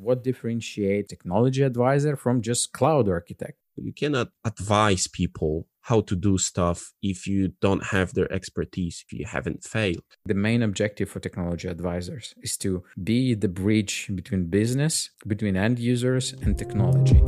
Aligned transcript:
what 0.00 0.24
differentiates 0.24 1.08
technology 1.08 1.62
advisor 1.62 2.16
from 2.16 2.40
just 2.40 2.72
cloud 2.72 3.08
architect? 3.08 3.58
You 3.76 3.92
cannot 3.92 4.28
advise 4.44 5.06
people 5.06 5.66
how 5.82 6.02
to 6.02 6.14
do 6.14 6.36
stuff 6.38 6.92
if 7.02 7.26
you 7.26 7.52
don't 7.60 7.86
have 7.86 8.12
their 8.12 8.30
expertise, 8.32 9.04
if 9.06 9.18
you 9.18 9.24
haven't 9.26 9.64
failed. 9.64 10.04
The 10.26 10.34
main 10.34 10.62
objective 10.62 11.08
for 11.08 11.20
technology 11.20 11.68
advisors 11.68 12.34
is 12.42 12.56
to 12.58 12.84
be 13.02 13.34
the 13.34 13.48
bridge 13.48 14.10
between 14.14 14.46
business, 14.46 15.10
between 15.26 15.56
end 15.56 15.78
users, 15.78 16.34
and 16.42 16.58
technology. 16.58 17.22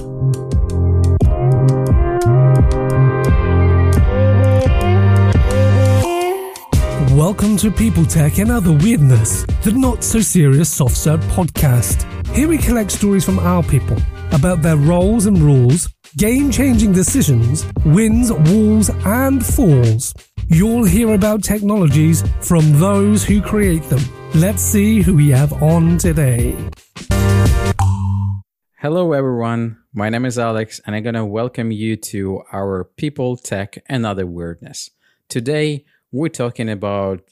Welcome 7.26 7.56
to 7.58 7.70
People 7.70 8.04
Tech 8.04 8.38
and 8.40 8.50
Other 8.50 8.72
Weirdness, 8.72 9.44
the 9.62 9.70
not 9.70 10.02
so 10.02 10.18
serious 10.18 10.76
SoftServe 10.76 11.22
podcast. 11.30 12.02
Here 12.34 12.48
we 12.48 12.58
collect 12.58 12.90
stories 12.90 13.24
from 13.24 13.38
our 13.38 13.62
people 13.62 13.96
about 14.32 14.60
their 14.60 14.76
roles 14.76 15.26
and 15.26 15.38
rules, 15.38 15.88
game 16.16 16.50
changing 16.50 16.90
decisions, 16.90 17.64
wins, 17.84 18.32
walls, 18.32 18.90
and 19.04 19.46
falls. 19.46 20.12
You'll 20.48 20.82
hear 20.82 21.14
about 21.14 21.44
technologies 21.44 22.24
from 22.40 22.80
those 22.80 23.22
who 23.22 23.40
create 23.40 23.84
them. 23.84 24.02
Let's 24.34 24.60
see 24.60 25.00
who 25.00 25.14
we 25.14 25.28
have 25.28 25.52
on 25.62 25.98
today. 25.98 26.56
Hello, 28.78 29.12
everyone. 29.12 29.78
My 29.94 30.08
name 30.08 30.24
is 30.24 30.40
Alex, 30.40 30.80
and 30.84 30.96
I'm 30.96 31.04
going 31.04 31.14
to 31.14 31.24
welcome 31.24 31.70
you 31.70 31.94
to 31.94 32.42
our 32.52 32.82
People, 32.96 33.36
Tech, 33.36 33.80
and 33.86 34.04
Other 34.04 34.26
Weirdness. 34.26 34.90
Today, 35.28 35.84
we're 36.12 36.28
talking 36.28 36.68
about 36.68 37.22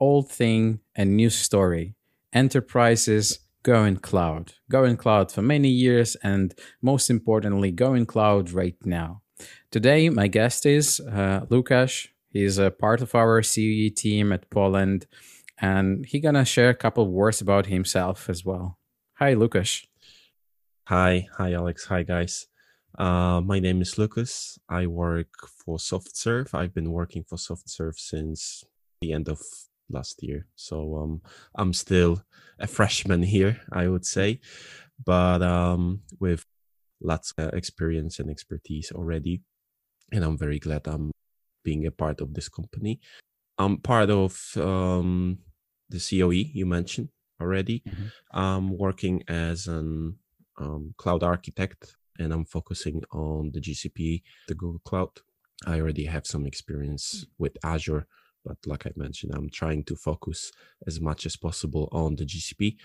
old 0.00 0.30
thing 0.30 0.80
and 0.96 1.16
new 1.16 1.30
story. 1.30 1.94
Enterprises 2.32 3.40
going 3.62 3.96
cloud 3.96 4.52
going 4.68 4.96
cloud 4.96 5.30
for 5.30 5.42
many 5.42 5.68
years 5.68 6.16
and 6.16 6.54
most 6.80 7.08
importantly 7.10 7.70
going 7.70 8.04
cloud 8.04 8.50
right 8.50 8.76
now. 8.84 9.22
Today 9.70 10.08
my 10.08 10.26
guest 10.26 10.66
is 10.66 11.00
uh, 11.00 11.46
lukasz 11.48 12.08
he's 12.30 12.58
a 12.58 12.70
part 12.70 13.02
of 13.02 13.14
our 13.14 13.40
COE 13.40 13.90
team 13.94 14.32
at 14.32 14.50
poland 14.50 15.06
and 15.60 16.04
he's 16.06 16.22
gonna 16.22 16.44
share 16.44 16.70
a 16.70 16.74
couple 16.74 17.06
words 17.06 17.40
about 17.40 17.66
himself 17.66 18.28
as 18.28 18.44
well. 18.44 18.78
Hi 19.14 19.34
lukasz 19.34 19.86
hi 20.84 21.28
hi 21.36 21.52
alex. 21.52 21.84
Hi 21.86 22.02
guys 22.02 22.48
uh, 22.98 23.40
my 23.40 23.58
name 23.58 23.80
is 23.80 23.98
Lucas. 23.98 24.58
I 24.68 24.86
work 24.86 25.32
for 25.64 25.78
SoftServe. 25.78 26.54
I've 26.54 26.74
been 26.74 26.92
working 26.92 27.24
for 27.24 27.36
SoftServe 27.36 27.98
since 27.98 28.64
the 29.00 29.12
end 29.12 29.28
of 29.28 29.40
last 29.88 30.22
year. 30.22 30.46
So 30.56 30.96
um, 30.96 31.22
I'm 31.54 31.72
still 31.72 32.22
a 32.58 32.66
freshman 32.66 33.22
here, 33.22 33.60
I 33.72 33.88
would 33.88 34.04
say, 34.04 34.40
but 35.04 35.42
um, 35.42 36.02
with 36.20 36.44
lots 37.00 37.32
of 37.38 37.52
experience 37.54 38.18
and 38.18 38.30
expertise 38.30 38.92
already. 38.92 39.42
And 40.12 40.24
I'm 40.24 40.38
very 40.38 40.58
glad 40.58 40.86
I'm 40.86 41.10
being 41.64 41.86
a 41.86 41.90
part 41.90 42.20
of 42.20 42.34
this 42.34 42.48
company. 42.48 43.00
I'm 43.58 43.78
part 43.78 44.10
of 44.10 44.38
um, 44.56 45.38
the 45.88 45.98
COE 45.98 46.30
you 46.30 46.66
mentioned 46.66 47.08
already. 47.40 47.82
Mm-hmm. 47.88 48.38
I'm 48.38 48.76
working 48.76 49.22
as 49.28 49.66
an 49.66 50.16
um, 50.58 50.94
cloud 50.96 51.22
architect 51.22 51.96
and 52.22 52.32
I'm 52.32 52.44
focusing 52.44 53.02
on 53.12 53.50
the 53.52 53.60
GCP, 53.60 54.22
the 54.48 54.54
Google 54.54 54.80
Cloud. 54.84 55.10
I 55.66 55.80
already 55.80 56.04
have 56.06 56.26
some 56.26 56.46
experience 56.46 57.26
with 57.38 57.56
Azure, 57.64 58.06
but 58.44 58.56
like 58.66 58.86
I 58.86 58.92
mentioned, 58.96 59.32
I'm 59.34 59.50
trying 59.50 59.84
to 59.84 59.96
focus 59.96 60.50
as 60.86 61.00
much 61.00 61.26
as 61.26 61.36
possible 61.36 61.88
on 61.92 62.16
the 62.16 62.24
GCP. 62.24 62.76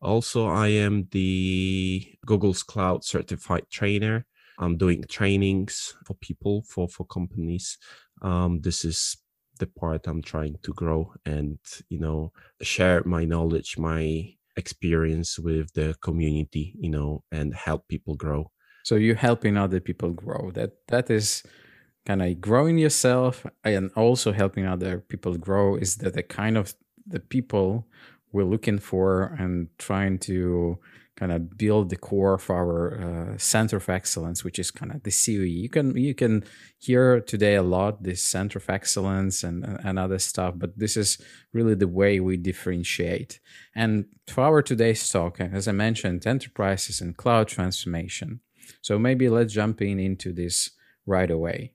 Also, 0.00 0.46
I 0.46 0.68
am 0.68 1.08
the 1.10 2.16
Google's 2.26 2.62
Cloud 2.62 3.04
certified 3.04 3.64
trainer. 3.70 4.26
I'm 4.58 4.76
doing 4.76 5.04
trainings 5.08 5.94
for 6.06 6.14
people, 6.14 6.62
for 6.62 6.88
for 6.88 7.04
companies. 7.06 7.78
Um, 8.22 8.60
this 8.60 8.84
is 8.84 9.16
the 9.58 9.66
part 9.66 10.06
I'm 10.06 10.22
trying 10.22 10.56
to 10.62 10.72
grow 10.72 11.12
and 11.24 11.58
you 11.88 11.98
know 11.98 12.32
share 12.60 13.02
my 13.04 13.24
knowledge, 13.24 13.78
my 13.78 14.34
experience 14.56 15.38
with 15.38 15.72
the 15.74 15.94
community, 16.00 16.74
you 16.78 16.90
know, 16.90 17.24
and 17.32 17.54
help 17.54 17.88
people 17.88 18.14
grow 18.14 18.50
so 18.84 18.94
you're 18.94 19.16
helping 19.16 19.56
other 19.56 19.80
people 19.80 20.10
grow 20.10 20.52
that 20.52 20.86
that 20.86 21.10
is 21.10 21.42
kind 22.06 22.22
of 22.22 22.40
growing 22.40 22.78
yourself 22.78 23.44
and 23.64 23.90
also 23.96 24.32
helping 24.32 24.66
other 24.66 25.00
people 25.00 25.36
grow 25.36 25.74
is 25.74 25.96
that 25.96 26.14
the 26.14 26.22
kind 26.22 26.56
of 26.56 26.74
the 27.06 27.20
people 27.20 27.86
we're 28.32 28.44
looking 28.44 28.78
for 28.78 29.34
and 29.38 29.68
trying 29.78 30.18
to 30.18 30.78
kind 31.16 31.30
of 31.30 31.56
build 31.56 31.90
the 31.90 31.96
core 31.96 32.34
of 32.34 32.50
our 32.50 33.32
uh, 33.34 33.38
center 33.38 33.76
of 33.76 33.88
excellence, 33.88 34.42
which 34.42 34.58
is 34.58 34.72
kind 34.72 34.92
of 34.92 35.02
the 35.04 35.12
COE. 35.12 35.44
You 35.44 35.68
can 35.68 35.96
you 35.96 36.14
can 36.14 36.44
hear 36.78 37.20
today 37.20 37.54
a 37.54 37.62
lot 37.62 38.02
this 38.02 38.22
center 38.22 38.58
of 38.58 38.68
excellence 38.68 39.44
and 39.44 39.64
and 39.84 39.98
other 39.98 40.18
stuff, 40.18 40.54
but 40.56 40.76
this 40.76 40.96
is 40.96 41.18
really 41.52 41.74
the 41.74 41.88
way 41.88 42.18
we 42.18 42.36
differentiate. 42.36 43.38
And 43.74 44.06
for 44.26 44.42
our 44.42 44.62
today's 44.62 45.08
talk, 45.08 45.40
as 45.40 45.68
I 45.68 45.72
mentioned, 45.72 46.26
enterprises 46.26 47.00
and 47.00 47.16
cloud 47.16 47.46
transformation. 47.48 48.40
So 48.82 48.98
maybe 48.98 49.28
let's 49.28 49.52
jump 49.52 49.82
in 49.82 49.98
into 49.98 50.32
this 50.32 50.70
right 51.06 51.30
away. 51.30 51.72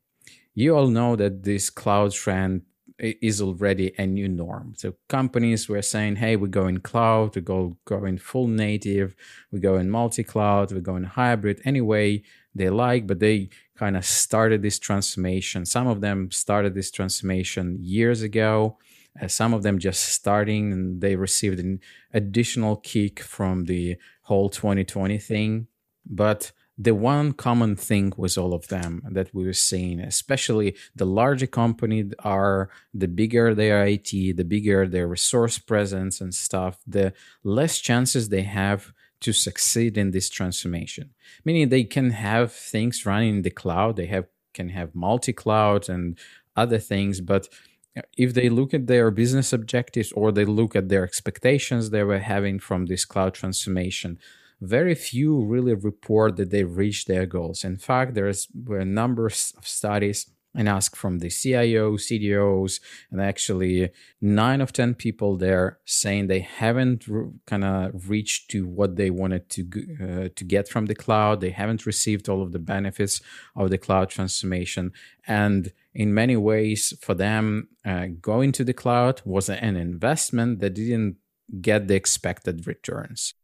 You 0.56 0.76
all 0.76 0.88
know 0.88 1.16
that 1.16 1.44
this 1.44 1.70
cloud 1.70 2.12
trend 2.12 2.64
is 3.00 3.42
already 3.42 3.94
a 3.98 4.06
new 4.06 4.28
norm. 4.28 4.74
So 4.76 4.94
companies 5.08 5.70
were 5.70 5.82
saying, 5.82 6.18
hey, 6.18 6.36
we're 6.36 6.48
going 6.48 6.80
cloud, 6.80 7.34
we 7.34 7.42
go 7.42 7.78
going 7.86 8.18
full 8.18 8.48
native, 8.48 9.16
we 9.52 9.60
go 9.60 9.78
in 9.78 9.90
multi-cloud, 9.90 10.74
we 10.74 10.82
go 10.82 10.98
in 10.98 11.06
hybrid 11.06 11.62
anyway 11.64 12.24
they 12.56 12.70
like, 12.70 13.08
but 13.08 13.20
they 13.20 13.50
kind 13.76 13.96
of 13.96 14.06
started 14.06 14.62
this 14.62 14.80
transformation. 14.80 15.66
Some 15.66 15.88
of 15.88 16.02
them 16.02 16.32
started 16.32 16.74
this 16.74 16.92
transformation 16.92 17.78
years 17.82 18.22
ago. 18.22 18.78
Uh, 19.22 19.28
some 19.28 19.54
of 19.54 19.64
them 19.64 19.80
just 19.80 20.04
starting 20.04 20.72
and 20.72 21.02
they 21.02 21.16
received 21.16 21.60
an 21.60 21.80
additional 22.14 22.78
kick 22.78 23.20
from 23.20 23.66
the 23.66 23.98
whole 24.24 24.50
2020 24.50 25.18
thing. 25.18 25.68
But 26.06 26.52
the 26.82 26.96
one 26.96 27.34
common 27.34 27.76
thing 27.76 28.14
with 28.16 28.38
all 28.38 28.54
of 28.54 28.70
them 28.70 29.04
that 29.12 29.36
we 29.36 29.44
were 29.44 29.52
seeing, 29.52 30.00
especially 30.00 30.78
the 30.96 31.06
larger 31.06 31.46
company 31.46 32.10
are, 32.20 32.70
the 32.94 33.10
bigger 33.10 33.54
their 33.54 33.86
IT, 33.86 34.12
the 34.12 34.46
bigger 34.46 34.88
their 34.88 35.06
resource 35.06 35.60
presence 35.60 36.22
and 36.22 36.34
stuff, 36.34 36.80
the 36.88 37.12
less 37.44 37.80
chances 37.80 38.30
they 38.30 38.44
have 38.44 38.94
to 39.20 39.34
succeed 39.34 39.98
in 39.98 40.12
this 40.12 40.30
transformation. 40.30 41.10
Meaning 41.44 41.68
they 41.68 41.84
can 41.84 42.12
have 42.12 42.54
things 42.54 43.06
running 43.06 43.36
in 43.38 43.42
the 43.42 43.50
cloud, 43.50 43.98
they 43.98 44.08
have 44.08 44.28
can 44.54 44.70
have 44.70 44.96
multi-cloud 44.96 45.90
and 45.90 46.18
other 46.56 46.80
things, 46.80 47.22
but 47.22 47.48
uh, 47.96 48.02
if 48.18 48.34
they 48.34 48.50
look 48.50 48.74
at 48.74 48.88
their 48.88 49.12
business 49.12 49.54
objectives 49.54 50.12
or 50.14 50.32
they 50.32 50.46
look 50.46 50.76
at 50.76 50.90
their 50.90 51.04
expectations 51.04 51.90
they 51.90 52.04
were 52.04 52.20
having 52.20 52.58
from 52.60 52.86
this 52.86 53.06
cloud 53.06 53.34
transformation 53.34 54.18
very 54.62 54.96
few 54.96 55.44
really 55.44 55.74
report 55.74 56.36
that 56.38 56.50
they 56.52 56.64
reached 56.64 57.08
their 57.08 57.26
goals. 57.26 57.64
In 57.64 57.78
fact, 57.78 58.14
there's 58.14 58.48
a 58.70 58.86
number 58.86 59.28
of 59.28 59.34
studies 59.34 60.30
and 60.56 60.68
ask 60.68 60.96
from 60.96 61.20
the 61.20 61.30
CIO, 61.30 61.96
CDOs, 61.96 62.80
and 63.12 63.22
actually 63.22 63.92
nine 64.20 64.62
of 64.62 64.74
10 64.74 64.96
people 64.96 65.38
there 65.38 65.80
saying 65.86 66.28
they 66.28 66.40
haven't 66.40 67.08
re- 67.08 67.30
kind 67.46 67.64
of 67.64 68.10
reached 68.10 68.50
to 68.52 68.66
what 68.66 68.96
they 68.96 69.12
wanted 69.12 69.48
to, 69.50 69.62
uh, 70.02 70.30
to 70.36 70.44
get 70.44 70.68
from 70.68 70.88
the 70.88 70.96
cloud. 70.96 71.40
They 71.40 71.52
haven't 71.52 71.86
received 71.86 72.28
all 72.28 72.42
of 72.42 72.52
the 72.52 72.60
benefits 72.60 73.22
of 73.56 73.70
the 73.70 73.78
cloud 73.78 74.10
transformation. 74.10 74.92
And 75.28 75.72
in 75.94 76.14
many 76.14 76.36
ways, 76.36 76.94
for 77.00 77.14
them, 77.14 77.70
uh, 77.86 78.08
going 78.20 78.52
to 78.54 78.64
the 78.64 78.74
cloud 78.74 79.22
was 79.26 79.50
an 79.50 79.76
investment 79.76 80.60
that 80.62 80.74
didn't 80.74 81.18
get 81.62 81.88
the 81.88 81.96
expected 81.96 82.66
returns. 82.66 83.36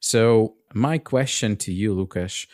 So, 0.00 0.54
my 0.72 0.98
question 0.98 1.56
to 1.56 1.72
you, 1.72 1.92
Lukasz, 1.94 2.46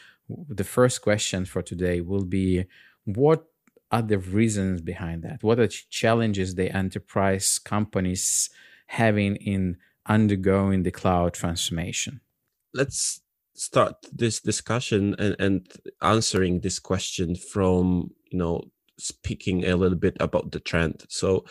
the 0.49 0.65
first 0.65 1.03
question 1.03 1.45
for 1.45 1.61
today 1.61 2.01
will 2.01 2.25
be 2.25 2.65
what 3.05 3.45
are 3.91 4.01
the 4.01 4.19
reasons 4.19 4.81
behind 4.81 5.23
that? 5.23 5.43
What 5.43 5.59
are 5.59 5.67
the 5.67 5.83
challenges 5.91 6.55
the 6.55 6.75
enterprise 6.75 7.59
companies 7.59 8.49
having 8.87 9.37
in 9.37 9.77
undergoing 10.07 10.83
the 10.83 10.91
cloud 10.91 11.35
transformation? 11.35 12.23
Let's 12.73 13.21
start 13.55 13.97
this 14.11 14.41
discussion 14.41 15.15
and, 15.19 15.37
and 15.39 15.67
answering 16.01 16.61
this 16.61 16.79
question 16.79 17.37
from 17.37 18.13
you 18.31 18.39
know 18.39 18.72
speaking 18.99 19.65
a 19.65 19.77
little 19.77 19.99
bit 19.99 20.17
about 20.21 20.53
the 20.53 20.61
trend. 20.61 21.05
So 21.09 21.45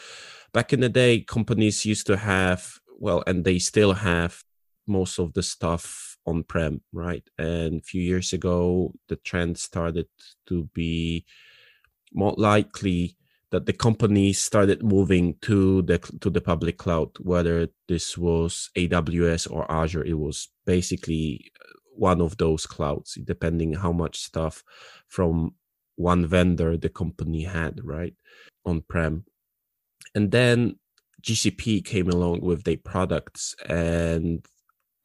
back 0.53 0.73
in 0.73 0.79
the 0.79 0.89
day, 0.89 1.21
companies 1.21 1.85
used 1.85 2.07
to 2.07 2.17
have, 2.17 2.79
well, 2.99 3.23
and 3.27 3.43
they 3.43 3.59
still 3.59 3.93
have 3.93 4.43
most 4.87 5.19
of 5.19 5.33
the 5.33 5.43
stuff 5.43 6.17
on 6.25 6.43
prem, 6.43 6.81
right? 6.91 7.23
And 7.37 7.79
a 7.79 7.83
few 7.83 8.01
years 8.01 8.33
ago, 8.33 8.93
the 9.07 9.15
trend 9.15 9.57
started 9.57 10.07
to 10.47 10.65
be 10.73 11.25
more 12.13 12.35
likely 12.37 13.17
that 13.51 13.65
the 13.65 13.73
companies 13.73 14.39
started 14.41 14.81
moving 14.81 15.35
to 15.41 15.81
the 15.83 15.97
to 16.21 16.29
the 16.29 16.41
public 16.41 16.77
cloud 16.77 17.09
whether 17.19 17.67
this 17.87 18.17
was 18.17 18.69
aws 18.77 19.49
or 19.51 19.69
azure 19.71 20.03
it 20.03 20.17
was 20.17 20.49
basically 20.65 21.51
uh, 21.59 21.73
one 21.95 22.21
of 22.21 22.37
those 22.37 22.65
clouds 22.65 23.17
depending 23.23 23.73
how 23.73 23.91
much 23.91 24.17
stuff 24.19 24.63
from 25.07 25.53
one 26.01 26.25
vendor 26.25 26.77
the 26.77 26.89
company 26.89 27.43
had 27.43 27.79
right 27.83 28.15
on 28.65 28.81
prem 28.89 29.23
and 30.15 30.31
then 30.31 30.75
gcp 31.21 31.83
came 31.85 32.09
along 32.09 32.41
with 32.41 32.63
their 32.63 32.77
products 32.77 33.55
and 33.67 34.45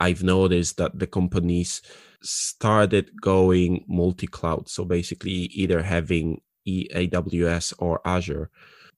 i've 0.00 0.22
noticed 0.22 0.76
that 0.76 0.98
the 0.98 1.06
companies 1.06 1.82
started 2.22 3.10
going 3.20 3.84
multi-cloud 3.88 4.68
so 4.68 4.84
basically 4.84 5.48
either 5.62 5.82
having 5.82 6.40
AWS 6.66 7.74
or 7.78 8.00
Azure, 8.04 8.50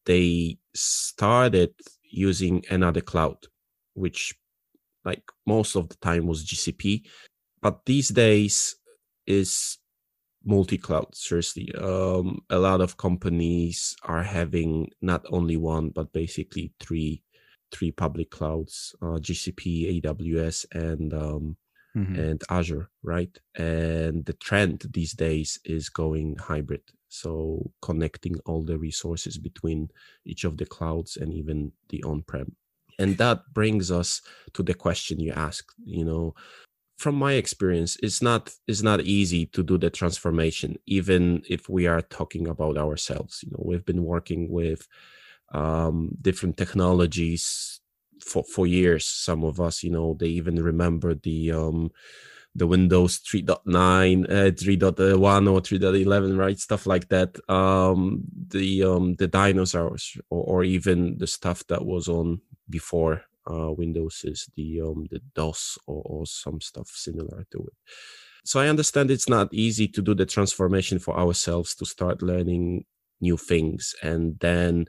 they 0.06 0.58
started 0.74 1.74
using 2.10 2.64
another 2.70 3.00
cloud, 3.00 3.36
which 3.94 4.34
like 5.04 5.22
most 5.46 5.76
of 5.76 5.88
the 5.88 5.96
time 5.96 6.26
was 6.26 6.44
GCP. 6.44 7.02
But 7.60 7.84
these 7.84 8.08
days 8.08 8.76
is 9.26 9.78
multi-cloud 10.48 11.14
seriously. 11.14 11.70
Um, 11.78 12.40
a 12.48 12.58
lot 12.58 12.80
of 12.80 12.96
companies 12.96 13.94
are 14.04 14.22
having 14.22 14.90
not 15.02 15.24
only 15.30 15.56
one 15.56 15.90
but 15.90 16.12
basically 16.12 16.72
three 16.80 17.22
three 17.70 17.92
public 17.92 18.30
clouds 18.30 18.94
uh, 19.02 19.18
gcp 19.26 20.00
aws 20.02 20.64
and 20.72 21.12
um, 21.12 21.56
mm-hmm. 21.94 22.18
and 22.18 22.42
azure 22.48 22.88
right? 23.02 23.38
And 23.56 24.24
the 24.24 24.32
trend 24.32 24.86
these 24.90 25.12
days 25.12 25.58
is 25.64 25.90
going 25.90 26.36
hybrid. 26.36 26.82
So 27.08 27.70
connecting 27.82 28.36
all 28.46 28.62
the 28.62 28.78
resources 28.78 29.38
between 29.38 29.90
each 30.24 30.44
of 30.44 30.56
the 30.56 30.66
clouds 30.66 31.16
and 31.16 31.32
even 31.32 31.72
the 31.90 32.02
on-prem. 32.04 32.56
And 32.98 33.16
that 33.18 33.40
brings 33.54 33.90
us 33.90 34.20
to 34.54 34.62
the 34.62 34.74
question 34.74 35.20
you 35.20 35.32
asked 35.32 35.74
you 35.84 36.04
know 36.06 36.34
from 36.98 37.14
my 37.14 37.34
experience 37.34 37.96
it's 38.02 38.20
not 38.20 38.52
it's 38.66 38.82
not 38.82 39.00
easy 39.02 39.46
to 39.46 39.62
do 39.62 39.78
the 39.78 39.88
transformation 39.88 40.76
even 40.86 41.42
if 41.48 41.68
we 41.68 41.86
are 41.86 42.02
talking 42.02 42.48
about 42.48 42.76
ourselves 42.76 43.40
you 43.42 43.50
know 43.50 43.62
we've 43.64 43.86
been 43.86 44.04
working 44.04 44.50
with 44.50 44.86
um, 45.54 46.10
different 46.20 46.56
technologies 46.56 47.80
for 48.20 48.44
for 48.44 48.66
years 48.66 49.06
some 49.06 49.44
of 49.44 49.60
us 49.60 49.82
you 49.82 49.90
know 49.90 50.16
they 50.18 50.26
even 50.26 50.62
remember 50.62 51.14
the 51.14 51.52
um, 51.52 51.90
the 52.54 52.66
Windows 52.66 53.20
3.9, 53.20 54.24
uh, 54.24 54.50
3.1 54.50 55.52
or 55.52 55.60
3.11, 55.60 56.36
right? 56.36 56.58
Stuff 56.58 56.86
like 56.86 57.08
that. 57.08 57.38
Um, 57.48 58.24
the 58.48 58.82
um, 58.82 59.14
the 59.14 59.28
dinosaurs, 59.28 60.16
or, 60.28 60.42
or, 60.42 60.64
even 60.64 61.18
the 61.18 61.28
stuff 61.28 61.64
that 61.68 61.84
was 61.84 62.08
on 62.08 62.40
before 62.68 63.22
uh, 63.50 63.72
Windows 63.72 64.22
is 64.24 64.48
the 64.56 64.80
um, 64.82 65.06
the 65.10 65.20
DOS 65.34 65.78
or, 65.86 66.02
or 66.04 66.26
some 66.26 66.60
stuff 66.60 66.88
similar 66.88 67.46
to 67.52 67.58
it. 67.58 67.74
So 68.44 68.60
I 68.60 68.68
understand 68.68 69.10
it's 69.10 69.28
not 69.28 69.52
easy 69.52 69.88
to 69.88 70.02
do 70.02 70.14
the 70.14 70.26
transformation 70.26 70.98
for 70.98 71.18
ourselves 71.18 71.74
to 71.76 71.86
start 71.86 72.22
learning 72.22 72.84
new 73.20 73.36
things, 73.36 73.94
and 74.02 74.38
then 74.40 74.86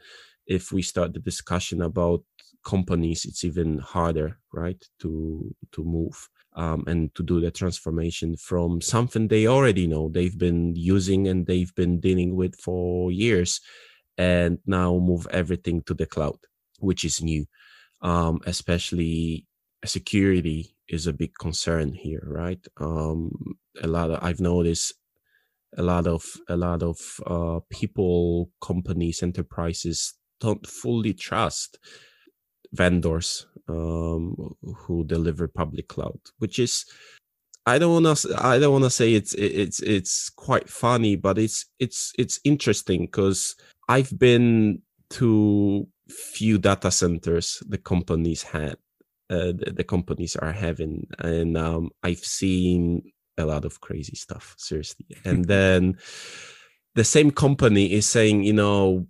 if 0.47 0.71
we 0.71 0.81
start 0.81 1.13
the 1.13 1.19
discussion 1.19 1.81
about 1.81 2.23
companies, 2.65 3.25
it's 3.25 3.43
even 3.43 3.79
harder, 3.79 4.37
right, 4.53 4.83
to 4.99 5.55
to 5.71 5.83
move 5.83 6.29
um, 6.55 6.83
and 6.87 7.13
to 7.15 7.23
do 7.23 7.39
the 7.39 7.51
transformation 7.51 8.35
from 8.35 8.81
something 8.81 9.27
they 9.27 9.47
already 9.47 9.87
know 9.87 10.09
they've 10.09 10.37
been 10.37 10.75
using 10.75 11.27
and 11.27 11.45
they've 11.45 11.73
been 11.75 11.99
dealing 11.99 12.35
with 12.35 12.55
for 12.59 13.11
years 13.11 13.61
and 14.17 14.59
now 14.65 14.97
move 14.97 15.27
everything 15.31 15.81
to 15.83 15.93
the 15.93 16.05
cloud 16.05 16.37
which 16.79 17.03
is 17.05 17.21
new 17.21 17.45
um, 18.01 18.39
especially 18.45 19.45
security 19.85 20.75
is 20.87 21.07
a 21.07 21.13
big 21.13 21.31
concern 21.39 21.93
here 21.93 22.23
right? 22.25 22.65
Um, 22.77 23.31
a 23.81 23.87
lot 23.87 24.11
of 24.11 24.21
i've 24.23 24.41
noticed 24.41 24.93
a 25.77 25.83
lot 25.83 26.07
of 26.07 26.25
a 26.47 26.57
lot 26.57 26.83
of 26.83 26.97
uh, 27.27 27.59
people 27.69 28.49
companies 28.61 29.23
enterprises 29.23 30.15
don't 30.39 30.65
fully 30.65 31.13
trust 31.13 31.77
vendors 32.73 33.47
um, 33.67 34.55
who 34.75 35.03
deliver 35.05 35.47
public 35.47 35.87
cloud, 35.87 36.19
which 36.39 36.59
is 36.59 36.85
I 37.65 37.77
don't 37.77 38.03
want 38.03 38.17
to 38.17 38.35
I 38.37 38.57
don't 38.57 38.71
want 38.71 38.85
to 38.85 38.89
say 38.89 39.13
it's 39.13 39.33
it's 39.35 39.79
it's 39.81 40.29
quite 40.29 40.69
funny, 40.69 41.15
but 41.15 41.37
it's 41.37 41.65
it's 41.79 42.13
it's 42.17 42.39
interesting 42.43 43.05
because 43.05 43.55
I've 43.87 44.17
been 44.17 44.81
to 45.11 45.87
few 46.09 46.57
data 46.57 46.91
centers 46.91 47.61
the 47.67 47.77
companies 47.77 48.43
had 48.43 48.75
uh, 49.29 49.53
the, 49.53 49.73
the, 49.77 49.83
companies 49.83 50.35
are 50.35 50.51
having 50.51 51.05
and 51.19 51.55
um, 51.55 51.91
I've 52.01 52.25
seen 52.25 53.11
a 53.37 53.45
lot 53.45 53.63
of 53.63 53.79
crazy 53.79 54.15
stuff 54.15 54.55
seriously 54.57 55.05
and 55.25 55.45
then 55.45 55.97
the 56.95 57.03
same 57.03 57.31
company 57.31 57.93
is 57.93 58.07
saying 58.07 58.43
you 58.43 58.53
know 58.53 59.07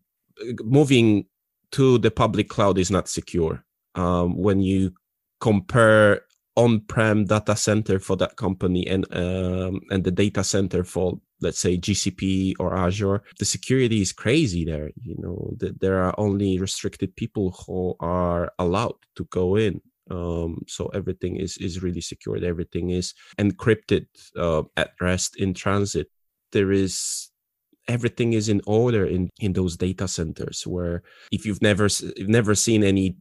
moving 0.64 1.26
to 1.72 1.98
the 1.98 2.12
public 2.12 2.50
cloud 2.50 2.78
is 2.78 2.92
not 2.92 3.08
secure. 3.08 3.64
Um, 3.96 4.38
when 4.38 4.62
you 4.62 4.94
compare 5.40 6.22
on-prem 6.56 7.26
data 7.26 7.56
center 7.56 8.00
for 8.00 8.18
that 8.18 8.36
company 8.36 8.86
and 8.88 9.06
um, 9.16 9.82
and 9.90 10.04
the 10.04 10.12
data 10.12 10.44
center 10.44 10.84
for 10.84 11.20
let's 11.42 11.60
say 11.60 11.78
GCP 11.78 12.56
or 12.60 12.76
Azure, 12.76 13.24
the 13.38 13.46
security 13.46 14.02
is 14.02 14.12
crazy 14.12 14.66
there. 14.66 14.92
You 15.02 15.16
know, 15.20 15.54
there 15.58 16.02
are 16.04 16.16
only 16.18 16.60
restricted 16.60 17.16
people 17.16 17.52
who 17.66 17.96
are 18.00 18.52
allowed 18.60 18.96
to 19.16 19.26
go 19.26 19.56
in. 19.56 19.82
Um, 20.12 20.64
so 20.68 20.88
everything 20.88 21.38
is 21.38 21.58
is 21.58 21.84
really 21.84 22.02
secured. 22.02 22.44
Everything 22.44 22.90
is 22.90 23.14
encrypted 23.38 24.08
uh, 24.36 24.64
at 24.76 24.92
rest 25.00 25.38
in 25.38 25.54
transit. 25.54 26.08
There 26.52 26.72
is 26.72 27.30
everything 27.88 28.34
is 28.34 28.48
in 28.50 28.62
order 28.66 29.06
in 29.06 29.30
in 29.40 29.54
those 29.54 29.76
data 29.76 30.08
centers 30.08 30.66
where 30.66 31.02
if 31.32 31.46
you've 31.46 31.62
never 31.62 31.88
you've 32.16 32.30
never 32.30 32.56
seen 32.56 32.84
any 32.84 33.18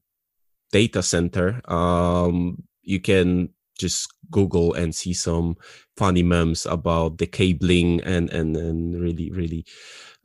data 0.70 1.02
center 1.02 1.60
um 1.72 2.62
you 2.82 3.00
can 3.00 3.48
just 3.78 4.08
google 4.30 4.75
and 4.75 4.94
see 4.94 5.14
some 5.14 5.56
funny 5.96 6.22
memes 6.22 6.66
about 6.66 7.19
the 7.19 7.26
cabling 7.26 8.00
and 8.02 8.30
and 8.30 8.56
and 8.56 9.00
really 9.00 9.30
really 9.30 9.64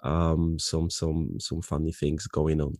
um 0.03 0.57
some 0.59 0.89
some 0.89 1.39
some 1.39 1.61
funny 1.61 1.91
things 1.91 2.27
going 2.27 2.59
on. 2.61 2.75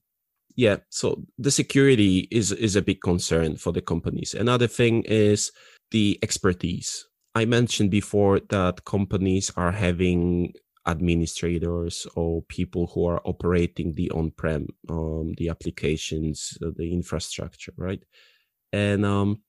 Yeah 0.56 0.78
so 0.90 1.24
the 1.38 1.52
security 1.52 2.28
is 2.32 2.52
is 2.52 2.76
a 2.76 2.82
big 2.82 3.02
concern 3.02 3.56
for 3.58 3.72
the 3.72 3.82
companies. 3.82 4.34
Another 4.34 4.68
thing 4.68 5.04
is 5.04 5.52
the 5.92 6.20
expertise. 6.22 7.08
I 7.36 7.46
mentioned 7.46 7.90
before 7.90 8.40
that 8.50 8.86
companies 8.86 9.52
are 9.56 9.72
having 9.72 10.54
administrators 10.86 12.06
or 12.16 12.42
people 12.44 12.88
who 12.88 13.08
are 13.08 13.22
operating 13.26 13.94
the 13.94 14.12
on-prem 14.12 14.68
um, 14.90 15.34
the 15.38 15.50
applications 15.50 16.58
uh, 16.62 16.72
the 16.76 16.92
infrastructure 16.92 17.74
right? 17.78 18.04
And 18.74 19.06
um, 19.06 19.42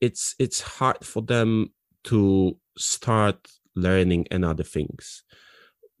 it's 0.00 0.34
it's 0.38 0.60
hard 0.60 1.04
for 1.04 1.22
them 1.22 1.72
to 2.04 2.56
start 2.76 3.48
learning 3.74 4.26
another 4.30 4.62
things 4.62 5.22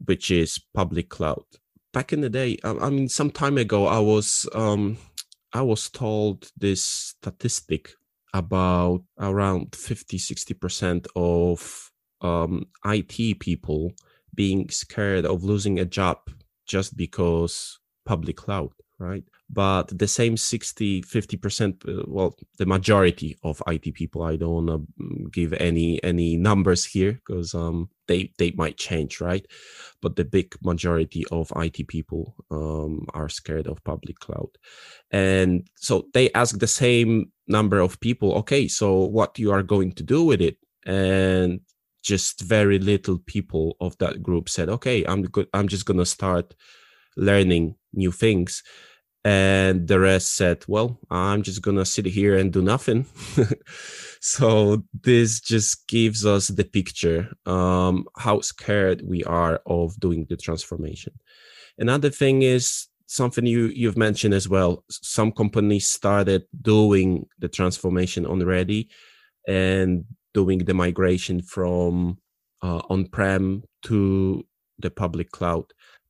which 0.04 0.30
is 0.30 0.60
public 0.74 1.08
cloud. 1.08 1.42
Back 1.92 2.12
in 2.12 2.20
the 2.20 2.30
day 2.30 2.58
i, 2.62 2.90
mean 2.90 3.08
some 3.08 3.30
time 3.30 3.58
ago 3.58 3.86
i 3.86 3.98
was 3.98 4.46
um, 4.54 4.98
i 5.52 5.62
was 5.62 5.88
told 5.88 6.50
this 6.56 6.82
statistic 6.82 7.90
about 8.34 9.02
around 9.18 9.74
50 9.74 10.18
60% 10.18 11.06
of 11.16 11.90
um, 12.20 12.66
it 12.84 13.38
people 13.40 13.92
being 14.34 14.68
scared 14.68 15.24
of 15.24 15.42
losing 15.42 15.80
a 15.80 15.84
job 15.84 16.18
just 16.66 16.96
because 16.96 17.80
public 18.04 18.36
cloud 18.36 18.70
right 18.98 19.24
but 19.50 19.86
the 19.98 20.06
same 20.06 20.36
60 20.36 21.02
50% 21.02 21.88
uh, 21.88 22.04
well 22.06 22.36
the 22.58 22.66
majority 22.66 23.38
of 23.42 23.62
it 23.66 23.92
people 23.92 24.22
i 24.22 24.36
don't 24.36 24.66
want 24.66 24.68
to 24.68 25.02
mm, 25.02 25.32
give 25.32 25.52
any 25.54 26.02
any 26.04 26.36
numbers 26.36 26.84
here 26.84 27.12
because 27.12 27.54
um 27.54 27.88
they 28.08 28.32
they 28.38 28.50
might 28.52 28.76
change 28.76 29.20
right 29.20 29.46
but 30.02 30.16
the 30.16 30.24
big 30.24 30.54
majority 30.62 31.24
of 31.32 31.50
it 31.56 31.84
people 31.84 32.34
um 32.50 33.06
are 33.14 33.28
scared 33.28 33.66
of 33.66 33.82
public 33.84 34.18
cloud 34.18 34.50
and 35.10 35.66
so 35.76 36.06
they 36.14 36.30
ask 36.32 36.58
the 36.58 36.66
same 36.66 37.32
number 37.46 37.80
of 37.80 38.00
people 38.00 38.34
okay 38.34 38.68
so 38.68 39.04
what 39.04 39.38
you 39.38 39.50
are 39.50 39.62
going 39.62 39.92
to 39.92 40.02
do 40.02 40.24
with 40.24 40.40
it 40.40 40.58
and 40.86 41.60
just 42.02 42.40
very 42.40 42.78
little 42.78 43.18
people 43.26 43.76
of 43.80 43.96
that 43.98 44.22
group 44.22 44.48
said, 44.48 44.68
"Okay, 44.68 45.04
I'm 45.04 45.22
good. 45.22 45.48
I'm 45.52 45.68
just 45.68 45.84
gonna 45.84 46.06
start 46.06 46.54
learning 47.16 47.76
new 47.92 48.12
things." 48.12 48.62
And 49.24 49.88
the 49.88 49.98
rest 49.98 50.36
said, 50.36 50.64
"Well, 50.68 50.98
I'm 51.10 51.42
just 51.42 51.60
gonna 51.60 51.84
sit 51.84 52.06
here 52.06 52.36
and 52.36 52.52
do 52.52 52.62
nothing." 52.62 53.06
so 54.20 54.84
this 54.92 55.40
just 55.40 55.86
gives 55.88 56.24
us 56.24 56.48
the 56.48 56.64
picture 56.64 57.32
um, 57.44 58.06
how 58.16 58.40
scared 58.40 59.02
we 59.04 59.24
are 59.24 59.60
of 59.66 59.98
doing 60.00 60.26
the 60.28 60.36
transformation. 60.36 61.12
Another 61.78 62.10
thing 62.10 62.42
is 62.42 62.88
something 63.06 63.46
you 63.46 63.66
you've 63.66 63.96
mentioned 63.96 64.34
as 64.34 64.48
well. 64.48 64.84
Some 64.90 65.32
companies 65.32 65.88
started 65.88 66.44
doing 66.62 67.26
the 67.38 67.48
transformation 67.48 68.24
already 68.24 68.88
and 69.48 70.04
doing 70.34 70.58
the 70.58 70.74
migration 70.74 71.42
from 71.42 72.18
uh, 72.62 72.82
on-prem 72.90 73.64
to 73.82 74.46
the 74.78 74.90
public 74.90 75.30
cloud. 75.30 75.64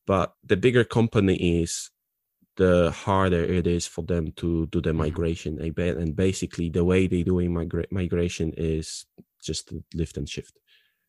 But 0.07 0.35
the 0.45 0.57
bigger 0.57 0.85
company 0.85 1.63
is, 1.63 1.91
the 2.59 2.91
harder 2.91 3.43
it 3.43 3.67
is 3.67 3.87
for 3.87 4.03
them 4.03 4.33
to 4.33 4.67
do 4.67 4.81
the 4.81 4.91
mm-hmm. 4.91 4.99
migration. 4.99 5.59
And 5.61 6.15
basically, 6.15 6.69
the 6.69 6.85
way 6.85 7.07
they 7.07 7.23
doing 7.23 7.53
migra- 7.53 7.91
migration 7.91 8.53
is 8.57 9.07
just 9.43 9.73
lift 9.95 10.17
and 10.17 10.29
shift. 10.29 10.59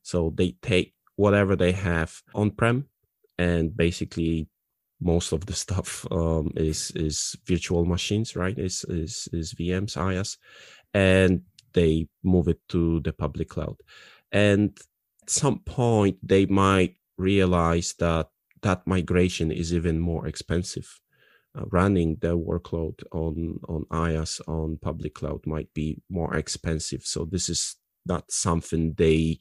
So 0.03 0.31
they 0.35 0.55
take 0.61 0.93
whatever 1.15 1.55
they 1.55 1.73
have 1.73 2.21
on-prem 2.33 2.85
and 3.37 3.75
basically 3.75 4.47
most 5.01 5.33
of 5.33 5.45
the 5.45 5.53
stuff 5.65 6.05
um, 6.11 6.51
is 6.55 6.91
is 6.91 7.35
virtual 7.45 7.85
machines, 7.85 8.35
right? 8.35 8.57
Is 8.57 8.85
is 8.87 9.27
is 9.33 9.53
VMs, 9.53 9.97
IaaS, 9.97 10.37
and 10.93 11.41
they 11.73 12.07
move 12.23 12.47
it 12.47 12.59
to 12.69 12.99
the 13.01 13.13
public 13.13 13.49
cloud. 13.49 13.77
And 14.31 14.77
at 15.23 15.29
some 15.29 15.59
point, 15.59 16.17
they 16.23 16.45
might 16.45 16.95
realize 17.17 17.93
that 17.99 18.29
that 18.61 18.85
migration 18.85 19.51
is 19.51 19.73
even 19.73 19.99
more 19.99 20.27
expensive. 20.27 20.99
Uh, 21.57 21.65
running 21.71 22.15
the 22.21 22.37
workload 22.37 23.01
on 23.11 23.59
on 23.67 23.83
IaaS 23.91 24.39
on 24.47 24.77
public 24.83 25.15
cloud 25.15 25.41
might 25.47 25.73
be 25.73 25.99
more 26.07 26.35
expensive. 26.35 27.01
So 27.03 27.25
this 27.25 27.49
is 27.49 27.75
not 28.05 28.31
something 28.31 28.93
they 28.93 29.39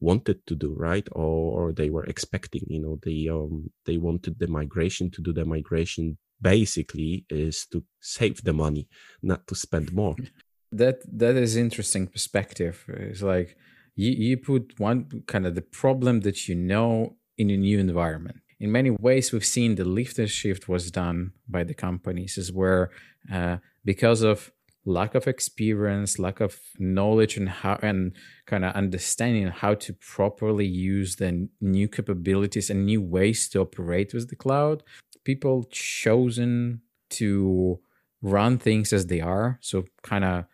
wanted 0.00 0.46
to 0.46 0.54
do 0.54 0.74
right? 0.74 1.06
Or, 1.12 1.68
or 1.68 1.72
they 1.72 1.90
were 1.90 2.04
expecting 2.04 2.62
you 2.68 2.80
know 2.80 2.98
they 3.02 3.28
um 3.28 3.70
they 3.84 3.98
wanted 3.98 4.38
the 4.38 4.46
migration 4.46 5.10
to 5.10 5.20
do 5.20 5.32
the 5.32 5.44
migration 5.44 6.16
basically 6.40 7.24
is 7.28 7.66
to 7.66 7.84
save 8.00 8.42
the 8.44 8.52
money 8.52 8.88
not 9.22 9.46
to 9.48 9.54
spend 9.54 9.92
more. 9.92 10.16
That 10.74 11.00
that 11.18 11.36
is 11.36 11.54
interesting 11.56 12.06
perspective. 12.06 12.82
It's 12.88 13.20
like 13.20 13.58
you, 13.94 14.10
you 14.10 14.38
put 14.38 14.80
one 14.80 15.22
kind 15.26 15.46
of 15.46 15.54
the 15.54 15.60
problem 15.80 16.20
that 16.20 16.48
you 16.48 16.54
know 16.54 17.16
in 17.36 17.50
a 17.50 17.58
new 17.58 17.78
environment 17.78 18.41
in 18.62 18.70
many 18.70 18.90
ways 18.90 19.32
we've 19.32 19.44
seen 19.44 19.74
the 19.74 19.84
lift 19.84 20.20
and 20.20 20.30
shift 20.30 20.68
was 20.68 20.92
done 20.92 21.32
by 21.48 21.64
the 21.64 21.74
companies 21.74 22.38
is 22.38 22.52
where 22.52 22.90
uh, 23.30 23.56
because 23.84 24.22
of 24.22 24.52
lack 24.84 25.16
of 25.16 25.26
experience, 25.26 26.16
lack 26.16 26.40
of 26.40 26.60
knowledge 26.78 27.36
and 27.36 27.48
how 27.48 27.76
and 27.82 28.12
kind 28.46 28.64
of 28.64 28.72
understanding 28.74 29.48
how 29.48 29.74
to 29.74 29.92
properly 29.94 30.64
use 30.64 31.16
the 31.16 31.48
new 31.60 31.88
capabilities 31.88 32.70
and 32.70 32.86
new 32.86 33.02
ways 33.02 33.48
to 33.48 33.58
operate 33.60 34.14
with 34.14 34.30
the 34.30 34.36
cloud. 34.36 34.84
People 35.24 35.64
chosen 35.72 36.82
to 37.10 37.80
run 38.22 38.58
things 38.58 38.92
as 38.92 39.06
they 39.06 39.20
are. 39.20 39.58
So 39.60 39.86
kind 40.04 40.24
of 40.24 40.44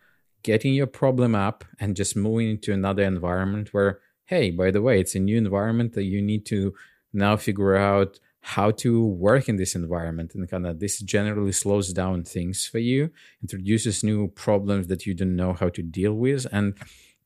getting 0.41 0.73
your 0.73 0.87
problem 0.87 1.35
up 1.35 1.63
and 1.79 1.95
just 1.95 2.15
moving 2.15 2.49
into 2.49 2.73
another 2.73 3.03
environment 3.03 3.71
where, 3.71 3.99
hey, 4.25 4.49
by 4.49 4.71
the 4.71 4.81
way, 4.81 4.99
it's 4.99 5.13
a 5.13 5.19
new 5.19 5.37
environment 5.37 5.93
that 5.93 6.05
you 6.05 6.23
need 6.23 6.47
to 6.47 6.73
now 7.13 7.35
figure 7.35 7.75
out 7.75 8.19
how 8.41 8.71
to 8.71 9.05
work 9.05 9.49
in 9.49 9.57
this 9.57 9.75
environment 9.75 10.33
and 10.33 10.49
kind 10.49 10.65
of 10.65 10.79
this 10.79 10.99
generally 10.99 11.51
slows 11.51 11.91
down 11.91 12.23
things 12.23 12.65
for 12.65 12.79
you 12.79 13.09
introduces 13.41 14.03
new 14.03 14.27
problems 14.29 14.87
that 14.87 15.05
you 15.05 15.13
don't 15.13 15.35
know 15.35 15.53
how 15.53 15.69
to 15.69 15.81
deal 15.81 16.13
with 16.13 16.47
and 16.51 16.75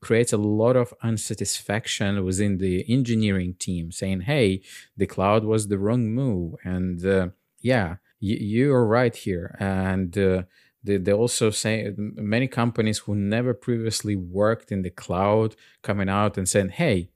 creates 0.01 0.33
a 0.33 0.37
lot 0.37 0.75
of 0.75 0.93
unsatisfaction 1.01 2.25
within 2.25 2.57
the 2.57 2.83
engineering 2.91 3.53
team 3.59 3.91
saying 3.91 4.21
hey 4.21 4.61
the 4.97 5.05
cloud 5.05 5.43
was 5.43 5.67
the 5.67 5.77
wrong 5.77 6.09
move 6.11 6.55
and 6.63 7.05
uh, 7.05 7.27
yeah 7.61 7.95
y- 8.21 8.41
you're 8.41 8.85
right 8.85 9.15
here 9.15 9.55
and 9.59 10.17
uh, 10.17 10.43
they, 10.83 10.97
they 10.97 11.13
also 11.13 11.49
say 11.49 11.93
many 11.97 12.47
companies 12.47 12.99
who 12.99 13.15
never 13.15 13.53
previously 13.53 14.15
worked 14.15 14.71
in 14.71 14.81
the 14.81 14.89
cloud 14.89 15.55
coming 15.83 16.09
out 16.09 16.37
and 16.37 16.49
saying 16.49 16.69
hey 16.69 17.09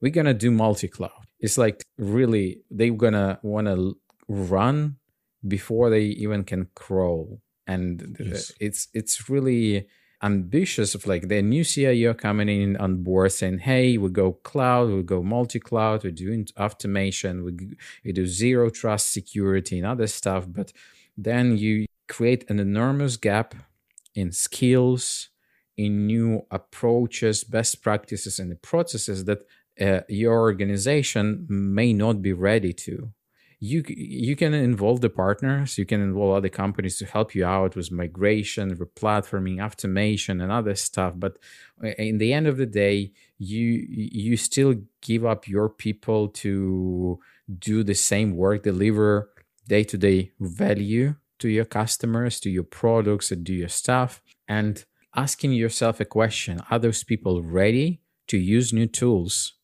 we're 0.00 0.12
gonna 0.12 0.34
do 0.34 0.50
multi-cloud 0.50 1.24
it's 1.44 1.58
like 1.58 1.84
really 1.98 2.46
they're 2.70 3.00
gonna 3.04 3.38
want 3.42 3.66
to 3.66 3.96
run 4.28 4.96
before 5.46 5.90
they 5.90 6.04
even 6.24 6.42
can 6.42 6.66
crawl 6.74 7.38
and 7.66 8.16
yes. 8.18 8.50
it's 8.60 8.88
it's 8.94 9.28
really 9.28 9.86
ambitious 10.22 10.94
of 10.94 11.06
like 11.06 11.28
the 11.28 11.42
new 11.42 11.62
CIO 11.62 12.14
coming 12.14 12.48
in 12.48 12.76
on 12.78 13.02
board 13.02 13.30
saying, 13.30 13.58
"Hey, 13.58 13.98
we 13.98 14.08
go 14.08 14.32
cloud, 14.32 14.88
we 14.88 15.02
go 15.02 15.22
multi-cloud, 15.22 16.02
we're 16.02 16.22
doing 16.26 16.48
automation, 16.58 17.44
we, 17.44 17.52
we 18.04 18.12
do 18.12 18.26
zero 18.26 18.70
trust 18.70 19.12
security 19.12 19.76
and 19.78 19.86
other 19.86 20.06
stuff." 20.06 20.46
But 20.48 20.72
then 21.16 21.58
you 21.58 21.84
create 22.08 22.48
an 22.48 22.58
enormous 22.58 23.18
gap 23.18 23.54
in 24.14 24.32
skills, 24.32 25.28
in 25.76 26.06
new 26.06 26.46
approaches, 26.50 27.44
best 27.44 27.82
practices, 27.82 28.38
and 28.38 28.50
the 28.50 28.56
processes 28.56 29.26
that 29.26 29.40
uh, 29.80 30.00
your 30.08 30.38
organization 30.40 31.46
may 31.48 31.92
not 31.92 32.22
be 32.22 32.32
ready 32.32 32.72
to. 32.72 33.10
You 33.60 33.82
you 33.88 34.36
can 34.36 34.52
involve 34.52 35.00
the 35.00 35.08
partners 35.08 35.78
you 35.78 35.86
can 35.86 36.02
involve 36.02 36.36
other 36.36 36.50
companies 36.50 36.98
to 36.98 37.06
help 37.06 37.34
you 37.34 37.46
out 37.46 37.76
with 37.76 37.90
migration 37.90 38.76
replatforming 38.76 39.64
automation 39.64 40.42
and 40.42 40.52
other 40.52 40.74
stuff 40.74 41.14
but 41.16 41.38
uh, 41.82 41.88
in 41.96 42.18
the 42.18 42.34
end 42.34 42.46
of 42.46 42.58
the 42.58 42.66
day 42.66 43.12
you 43.38 43.86
you 43.88 44.36
still 44.36 44.74
give 45.00 45.24
up 45.24 45.48
your 45.48 45.70
people 45.70 46.28
to 46.28 47.18
do 47.58 47.82
the 47.82 47.94
same 47.94 48.36
work 48.36 48.64
deliver 48.64 49.30
day-to-day 49.66 50.32
value 50.40 51.14
to 51.38 51.48
your 51.48 51.64
customers 51.64 52.40
to 52.40 52.50
your 52.50 52.64
products 52.64 53.30
and 53.30 53.44
do 53.44 53.54
your 53.54 53.68
stuff 53.68 54.20
and 54.46 54.84
asking 55.16 55.52
yourself 55.52 56.00
a 56.00 56.04
question 56.04 56.60
are 56.70 56.78
those 56.78 57.02
people 57.02 57.42
ready 57.42 58.02
to 58.26 58.36
use 58.36 58.74
new 58.74 58.86
tools 58.86 59.54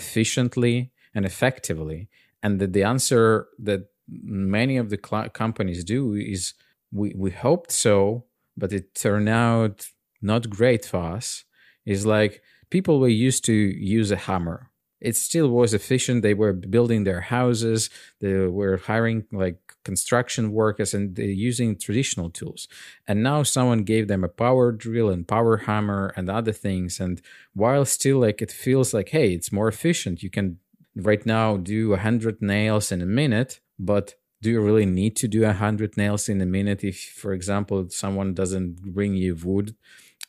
efficiently 0.00 0.76
and 1.14 1.24
effectively 1.24 2.00
and 2.42 2.60
that 2.60 2.72
the 2.74 2.82
answer 2.82 3.48
that 3.58 3.82
many 4.08 4.76
of 4.76 4.90
the 4.90 5.00
cl- 5.08 5.30
companies 5.30 5.82
do 5.84 6.14
is 6.14 6.54
we, 6.92 7.14
we 7.16 7.30
hoped 7.30 7.70
so 7.70 8.24
but 8.56 8.72
it 8.72 8.94
turned 8.94 9.28
out 9.28 9.88
not 10.22 10.50
great 10.50 10.84
for 10.84 10.98
us. 11.16 11.44
Is 11.84 12.06
like 12.06 12.42
people 12.70 12.98
were 12.98 13.08
used 13.08 13.44
to 13.44 13.52
use 13.52 14.10
a 14.10 14.16
hammer. 14.16 14.70
It 15.00 15.16
still 15.16 15.50
was 15.50 15.74
efficient. 15.74 16.22
They 16.22 16.32
were 16.32 16.54
building 16.54 17.04
their 17.04 17.20
houses. 17.20 17.90
They 18.20 18.46
were 18.46 18.78
hiring 18.78 19.26
like 19.32 19.58
construction 19.84 20.52
workers 20.52 20.94
and 20.94 21.16
they're 21.16 21.26
using 21.26 21.76
traditional 21.76 22.30
tools. 22.30 22.66
And 23.06 23.22
now 23.22 23.42
someone 23.42 23.84
gave 23.84 24.08
them 24.08 24.24
a 24.24 24.28
power 24.28 24.72
drill 24.72 25.10
and 25.10 25.28
power 25.28 25.58
hammer 25.58 26.12
and 26.16 26.28
other 26.28 26.52
things. 26.52 27.00
And 27.00 27.20
while 27.54 27.84
still 27.84 28.18
like 28.18 28.42
it 28.42 28.50
feels 28.50 28.92
like 28.94 29.10
hey 29.10 29.32
it's 29.34 29.52
more 29.52 29.68
efficient. 29.68 30.22
You 30.22 30.30
can 30.30 30.58
right 30.96 31.24
now 31.26 31.56
do 31.56 31.90
100 31.90 32.40
nails 32.40 32.92
in 32.92 33.02
a 33.02 33.06
minute 33.06 33.60
but 33.78 34.14
do 34.40 34.50
you 34.50 34.60
really 34.60 34.86
need 34.86 35.16
to 35.16 35.28
do 35.28 35.42
100 35.42 35.96
nails 35.96 36.28
in 36.28 36.40
a 36.40 36.46
minute 36.46 36.84
if 36.84 37.00
for 37.00 37.32
example 37.32 37.88
someone 37.88 38.34
doesn't 38.34 38.82
bring 38.82 39.14
you 39.14 39.34
wood 39.34 39.74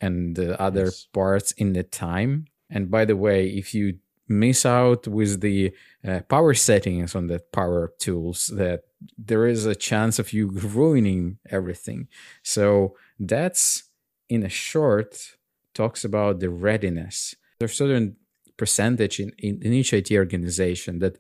and 0.02 0.36
the 0.36 0.60
other 0.60 0.86
yes. 0.86 1.08
parts 1.14 1.52
in 1.54 1.74
the 1.74 1.84
time? 1.84 2.46
And 2.70 2.90
by 2.90 3.06
the 3.06 3.16
way 3.16 3.48
if 3.48 3.76
you 3.76 4.00
miss 4.28 4.66
out 4.66 5.08
with 5.08 5.42
the 5.42 5.74
uh, 6.08 6.22
power 6.22 6.54
settings 6.54 7.16
on 7.16 7.28
the 7.28 7.40
power 7.52 7.94
tools 8.00 8.48
that 8.56 8.84
there 9.18 9.46
is 9.46 9.66
a 9.66 9.76
chance 9.76 10.20
of 10.20 10.34
you 10.34 10.48
ruining 10.54 11.38
everything. 11.50 12.08
So 12.44 12.96
that's 13.20 13.84
in 14.30 14.44
a 14.44 14.50
short 14.50 15.36
talks 15.74 16.04
about 16.04 16.40
the 16.40 16.50
readiness. 16.50 17.36
There's 17.60 17.78
certain 17.78 18.16
percentage 18.58 19.20
in, 19.20 19.32
in, 19.38 19.62
in 19.62 19.74
each 19.74 19.94
it 19.94 20.10
organization 20.12 21.00
that 21.00 21.18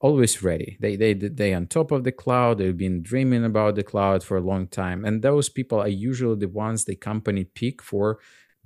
always 0.00 0.42
ready. 0.42 0.76
They 0.80 0.96
they 0.96 1.14
they 1.14 1.54
on 1.54 1.66
top 1.66 1.90
of 1.90 2.04
the 2.04 2.12
cloud 2.12 2.58
they've 2.58 2.76
been 2.76 3.02
dreaming 3.02 3.44
about 3.44 3.74
the 3.74 3.82
cloud 3.82 4.22
for 4.22 4.36
a 4.36 4.42
long 4.42 4.68
time. 4.68 5.04
And 5.04 5.22
those 5.22 5.48
people 5.48 5.80
are 5.80 5.88
usually 5.88 6.36
the 6.36 6.48
ones 6.48 6.84
the 6.84 6.96
company 6.96 7.44
pick 7.44 7.82
for 7.82 8.18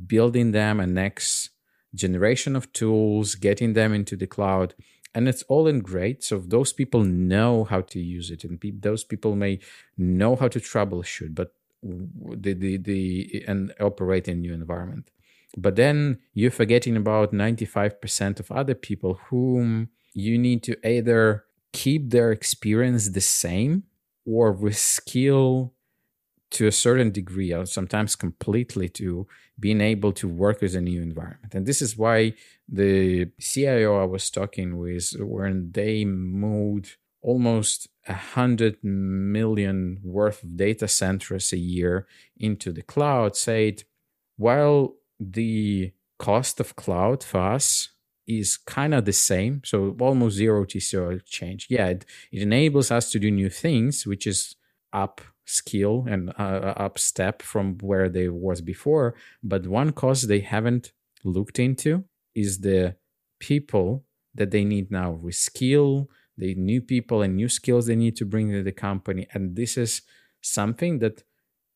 building 0.07 0.53
them 0.53 0.81
a 0.81 0.87
next 0.87 1.50
generation 1.95 2.57
of 2.57 2.73
tools, 2.73 3.35
getting 3.35 3.73
them 3.73 3.93
into 3.93 4.17
the 4.17 4.27
cloud. 4.27 4.75
And 5.15 5.29
it's 5.29 5.43
all 5.45 5.67
in 5.67 5.81
great. 5.81 6.23
So 6.23 6.39
those 6.39 6.73
people 6.73 7.03
know 7.03 7.65
how 7.65 7.81
to 7.81 7.99
use 7.99 8.31
it, 8.31 8.45
and 8.45 8.61
pe- 8.61 8.71
those 8.71 9.03
people 9.03 9.35
may 9.35 9.59
know 9.99 10.37
how 10.37 10.47
to 10.49 10.61
troubleshoot, 10.61 11.35
but 11.35 11.53
the 11.83 12.55
the 12.55 12.77
the 12.77 13.45
and 13.49 13.75
operate 13.81 14.29
in 14.29 14.41
new 14.41 14.53
environment. 14.53 15.11
But 15.57 15.77
then 15.77 16.21
you're 16.33 16.51
forgetting 16.51 16.97
about 16.97 17.33
95% 17.33 18.39
of 18.39 18.53
other 18.53 18.75
people 18.75 19.15
whom 19.31 19.89
you 20.15 20.39
need 20.39 20.63
to 20.65 20.77
either 20.87 21.45
keep 21.73 22.11
their 22.11 22.31
experience 22.31 23.09
the 23.09 23.21
same 23.21 23.85
or 24.25 24.55
reskill 24.55 25.73
to 26.51 26.67
a 26.67 26.73
certain 26.73 27.11
degree 27.11 27.53
or 27.53 27.65
sometimes 27.65 28.17
completely 28.17 28.89
to 28.89 29.27
being 29.59 29.81
able 29.81 30.13
to 30.13 30.27
work 30.27 30.61
with 30.61 30.75
a 30.75 30.81
new 30.81 31.01
environment. 31.01 31.55
And 31.55 31.67
this 31.67 31.81
is 31.81 31.97
why 31.97 32.35
the 32.71 33.29
cio 33.41 34.01
i 34.01 34.05
was 34.05 34.31
talking 34.31 34.79
with 34.79 35.13
when 35.19 35.73
they 35.73 36.05
moved 36.05 36.97
almost 37.23 37.89
a 38.07 38.15
hundred 38.15 38.83
million 38.83 39.99
worth 40.03 40.43
of 40.43 40.57
data 40.57 40.87
centers 40.87 41.53
a 41.53 41.59
year 41.59 42.07
into 42.37 42.73
the 42.73 42.83
cloud 42.83 43.37
said 43.37 43.83
while 44.37 44.95
the 45.19 45.93
cost 46.19 46.61
of 46.61 46.77
cloud 46.77 47.23
for 47.25 47.41
us 47.41 47.91
is 48.27 48.57
kind 48.57 48.95
of 48.95 49.05
the 49.05 49.13
same 49.13 49.61
so 49.65 49.97
almost 50.01 50.37
zero 50.37 50.65
tco 50.65 51.21
change 51.25 51.67
yeah 51.69 51.89
it, 51.89 52.07
it 52.33 52.43
enables 52.43 52.91
us 52.91 53.11
to 53.11 53.19
do 53.19 53.31
new 53.31 53.51
things 53.51 54.07
which 54.07 54.27
is 54.27 54.55
up 54.93 55.21
skill 55.45 56.07
and 56.09 56.31
uh, 56.39 56.75
up 56.77 56.99
step 56.99 57.43
from 57.43 57.77
where 57.79 58.09
they 58.09 58.29
was 58.29 58.61
before 58.61 59.15
but 59.43 59.67
one 59.67 59.93
cost 59.93 60.29
they 60.29 60.41
haven't 60.41 60.93
looked 61.25 61.59
into 61.59 62.05
is 62.35 62.61
the 62.61 62.95
people 63.41 64.05
that 64.35 64.51
they 64.51 64.65
need 64.65 64.91
now 64.91 65.19
reskill 65.23 66.07
the 66.41 66.55
new 66.55 66.81
people 66.81 67.23
and 67.23 67.37
new 67.37 67.49
skills 67.49 67.87
they 67.87 67.95
need 67.95 68.17
to 68.17 68.25
bring 68.25 68.51
to 68.51 68.63
the 68.63 68.73
company. 68.73 69.27
And 69.33 69.55
this 69.55 69.77
is 69.77 70.03
something 70.41 70.99
that 70.99 71.23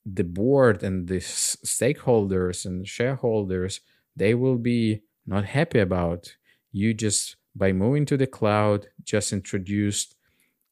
the 0.07 0.25
board 0.25 0.83
and 0.83 1.07
the 1.07 1.19
stakeholders 1.19 2.65
and 2.65 2.89
shareholders 2.89 3.81
they 4.17 4.35
will 4.35 4.59
be 4.59 5.03
not 5.27 5.45
happy 5.45 5.81
about. 5.81 6.37
You 6.73 6.95
just 6.95 7.37
by 7.55 7.73
moving 7.73 8.07
to 8.07 8.17
the 8.17 8.27
cloud 8.27 8.89
just 9.05 9.33
introduced 9.33 10.17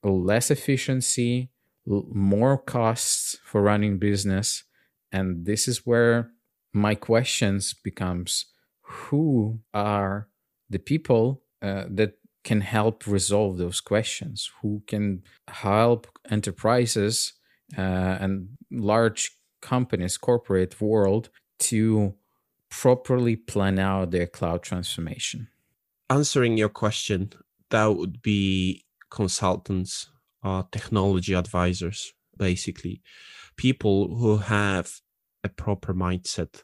less 0.03 0.51
efficiency 0.51 1.51
more 1.87 2.59
costs 2.59 3.39
for 3.45 3.63
running 3.63 3.99
business. 3.99 4.65
And 5.11 5.45
this 5.47 5.69
is 5.69 5.87
where 5.87 6.31
my 6.73 6.95
questions 6.95 7.75
becomes 7.75 8.47
who 8.83 9.61
are 9.75 10.29
the 10.71 10.79
people 10.79 11.43
uh, 11.61 11.85
that 11.89 12.15
can 12.45 12.61
help 12.61 13.07
resolve 13.07 13.59
those 13.59 13.81
questions? 13.81 14.51
Who 14.61 14.83
can 14.87 15.23
help 15.49 16.07
enterprises 16.29 17.35
uh, 17.77 17.81
and 18.21 18.49
large 18.71 19.31
companies 19.61 20.19
corporate 20.19 20.81
world 20.81 21.31
to 21.61 22.15
properly 22.69 23.37
plan 23.37 23.79
out 23.79 24.11
their 24.11 24.27
cloud 24.27 24.63
transformation? 24.63 25.49
Answering 26.11 26.59
your 26.59 26.69
question 26.69 27.33
that 27.71 27.87
would 27.97 28.21
be 28.21 28.85
consultants 29.11 30.09
uh, 30.43 30.63
technology 30.73 31.35
advisors 31.35 32.13
basically 32.37 33.03
people 33.57 34.17
who 34.17 34.39
have 34.39 34.91
a 35.45 35.49
proper 35.49 35.93
mindset 35.95 36.63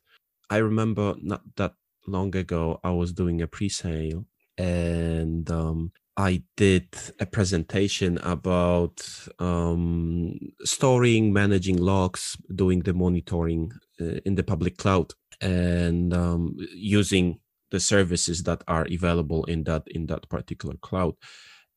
i 0.50 0.56
remember 0.56 1.14
not 1.20 1.42
that 1.56 1.75
long 2.06 2.35
ago 2.37 2.80
i 2.85 2.90
was 2.90 3.12
doing 3.12 3.42
a 3.42 3.47
pre-sale 3.47 4.25
and 4.58 5.50
um, 5.50 5.92
I 6.18 6.42
did 6.56 6.88
a 7.20 7.26
presentation 7.26 8.18
about 8.18 9.08
um, 9.38 10.37
storing, 10.64 11.32
managing 11.32 11.76
logs, 11.76 12.37
doing 12.52 12.80
the 12.80 12.92
monitoring 12.92 13.70
uh, 14.00 14.18
in 14.26 14.35
the 14.35 14.42
public 14.42 14.78
cloud, 14.78 15.12
and 15.40 16.12
um, 16.12 16.56
using 16.75 17.38
the 17.70 17.78
services 17.78 18.42
that 18.42 18.64
are 18.66 18.85
available 18.92 19.44
in 19.44 19.62
that 19.64 19.85
in 19.87 20.06
that 20.06 20.28
particular 20.28 20.75
cloud. 20.80 21.14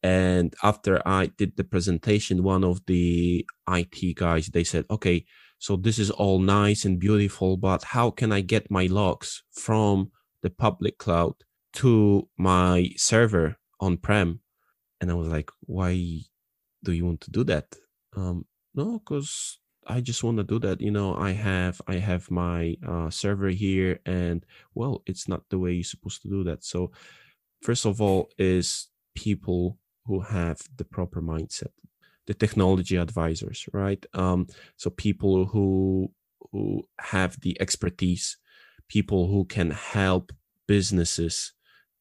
And 0.04 0.56
after 0.64 1.02
I 1.08 1.28
did 1.28 1.58
the 1.58 1.64
presentation, 1.64 2.44
one 2.44 2.64
of 2.64 2.86
the 2.88 3.46
IT 3.70 4.16
guys 4.16 4.48
they 4.48 4.64
said, 4.64 4.86
"Okay, 4.90 5.26
so 5.60 5.76
this 5.76 6.00
is 6.00 6.10
all 6.10 6.40
nice 6.40 6.86
and 6.86 7.00
beautiful, 7.00 7.56
but 7.58 7.84
how 7.84 8.10
can 8.10 8.32
I 8.32 8.42
get 8.42 8.72
my 8.72 8.88
logs 8.88 9.44
from 9.52 10.12
the 10.42 10.50
public 10.50 10.98
cloud 10.98 11.36
to 11.74 12.28
my 12.38 12.90
server 12.98 13.58
on 13.80 13.98
prem 13.98 14.40
and 15.00 15.10
i 15.10 15.14
was 15.14 15.28
like 15.28 15.50
why 15.62 15.94
do 16.84 16.92
you 16.92 17.06
want 17.06 17.22
to 17.22 17.32
do 17.32 17.44
that? 17.44 17.76
Um 18.16 18.46
no 18.74 19.00
because 19.00 19.60
i 19.88 20.00
just 20.02 20.24
want 20.24 20.38
to 20.38 20.44
do 20.44 20.60
that 20.60 20.80
you 20.80 20.92
know 20.92 21.16
i 21.16 21.32
have 21.32 21.82
i 21.88 21.96
have 21.96 22.30
my 22.30 22.76
uh, 22.88 23.10
server 23.10 23.50
here 23.50 24.00
and 24.06 24.46
well 24.76 25.02
it's 25.08 25.28
not 25.28 25.42
the 25.50 25.58
way 25.58 25.72
you're 25.74 25.84
supposed 25.84 26.22
to 26.24 26.30
do 26.30 26.44
that. 26.44 26.64
So 26.64 26.92
first 27.62 27.86
of 27.86 28.02
all 28.02 28.30
is 28.38 28.88
people 29.16 29.80
who 30.06 30.20
have 30.20 30.60
the 30.78 30.86
proper 30.86 31.22
mindset 31.22 31.74
the 32.28 32.34
technology 32.34 32.96
advisors 32.96 33.68
right 33.74 34.06
um 34.14 34.48
so 34.78 34.90
people 34.90 35.46
who 35.46 36.12
who 36.52 36.84
have 37.00 37.40
the 37.42 37.60
expertise 37.62 38.38
people 38.92 39.28
who 39.28 39.46
can 39.46 39.72
help 39.72 40.34
businesses 40.68 41.54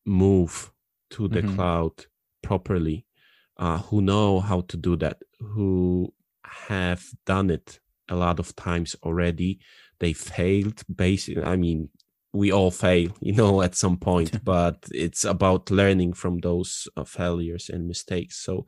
move 0.05 0.73
to 1.11 1.29
the 1.29 1.41
mm-hmm. 1.41 1.55
cloud 1.55 1.93
properly, 2.43 3.07
uh, 3.59 3.79
who 3.79 4.01
know 4.01 4.41
how 4.41 4.63
to 4.63 4.77
do 4.77 4.97
that, 4.97 5.19
who 5.39 6.13
have 6.45 7.05
done 7.27 7.51
it 7.51 7.79
a 8.09 8.17
lot 8.17 8.39
of 8.41 8.55
times 8.57 8.97
already. 9.03 9.61
They 10.01 10.13
failed. 10.13 10.83
Basically, 10.95 11.43
I 11.43 11.57
mean, 11.57 11.91
we 12.33 12.53
all 12.53 12.71
fail, 12.71 13.11
you 13.21 13.33
know, 13.33 13.63
at 13.63 13.75
some 13.75 13.97
point, 13.97 14.45
but 14.45 14.87
it's 14.91 15.25
about 15.25 15.71
learning 15.71 16.15
from 16.15 16.39
those 16.39 16.89
uh, 16.97 17.05
failures 17.05 17.71
and 17.71 17.89
mistakes. 17.89 18.37
So, 18.37 18.67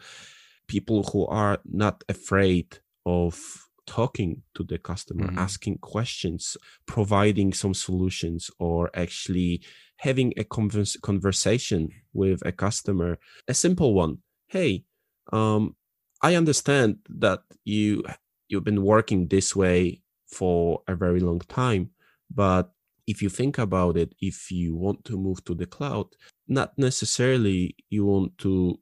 people 0.69 1.03
who 1.05 1.27
are 1.27 1.59
not 1.65 2.03
afraid 2.09 2.79
of 3.05 3.69
talking 3.87 4.43
to 4.55 4.63
the 4.63 4.79
customer, 4.79 5.27
mm-hmm. 5.27 5.39
asking 5.39 5.79
questions, 5.79 6.57
providing 6.87 7.53
some 7.53 7.75
solutions, 7.75 8.51
or 8.59 8.91
actually 8.95 9.63
having 9.97 10.33
a 10.37 10.45
converse, 10.45 10.97
conversation 10.97 11.91
with 12.13 12.45
a 12.47 12.53
customer, 12.53 13.19
a 13.49 13.55
simple 13.55 13.95
one. 13.95 14.19
Hey, 14.47 14.85
um, 15.33 15.77
I 16.23 16.37
understand 16.37 16.99
that 17.09 17.41
you 17.65 18.05
you've 18.49 18.65
been 18.65 18.83
working 18.83 19.29
this 19.29 19.57
way 19.57 20.03
for 20.27 20.83
a 20.87 20.95
very 20.95 21.21
long 21.21 21.41
time, 21.41 21.91
but 22.31 22.73
if 23.07 23.23
you 23.23 23.29
think 23.29 23.59
about 23.59 23.97
it, 23.97 24.15
if 24.21 24.51
you 24.51 24.75
want 24.77 25.05
to 25.05 25.17
move 25.17 25.45
to 25.45 25.55
the 25.55 25.67
cloud, 25.67 26.07
not 26.49 26.73
necessarily 26.79 27.77
you 27.91 28.05
want 28.05 28.39
to 28.39 28.79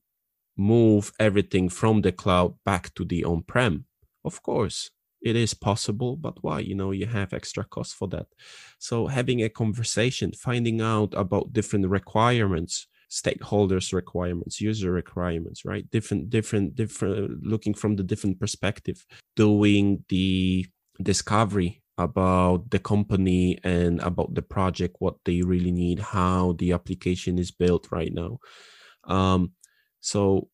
move 0.57 1.13
everything 1.19 1.69
from 1.69 2.03
the 2.03 2.13
cloud 2.13 2.55
back 2.65 2.93
to 2.95 3.05
the 3.05 3.25
on-prem 3.25 3.85
of 4.25 4.43
course, 4.43 4.91
it 5.23 5.37
is 5.37 5.55
possible, 5.55 6.17
but 6.17 6.43
why? 6.43 6.61
You 6.61 6.75
know, 6.75 6.93
you 6.93 7.07
have 7.07 7.33
extra 7.33 7.65
costs 7.65 7.95
for 7.95 8.09
that. 8.09 8.27
So 8.79 9.07
having 9.07 9.43
a 9.43 9.49
conversation, 9.49 10.33
finding 10.33 10.81
out 10.81 11.13
about 11.15 11.53
different 11.53 11.89
requirements, 11.89 12.87
stakeholders 13.11 13.93
requirements 13.93 14.61
user 14.61 14.93
requirements 14.93 15.65
right 15.65 15.91
different 15.91 16.31
different 16.31 16.77
different 16.77 17.45
looking 17.45 17.75
from 17.75 17.97
the 17.97 18.05
different 18.05 18.39
perspective 18.39 19.05
doing 19.35 20.05
the 20.11 20.65
discovery 21.03 21.80
about 22.03 22.71
the 22.71 22.79
company 22.79 23.59
and 23.63 24.01
about 24.01 24.35
the 24.35 24.43
project 24.43 24.97
what 24.99 25.17
they 25.25 25.43
really 25.43 25.71
need 25.71 26.01
how 26.01 26.55
the 26.59 26.73
application 26.73 27.39
is 27.39 27.51
built 27.51 27.89
right 27.91 28.13
now. 28.13 28.39
Um, 29.05 29.53
so 30.01 30.49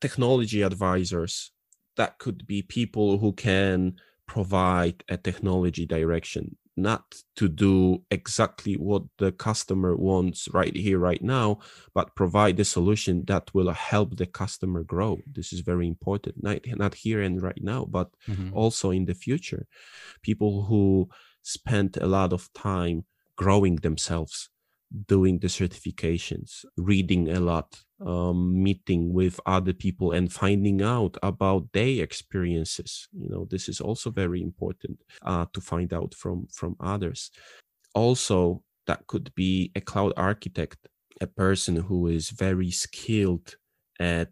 technology 0.00 0.62
advisors 0.62 1.52
that 1.96 2.18
could 2.18 2.46
be 2.46 2.62
people 2.62 3.18
who 3.18 3.32
can 3.32 3.96
provide 4.26 5.02
a 5.08 5.16
technology 5.16 5.84
direction 5.86 6.56
not 6.82 7.16
to 7.36 7.48
do 7.48 8.02
exactly 8.10 8.74
what 8.74 9.02
the 9.18 9.32
customer 9.32 9.96
wants 9.96 10.48
right 10.52 10.74
here 10.74 10.98
right 10.98 11.22
now 11.22 11.58
but 11.94 12.14
provide 12.14 12.56
the 12.56 12.64
solution 12.64 13.24
that 13.26 13.52
will 13.54 13.70
help 13.72 14.16
the 14.16 14.26
customer 14.26 14.82
grow. 14.82 15.18
This 15.26 15.52
is 15.52 15.60
very 15.60 15.86
important. 15.86 16.42
Not, 16.42 16.60
not 16.76 16.94
here 16.94 17.20
and 17.20 17.42
right 17.42 17.62
now 17.62 17.84
but 17.84 18.08
mm-hmm. 18.28 18.52
also 18.52 18.90
in 18.90 19.04
the 19.06 19.14
future. 19.14 19.66
People 20.22 20.64
who 20.64 21.08
spend 21.42 21.96
a 21.96 22.06
lot 22.06 22.32
of 22.32 22.52
time 22.52 23.04
growing 23.36 23.76
themselves 23.76 24.50
doing 25.06 25.38
the 25.38 25.48
certifications, 25.48 26.64
reading 26.76 27.28
a 27.28 27.40
lot, 27.40 27.84
um, 28.04 28.62
meeting 28.62 29.12
with 29.12 29.40
other 29.46 29.72
people, 29.72 30.12
and 30.12 30.32
finding 30.32 30.82
out 30.82 31.16
about 31.22 31.72
their 31.72 32.02
experiences. 32.02 33.08
You 33.12 33.28
know, 33.28 33.46
this 33.50 33.68
is 33.68 33.80
also 33.80 34.10
very 34.10 34.42
important 34.42 35.00
uh, 35.22 35.46
to 35.52 35.60
find 35.60 35.92
out 35.92 36.14
from 36.14 36.46
from 36.52 36.76
others. 36.80 37.30
Also, 37.94 38.62
that 38.86 39.06
could 39.06 39.34
be 39.34 39.72
a 39.74 39.80
cloud 39.80 40.12
architect, 40.16 40.78
a 41.20 41.26
person 41.26 41.76
who 41.76 42.06
is 42.06 42.30
very 42.30 42.70
skilled 42.70 43.56
at 44.00 44.30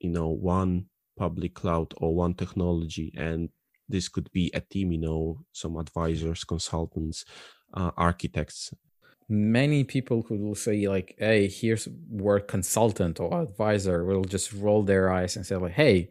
you 0.00 0.10
know 0.10 0.28
one 0.28 0.86
public 1.18 1.54
cloud 1.54 1.94
or 1.98 2.14
one 2.14 2.34
technology 2.34 3.12
and 3.16 3.48
this 3.88 4.08
could 4.08 4.30
be 4.32 4.50
a 4.54 4.60
team 4.60 4.90
you 4.92 4.98
know 4.98 5.38
some 5.52 5.76
advisors 5.76 6.42
consultants 6.44 7.24
uh, 7.74 7.90
architects 7.96 8.72
many 9.28 9.84
people 9.84 10.22
who 10.28 10.36
will 10.36 10.54
say 10.54 10.86
like 10.86 11.14
hey 11.18 11.48
here's 11.48 11.88
word 12.10 12.46
consultant 12.46 13.18
or 13.18 13.42
advisor 13.42 14.04
will 14.04 14.24
just 14.24 14.52
roll 14.52 14.82
their 14.82 15.10
eyes 15.10 15.34
and 15.36 15.46
say 15.46 15.56
like 15.56 15.72
hey 15.72 16.10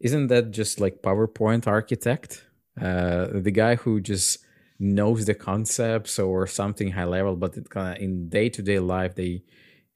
isn't 0.00 0.28
that 0.28 0.50
just 0.50 0.80
like 0.80 1.02
powerpoint 1.02 1.66
architect 1.66 2.44
uh, 2.80 3.26
the 3.32 3.50
guy 3.50 3.76
who 3.76 4.00
just 4.00 4.38
knows 4.78 5.26
the 5.26 5.34
concepts 5.34 6.18
or 6.18 6.46
something 6.46 6.90
high 6.90 7.04
level, 7.04 7.36
but 7.36 7.56
it 7.56 7.70
kind 7.70 7.96
of 7.96 8.02
in 8.02 8.28
day 8.28 8.48
to 8.48 8.62
day 8.62 8.78
life 8.78 9.14
they 9.14 9.42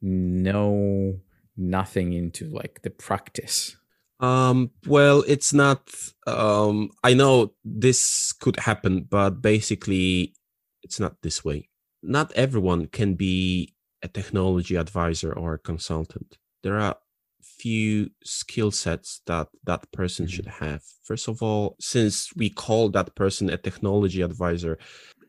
know 0.00 1.20
nothing 1.56 2.12
into 2.12 2.48
like 2.48 2.82
the 2.82 2.90
practice. 2.90 3.76
Um, 4.20 4.70
well, 4.86 5.24
it's 5.26 5.52
not. 5.52 5.92
Um, 6.26 6.90
I 7.04 7.14
know 7.14 7.52
this 7.64 8.32
could 8.32 8.58
happen, 8.58 9.06
but 9.08 9.42
basically, 9.42 10.34
it's 10.82 10.98
not 10.98 11.22
this 11.22 11.44
way. 11.44 11.68
Not 12.02 12.32
everyone 12.32 12.86
can 12.86 13.14
be 13.14 13.74
a 14.02 14.08
technology 14.08 14.76
advisor 14.76 15.32
or 15.32 15.54
a 15.54 15.58
consultant. 15.58 16.38
There 16.62 16.78
are 16.78 16.96
few 17.42 18.10
skill 18.24 18.70
sets 18.70 19.20
that 19.26 19.48
that 19.64 19.90
person 19.92 20.26
mm-hmm. 20.26 20.34
should 20.34 20.46
have. 20.46 20.82
First 21.02 21.28
of 21.28 21.42
all, 21.42 21.76
since 21.80 22.34
we 22.36 22.50
call 22.50 22.90
that 22.90 23.14
person 23.14 23.50
a 23.50 23.56
technology 23.56 24.22
advisor, 24.22 24.78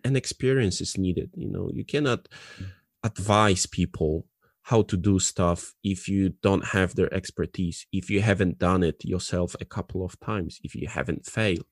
an 0.04 0.16
experience 0.16 0.82
is 0.82 0.98
needed. 0.98 1.32
You 1.36 1.50
know, 1.50 1.70
you 1.74 1.84
cannot 1.84 2.24
mm-hmm. 2.24 2.66
advise 3.04 3.66
people 3.66 4.26
how 4.64 4.84
to 4.84 4.98
do 4.98 5.18
stuff 5.20 5.74
if 5.84 6.08
you 6.08 6.30
don't 6.44 6.64
have 6.64 6.94
their 6.94 7.12
expertise, 7.14 7.88
if 7.92 8.10
you 8.10 8.22
haven't 8.22 8.60
done 8.60 8.84
it 8.84 9.04
yourself 9.04 9.56
a 9.60 9.66
couple 9.66 10.06
of 10.06 10.20
times, 10.20 10.60
if 10.64 10.76
you 10.76 10.88
haven't 10.88 11.26
failed. 11.26 11.66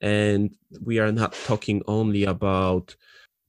And 0.00 0.54
we 0.80 0.98
are 0.98 1.12
not 1.12 1.34
talking 1.44 1.82
only 1.86 2.24
about 2.24 2.96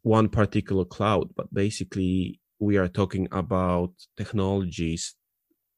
one 0.04 0.30
particular 0.30 0.86
cloud, 0.86 1.30
but 1.36 1.54
basically 1.54 2.40
we 2.60 2.78
are 2.78 2.88
talking 2.88 3.28
about 3.32 3.92
technologies 4.16 5.16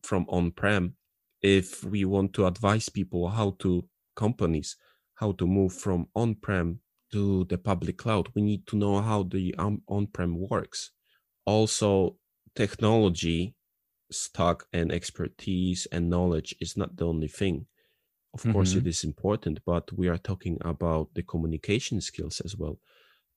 from 0.03 0.25
on-prem. 0.29 0.95
If 1.41 1.83
we 1.83 2.05
want 2.05 2.33
to 2.33 2.47
advise 2.47 2.89
people 2.89 3.29
how 3.29 3.55
to 3.59 3.87
companies 4.15 4.77
how 5.15 5.31
to 5.33 5.45
move 5.45 5.73
from 5.73 6.07
on-prem 6.15 6.79
to 7.11 7.45
the 7.45 7.57
public 7.57 7.97
cloud 7.97 8.27
we 8.33 8.41
need 8.41 8.65
to 8.67 8.75
know 8.75 9.01
how 9.01 9.23
the 9.23 9.53
on-prem 9.57 10.37
works. 10.49 10.91
Also 11.45 12.17
technology 12.55 13.55
stack 14.11 14.63
and 14.73 14.91
expertise 14.91 15.87
and 15.91 16.09
knowledge 16.09 16.55
is 16.59 16.77
not 16.77 16.95
the 16.95 17.05
only 17.05 17.27
thing. 17.27 17.65
Of 18.33 18.41
mm-hmm. 18.41 18.53
course 18.53 18.73
it 18.73 18.87
is 18.87 19.03
important 19.03 19.59
but 19.65 19.91
we 19.93 20.07
are 20.07 20.17
talking 20.17 20.57
about 20.61 21.09
the 21.13 21.23
communication 21.23 22.01
skills 22.01 22.41
as 22.43 22.55
well 22.57 22.79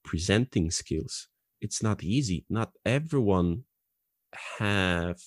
presenting 0.04 0.70
skills 0.70 1.28
it's 1.60 1.82
not 1.82 2.02
easy. 2.02 2.44
Not 2.48 2.72
everyone 2.84 3.64
have 4.58 5.20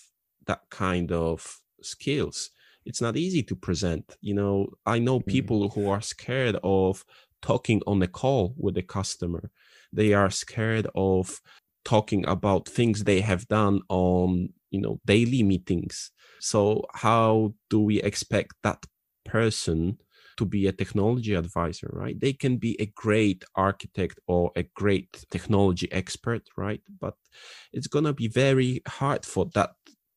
that 0.47 0.61
kind 0.69 1.11
of 1.11 1.59
skills. 1.81 2.51
It's 2.85 3.01
not 3.01 3.17
easy 3.17 3.43
to 3.43 3.55
present 3.55 4.17
you 4.21 4.33
know? 4.33 4.67
I 4.85 4.99
know 4.99 5.19
mm-hmm. 5.19 5.31
people 5.31 5.69
who 5.69 5.89
are 5.89 6.01
scared 6.01 6.57
of 6.63 7.05
talking 7.41 7.81
on 7.87 8.01
a 8.01 8.07
call 8.07 8.53
with 8.57 8.77
a 8.77 8.81
customer. 8.81 9.51
They 9.91 10.13
are 10.13 10.29
scared 10.29 10.87
of 10.95 11.41
talking 11.83 12.25
about 12.27 12.67
things 12.67 13.03
they 13.03 13.21
have 13.21 13.47
done 13.47 13.81
on 13.89 14.49
you 14.69 14.81
know 14.81 14.99
daily 15.05 15.43
meetings. 15.43 16.11
So 16.39 16.85
how 16.93 17.53
do 17.69 17.79
we 17.79 18.01
expect 18.01 18.53
that 18.63 18.85
person 19.25 19.97
to 20.37 20.45
be 20.45 20.67
a 20.67 20.71
technology 20.71 21.33
advisor 21.33 21.89
right? 21.93 22.19
They 22.19 22.33
can 22.33 22.57
be 22.57 22.75
a 22.79 22.85
great 22.85 23.43
architect 23.55 24.19
or 24.27 24.51
a 24.55 24.63
great 24.63 25.25
technology 25.29 25.91
expert 25.91 26.43
right? 26.57 26.81
But 26.99 27.15
it's 27.73 27.87
going 27.87 28.05
to 28.05 28.13
be 28.13 28.27
very 28.27 28.81
hard 28.87 29.25
for 29.25 29.45
that 29.53 29.71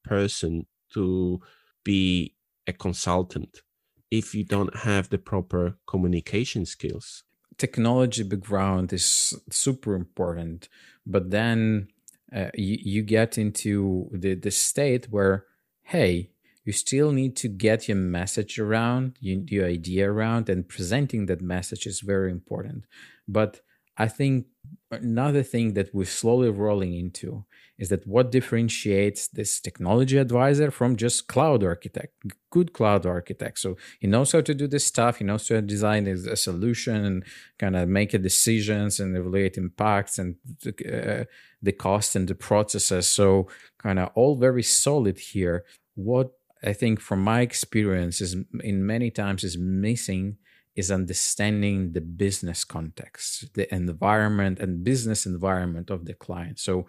person 0.05 0.67
to 0.95 1.41
be 1.85 2.35
a 2.67 2.73
consultant 2.73 3.63
if 4.11 4.35
you 4.35 4.45
don't 4.45 4.77
have 4.77 5.09
the 5.11 5.19
proper 5.19 5.77
communication 5.87 6.65
skills. 6.67 7.25
Technology 7.59 8.23
background 8.23 8.93
is 8.93 9.35
super 9.51 9.95
important 9.95 10.69
but 11.07 11.31
then 11.31 11.89
uh, 12.35 12.51
you, 12.55 12.79
you 12.81 13.03
get 13.03 13.39
into 13.39 14.09
the, 14.13 14.35
the 14.35 14.51
state 14.51 15.07
where 15.11 15.47
hey 15.83 16.31
you 16.65 16.73
still 16.73 17.13
need 17.13 17.37
to 17.37 17.49
get 17.49 17.89
your 17.89 17.97
message 17.97 18.59
around 18.59 19.17
your, 19.21 19.67
idea 19.67 20.11
around 20.11 20.49
and 20.49 20.69
presenting 20.69 21.27
that 21.27 21.41
message 21.41 21.87
is 21.87 22.01
very 22.01 22.31
important. 22.31 22.85
But 23.29 23.61
i 23.97 24.09
think 24.09 24.47
another 24.91 25.43
thing 25.43 25.75
that 25.75 25.95
we're 25.95 26.05
slowly 26.05 26.51
rolling 26.51 26.95
into 26.95 27.45
is 27.79 27.89
that 27.91 28.07
what 28.07 28.33
differentiates 28.33 29.29
this 29.29 29.61
technology 29.61 30.17
advisor 30.17 30.71
from 30.71 30.97
just 30.97 31.29
cloud 31.29 31.63
architect 31.63 32.13
good 32.55 32.73
cloud 32.73 33.05
architect. 33.05 33.59
So 33.59 33.77
he 33.99 34.07
knows 34.07 34.31
how 34.31 34.41
to 34.41 34.55
do 34.55 34.69
this 34.69 34.87
stuff 34.87 35.19
he 35.19 35.25
knows 35.25 35.49
how 35.49 35.57
to 35.57 35.63
design 35.63 36.07
a 36.07 36.37
solution 36.37 37.05
and 37.05 37.25
kind 37.59 37.75
of 37.77 37.89
make 37.89 38.11
decisions 38.11 39.01
and 39.01 39.17
evaluate 39.17 39.57
impacts 39.57 40.19
and 40.21 40.37
uh, 40.67 41.25
the 41.61 41.73
cost 41.73 42.15
and 42.15 42.29
the 42.29 42.37
processes. 42.37 43.09
So 43.09 43.49
kind 43.79 43.99
of 43.99 44.11
all 44.15 44.37
very 44.37 44.63
solid 44.63 45.19
here. 45.19 45.65
What 45.97 46.31
i 46.65 46.73
think 46.73 47.01
from 47.01 47.23
my 47.23 47.41
experience 47.41 48.21
is 48.21 48.37
in 48.63 48.87
many 48.87 49.11
times 49.11 49.45
is 49.45 49.57
missing 49.59 50.37
is 50.77 50.91
understanding 50.91 51.93
the 51.93 52.01
business 52.01 52.65
context, 52.65 53.55
the 53.55 53.73
environment 53.73 54.59
and 54.59 54.83
business 54.83 55.25
environment 55.25 55.91
of 55.91 56.05
the 56.05 56.15
client. 56.15 56.59
So 56.59 56.87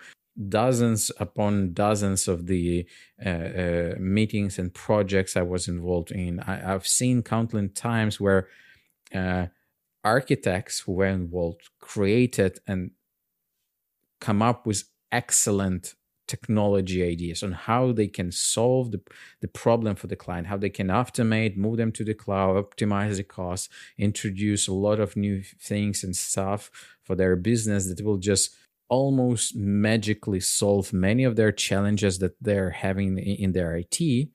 dozens 0.50 1.12
upon 1.20 1.74
dozens 1.74 2.28
of 2.28 2.48
the 2.48 2.86
uh, 3.24 3.30
uh, 3.30 3.94
meetings 4.00 4.58
and 4.60 4.74
projects 4.74 5.38
I 5.38 5.44
was 5.44 5.68
involved 5.68 6.12
in. 6.12 6.40
I, 6.40 6.58
have 6.58 6.88
seen 6.88 7.22
countless 7.22 7.72
times 7.74 8.20
where 8.20 8.48
uh, 9.14 9.48
architects 10.04 10.80
who 10.80 10.94
were 10.94 11.06
involved 11.06 11.70
created 11.80 12.60
and 12.68 12.92
come 14.20 14.42
up 14.42 14.66
with 14.66 14.84
excellent 15.12 15.94
technology 16.28 17.04
ideas 17.04 17.44
on 17.44 17.52
how 17.52 17.92
they 17.92 18.08
can 18.08 18.32
solve 18.32 18.92
the, 18.92 19.02
the 19.42 19.48
problem 19.48 19.96
for 19.96 20.08
the 20.08 20.16
client, 20.16 20.48
how 20.48 20.58
they 20.58 20.70
can 20.70 20.88
automate, 20.88 21.58
move 21.58 21.78
them 21.78 21.92
to 21.92 22.04
the 22.04 22.14
cloud, 22.14 22.56
optimize 22.56 23.18
the 23.18 23.24
cost, 23.24 23.70
introduce 23.98 24.68
a 24.68 24.74
lot 24.74 25.00
of 25.00 25.16
new 25.16 25.42
things 25.60 26.04
and 26.04 26.16
stuff 26.16 26.72
for 27.04 27.16
their 27.16 27.36
business 27.36 27.88
that 27.88 28.04
will 28.04 28.18
just 28.18 28.56
almost 28.88 29.56
magically 29.56 30.40
solve 30.40 30.94
many 30.94 31.24
of 31.24 31.36
their 31.36 31.52
challenges 31.52 32.20
that 32.20 32.36
they're 32.40 32.70
having 32.70 33.18
in 33.18 33.52
their 33.52 33.76
IT 33.76 34.30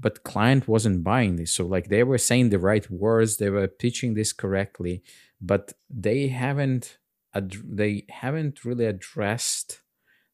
but 0.00 0.22
client 0.22 0.68
wasn't 0.68 1.02
buying 1.02 1.36
this. 1.36 1.52
So 1.52 1.66
like 1.66 1.88
they 1.88 2.04
were 2.04 2.18
saying 2.18 2.50
the 2.50 2.58
right 2.58 2.88
words 2.90 3.36
they 3.36 3.50
were 3.50 3.66
pitching 3.66 4.14
this 4.14 4.32
correctly 4.32 5.02
but 5.40 5.72
they 5.90 6.28
haven't 6.28 6.98
ad- 7.34 7.56
they 7.64 8.04
haven't 8.08 8.64
really 8.64 8.86
addressed 8.86 9.82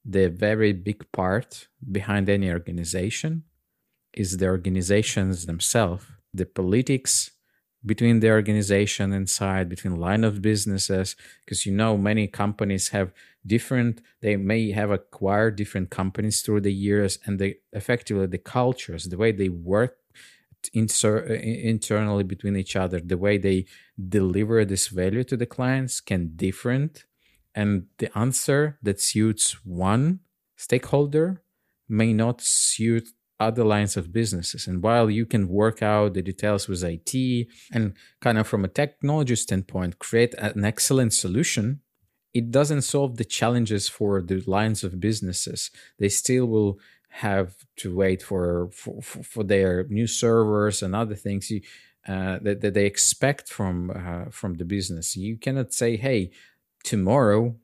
the 0.04 0.28
very 0.28 0.72
big 0.72 1.10
part 1.12 1.68
behind 1.90 2.28
any 2.28 2.50
organization 2.50 3.44
is 4.12 4.36
the 4.36 4.46
organizations 4.46 5.46
themselves 5.46 6.04
the 6.32 6.46
politics 6.46 7.30
between 7.86 8.20
the 8.20 8.30
organization 8.30 9.12
inside 9.12 9.68
between 9.68 9.96
line 9.96 10.24
of 10.24 10.40
businesses 10.40 11.16
because 11.44 11.66
you 11.66 11.72
know 11.72 11.96
many 11.96 12.26
companies 12.26 12.88
have 12.88 13.12
different 13.46 14.00
they 14.20 14.36
may 14.36 14.70
have 14.70 14.90
acquired 14.90 15.56
different 15.56 15.90
companies 15.90 16.40
through 16.42 16.60
the 16.60 16.72
years 16.72 17.18
and 17.24 17.38
they 17.38 17.56
effectively 17.72 18.26
the 18.26 18.38
cultures 18.38 19.04
the 19.04 19.16
way 19.16 19.32
they 19.32 19.48
work 19.48 19.96
internally 20.72 22.24
between 22.24 22.56
each 22.56 22.74
other 22.74 22.98
the 23.00 23.18
way 23.18 23.36
they 23.36 23.66
deliver 24.08 24.64
this 24.64 24.88
value 24.88 25.22
to 25.22 25.36
the 25.36 25.46
clients 25.46 26.00
can 26.00 26.32
different 26.36 27.04
and 27.54 27.86
the 27.98 28.16
answer 28.16 28.78
that 28.82 29.00
suits 29.00 29.64
one 29.64 30.20
stakeholder 30.56 31.42
may 31.88 32.12
not 32.12 32.40
suit 32.40 33.08
other 33.40 33.64
lines 33.64 33.96
of 33.96 34.12
businesses. 34.12 34.66
And 34.66 34.82
while 34.82 35.10
you 35.10 35.26
can 35.26 35.48
work 35.48 35.82
out 35.82 36.14
the 36.14 36.22
details 36.22 36.68
with 36.68 36.84
IT 36.84 37.48
and 37.72 37.94
kind 38.20 38.38
of 38.38 38.46
from 38.46 38.64
a 38.64 38.68
technology 38.68 39.36
standpoint 39.36 39.98
create 39.98 40.34
an 40.38 40.64
excellent 40.64 41.12
solution, 41.12 41.80
it 42.32 42.50
doesn't 42.50 42.82
solve 42.82 43.16
the 43.16 43.24
challenges 43.24 43.88
for 43.88 44.22
the 44.22 44.40
lines 44.46 44.82
of 44.82 45.00
businesses. 45.00 45.70
They 45.98 46.08
still 46.08 46.46
will 46.46 46.78
have 47.08 47.54
to 47.76 47.94
wait 47.94 48.22
for 48.22 48.70
for, 48.72 49.00
for 49.02 49.44
their 49.44 49.86
new 49.88 50.08
servers 50.08 50.82
and 50.82 50.96
other 50.96 51.14
things 51.14 51.48
you, 51.48 51.60
uh, 52.08 52.38
that, 52.42 52.60
that 52.60 52.74
they 52.74 52.86
expect 52.86 53.48
from 53.48 53.90
uh, 53.90 54.30
from 54.30 54.54
the 54.54 54.64
business. 54.64 55.16
You 55.16 55.36
cannot 55.36 55.72
say, 55.72 55.96
"Hey, 55.96 56.32
tomorrow 56.84 57.56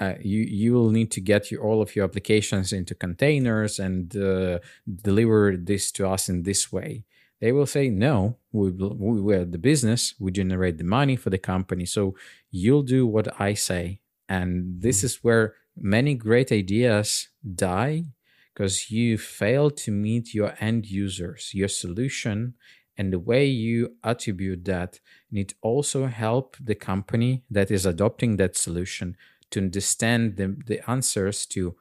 uh, 0.00 0.14
you 0.20 0.40
you 0.40 0.72
will 0.72 0.90
need 0.90 1.10
to 1.12 1.20
get 1.20 1.50
your, 1.50 1.62
all 1.62 1.80
of 1.80 1.94
your 1.94 2.04
applications 2.04 2.72
into 2.72 2.94
containers 2.94 3.78
and 3.78 4.16
uh, 4.16 4.58
deliver 5.02 5.56
this 5.56 5.92
to 5.92 6.08
us 6.08 6.28
in 6.28 6.42
this 6.42 6.72
way. 6.72 7.04
They 7.40 7.52
will 7.52 7.66
say 7.66 7.90
no. 7.90 8.38
We 8.50 8.70
we 8.70 9.20
we're 9.20 9.44
the 9.44 9.58
business. 9.58 10.14
We 10.18 10.32
generate 10.32 10.78
the 10.78 10.84
money 10.84 11.16
for 11.16 11.30
the 11.30 11.38
company. 11.38 11.86
So 11.86 12.16
you'll 12.50 12.82
do 12.82 13.06
what 13.06 13.40
I 13.40 13.54
say. 13.54 14.00
And 14.28 14.80
this 14.80 14.98
mm-hmm. 14.98 15.06
is 15.06 15.18
where 15.22 15.54
many 15.76 16.14
great 16.14 16.50
ideas 16.50 17.28
die 17.54 18.04
because 18.52 18.90
you 18.90 19.18
fail 19.18 19.70
to 19.70 19.92
meet 19.92 20.34
your 20.34 20.54
end 20.58 20.86
users. 20.86 21.50
Your 21.54 21.68
solution 21.68 22.54
and 22.96 23.12
the 23.12 23.18
way 23.18 23.46
you 23.46 23.96
attribute 24.02 24.64
that 24.64 25.00
need 25.34 25.54
also 25.60 26.06
help 26.06 26.56
the 26.60 26.74
company 26.74 27.42
that 27.50 27.70
is 27.70 27.84
adopting 27.84 28.36
that 28.36 28.56
solution 28.56 29.16
to 29.50 29.60
understand 29.60 30.36
the, 30.36 30.56
the 30.66 30.90
answers 30.90 31.46
to 31.46 31.76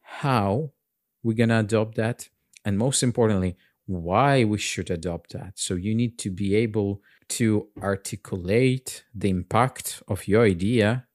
how 0.00 0.70
we're 1.22 1.36
going 1.36 1.48
to 1.48 1.58
adopt 1.58 1.96
that 1.96 2.28
and 2.64 2.78
most 2.78 3.02
importantly 3.02 3.56
why 3.86 4.44
we 4.44 4.58
should 4.58 4.90
adopt 4.90 5.32
that. 5.32 5.52
So 5.56 5.74
you 5.74 5.94
need 5.94 6.18
to 6.18 6.30
be 6.30 6.54
able 6.54 7.02
to 7.30 7.68
articulate 7.82 9.04
the 9.14 9.30
impact 9.30 10.02
of 10.06 10.28
your 10.28 10.44
idea 10.44 11.06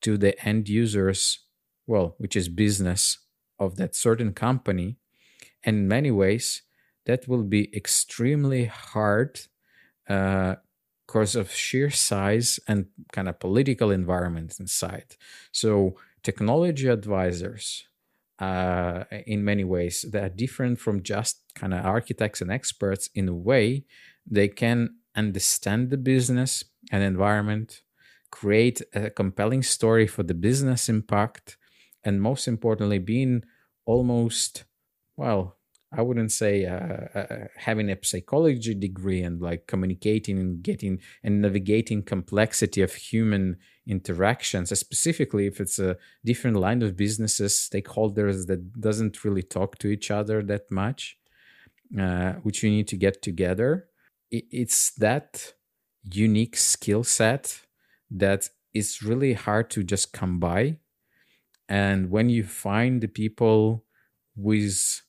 to 0.00 0.18
the 0.18 0.34
end 0.44 0.68
users 0.68 1.40
well 1.86 2.14
which 2.18 2.34
is 2.36 2.48
business 2.48 3.18
of 3.58 3.76
that 3.76 3.94
certain 3.94 4.32
company. 4.32 4.96
And 5.64 5.76
in 5.76 5.88
many 5.88 6.10
ways 6.10 6.62
that 7.06 7.28
will 7.28 7.44
be 7.44 7.74
extremely 7.76 8.64
hard 8.66 9.40
uh, 10.08 10.56
because 11.12 11.36
of 11.36 11.52
sheer 11.52 11.90
size 11.90 12.58
and 12.66 12.86
kind 13.12 13.28
of 13.28 13.38
political 13.38 13.90
environment 13.90 14.56
inside. 14.58 15.16
So 15.52 15.96
technology 16.22 16.88
advisors, 16.88 17.84
uh, 18.38 19.04
in 19.26 19.44
many 19.44 19.62
ways, 19.62 20.06
they 20.10 20.20
are 20.20 20.30
different 20.30 20.80
from 20.80 21.02
just 21.02 21.42
kind 21.54 21.74
of 21.74 21.84
architects 21.84 22.40
and 22.40 22.50
experts. 22.50 23.10
In 23.14 23.28
a 23.28 23.34
way, 23.34 23.84
they 24.26 24.48
can 24.48 24.96
understand 25.14 25.90
the 25.90 25.98
business 25.98 26.64
and 26.90 27.02
environment, 27.02 27.82
create 28.30 28.80
a 28.94 29.10
compelling 29.10 29.62
story 29.62 30.06
for 30.06 30.22
the 30.22 30.34
business 30.48 30.88
impact, 30.88 31.58
and 32.02 32.22
most 32.22 32.48
importantly, 32.48 32.98
being 32.98 33.42
almost 33.84 34.64
well 35.18 35.58
I 35.94 36.02
wouldn't 36.02 36.32
say 36.32 36.64
uh, 36.64 37.18
uh, 37.18 37.46
having 37.56 37.90
a 37.90 37.98
psychology 38.02 38.74
degree 38.74 39.22
and 39.22 39.40
like 39.40 39.66
communicating 39.66 40.38
and 40.38 40.62
getting 40.62 41.00
and 41.22 41.42
navigating 41.42 42.02
complexity 42.02 42.80
of 42.80 42.94
human 42.94 43.58
interactions, 43.86 44.76
specifically 44.78 45.46
if 45.46 45.60
it's 45.60 45.78
a 45.78 45.96
different 46.24 46.56
line 46.56 46.82
of 46.82 46.96
businesses, 46.96 47.68
stakeholders 47.70 48.46
that 48.46 48.80
doesn't 48.80 49.24
really 49.24 49.42
talk 49.42 49.76
to 49.78 49.88
each 49.88 50.10
other 50.10 50.42
that 50.42 50.70
much, 50.70 51.18
uh, 51.98 52.32
which 52.44 52.62
you 52.62 52.70
need 52.70 52.88
to 52.88 52.96
get 52.96 53.20
together. 53.20 53.88
It's 54.30 54.92
that 54.92 55.52
unique 56.10 56.56
skill 56.56 57.04
set 57.04 57.60
that 58.10 58.48
is 58.72 59.02
really 59.02 59.34
hard 59.34 59.68
to 59.70 59.82
just 59.82 60.12
come 60.12 60.38
by. 60.38 60.78
And 61.68 62.10
when 62.10 62.30
you 62.30 62.44
find 62.44 63.02
the 63.02 63.08
people 63.08 63.84
with 64.34 65.02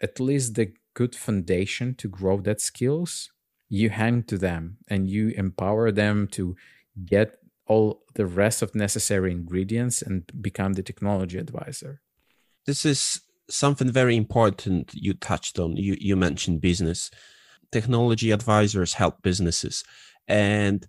at 0.00 0.20
least 0.20 0.54
the 0.54 0.72
good 0.94 1.14
foundation 1.14 1.94
to 1.94 2.08
grow 2.08 2.40
that 2.40 2.60
skills 2.60 3.30
you 3.68 3.90
hand 3.90 4.26
to 4.28 4.36
them 4.36 4.78
and 4.88 5.08
you 5.08 5.28
empower 5.36 5.92
them 5.92 6.26
to 6.26 6.56
get 7.04 7.38
all 7.66 8.02
the 8.14 8.26
rest 8.26 8.62
of 8.62 8.74
necessary 8.74 9.30
ingredients 9.30 10.02
and 10.02 10.30
become 10.42 10.72
the 10.72 10.82
technology 10.82 11.38
advisor. 11.38 12.00
This 12.66 12.84
is 12.84 13.20
something 13.48 13.90
very 13.90 14.16
important 14.16 14.90
you 14.92 15.14
touched 15.14 15.58
on. 15.58 15.76
You 15.76 15.96
you 16.00 16.16
mentioned 16.16 16.60
business. 16.60 17.10
Technology 17.70 18.32
advisors 18.32 18.94
help 18.94 19.22
businesses. 19.22 19.84
And 20.26 20.86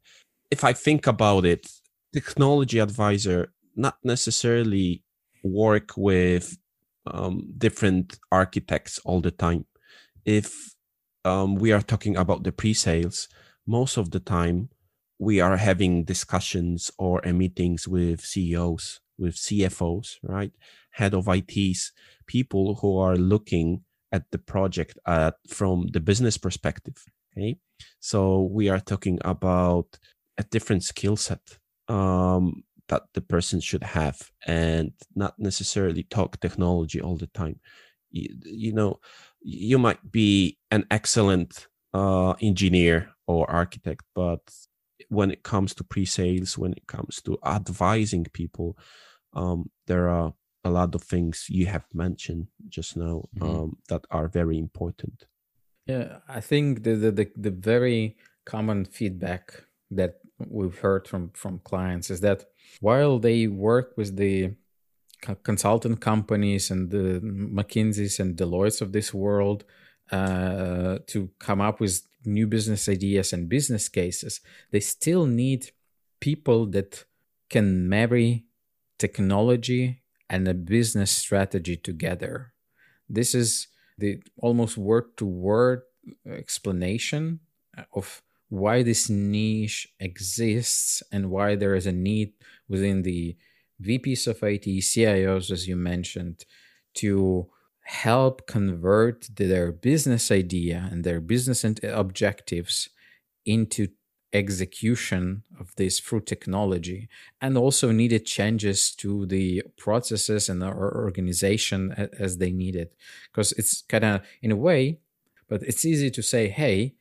if 0.52 0.64
i 0.64 0.74
think 0.74 1.08
about 1.08 1.46
it 1.46 1.72
technology 2.14 2.80
advisor 2.80 3.54
not 3.76 3.96
necessarily 4.04 5.04
work 5.44 5.94
with 5.96 6.58
um, 7.08 7.54
different 7.58 8.20
architects 8.32 9.00
all 9.06 9.22
the 9.22 9.32
time. 9.32 9.66
If 10.26 10.76
um, 11.26 11.56
we 11.56 11.72
are 11.72 11.82
talking 11.82 12.18
about 12.18 12.44
the 12.44 12.52
pre-sales, 12.52 13.28
most 13.68 13.98
of 13.98 14.12
the 14.12 14.20
time 14.20 14.70
we 15.20 15.40
are 15.40 15.58
having 15.58 16.04
discussions 16.04 16.90
or 16.98 17.22
meetings 17.22 17.88
with 17.88 18.22
CEOs, 18.22 19.00
with 19.18 19.36
CFOs, 19.36 20.18
right, 20.24 20.52
head 20.92 21.14
of 21.14 21.28
ITs, 21.28 21.92
people 22.26 22.76
who 22.76 22.98
are 22.98 23.16
looking 23.16 23.84
at 24.12 24.24
the 24.32 24.40
project 24.40 24.98
at, 25.06 25.36
from 25.48 25.88
the 25.94 26.00
business 26.00 26.38
perspective. 26.38 27.06
Okay, 27.38 27.58
so 28.00 28.42
we 28.52 28.68
are 28.68 28.80
talking 28.80 29.20
about 29.24 29.98
a 30.38 30.44
different 30.44 30.84
skill 30.84 31.16
set. 31.16 31.60
Um, 31.88 32.64
that 32.92 33.04
the 33.14 33.22
person 33.22 33.62
should 33.62 33.84
have 33.84 34.18
and 34.46 34.92
not 35.16 35.34
necessarily 35.40 36.04
talk 36.04 36.40
technology 36.40 37.00
all 37.02 37.16
the 37.16 37.32
time 37.42 37.58
you, 38.12 38.28
you 38.44 38.74
know 38.74 39.00
you 39.42 39.80
might 39.80 40.12
be 40.12 40.58
an 40.70 40.86
excellent 40.92 41.68
uh, 41.94 42.34
engineer 42.42 43.10
or 43.28 43.50
architect 43.50 44.04
but 44.14 44.42
when 45.08 45.32
it 45.32 45.42
comes 45.44 45.74
to 45.74 45.84
pre-sales 45.86 46.58
when 46.58 46.74
it 46.74 46.86
comes 46.86 47.22
to 47.22 47.38
advising 47.46 48.26
people 48.34 48.78
um, 49.34 49.72
there 49.88 50.10
are 50.10 50.34
a 50.66 50.70
lot 50.70 50.94
of 50.94 51.02
things 51.02 51.46
you 51.50 51.66
have 51.66 51.86
mentioned 51.94 52.48
just 52.68 52.98
now 52.98 53.24
mm-hmm. 53.36 53.50
um, 53.50 53.78
that 53.88 54.04
are 54.12 54.28
very 54.28 54.58
important 54.58 55.26
yeah 55.88 56.18
i 56.28 56.42
think 56.42 56.84
the, 56.84 56.94
the 56.96 57.12
the, 57.12 57.32
the 57.38 57.52
very 57.52 58.18
common 58.46 58.84
feedback 58.84 59.64
that 59.90 60.16
we've 60.50 60.80
heard 60.80 61.08
from 61.08 61.30
from 61.34 61.60
clients 61.60 62.10
is 62.10 62.20
that 62.22 62.46
while 62.80 63.20
they 63.20 63.48
work 63.48 63.94
with 63.98 64.18
the 64.18 64.56
consultant 65.44 66.02
companies 66.02 66.72
and 66.72 66.90
the 66.90 67.20
McKinseys 67.22 68.20
and 68.20 68.36
Deloittes 68.36 68.82
of 68.82 68.92
this 68.92 69.14
world 69.14 69.64
uh, 70.12 71.00
to 71.08 71.30
come 71.40 71.62
up 71.62 71.80
with 71.80 72.02
new 72.26 72.48
business 72.48 72.90
ideas 72.90 73.34
and 73.34 73.50
business 73.50 73.90
cases, 73.90 74.42
they 74.72 74.80
still 74.80 75.26
need 75.26 75.72
people 76.20 76.66
that 76.68 77.06
can 77.50 77.88
marry 77.88 78.46
technology 78.98 80.02
and 80.30 80.48
a 80.48 80.54
business 80.54 81.12
strategy 81.12 81.76
together. 81.76 82.54
This 83.10 83.36
is 83.36 83.68
the 83.98 84.22
almost 84.38 84.78
word 84.78 85.18
to 85.18 85.26
word 85.26 85.82
explanation 86.26 87.40
of 87.94 88.22
why 88.52 88.84
this 88.84 89.10
niche 89.10 89.88
exists 90.02 91.02
and 91.10 91.32
why 91.32 91.56
there 91.56 91.74
is 91.74 91.88
a 91.88 91.92
need 91.94 92.34
within 92.68 93.02
the 93.04 93.38
VPs 93.82 94.28
of 94.28 94.44
IT, 94.44 94.66
CIOs, 94.66 95.50
as 95.52 95.70
you 95.70 95.78
mentioned, 95.78 96.44
to 96.96 97.48
help 97.84 98.46
convert 98.48 99.30
their 99.38 99.72
business 99.72 100.30
idea 100.32 100.90
and 100.92 101.06
their 101.06 101.22
business 101.22 101.64
objectives 101.82 102.90
into 103.46 103.88
execution 104.34 105.44
of 105.58 105.74
this 105.78 106.02
through 106.02 106.22
technology 106.22 107.08
and 107.40 107.58
also 107.58 107.94
needed 107.94 108.26
changes 108.26 108.94
to 108.96 109.26
the 109.28 109.64
processes 109.78 110.50
and 110.50 110.62
our 110.62 110.94
organization 110.94 112.10
as 112.20 112.38
they 112.38 112.52
need 112.52 112.76
it. 112.76 112.94
Because 113.32 113.54
it's 113.54 113.82
kind 113.84 114.04
of 114.04 114.22
in 114.42 114.52
a 114.52 114.58
way 114.58 115.00
but 115.52 115.62
it's 115.64 115.84
easy 115.84 116.10
to 116.10 116.24
say 116.24 116.48
hey 116.48 116.96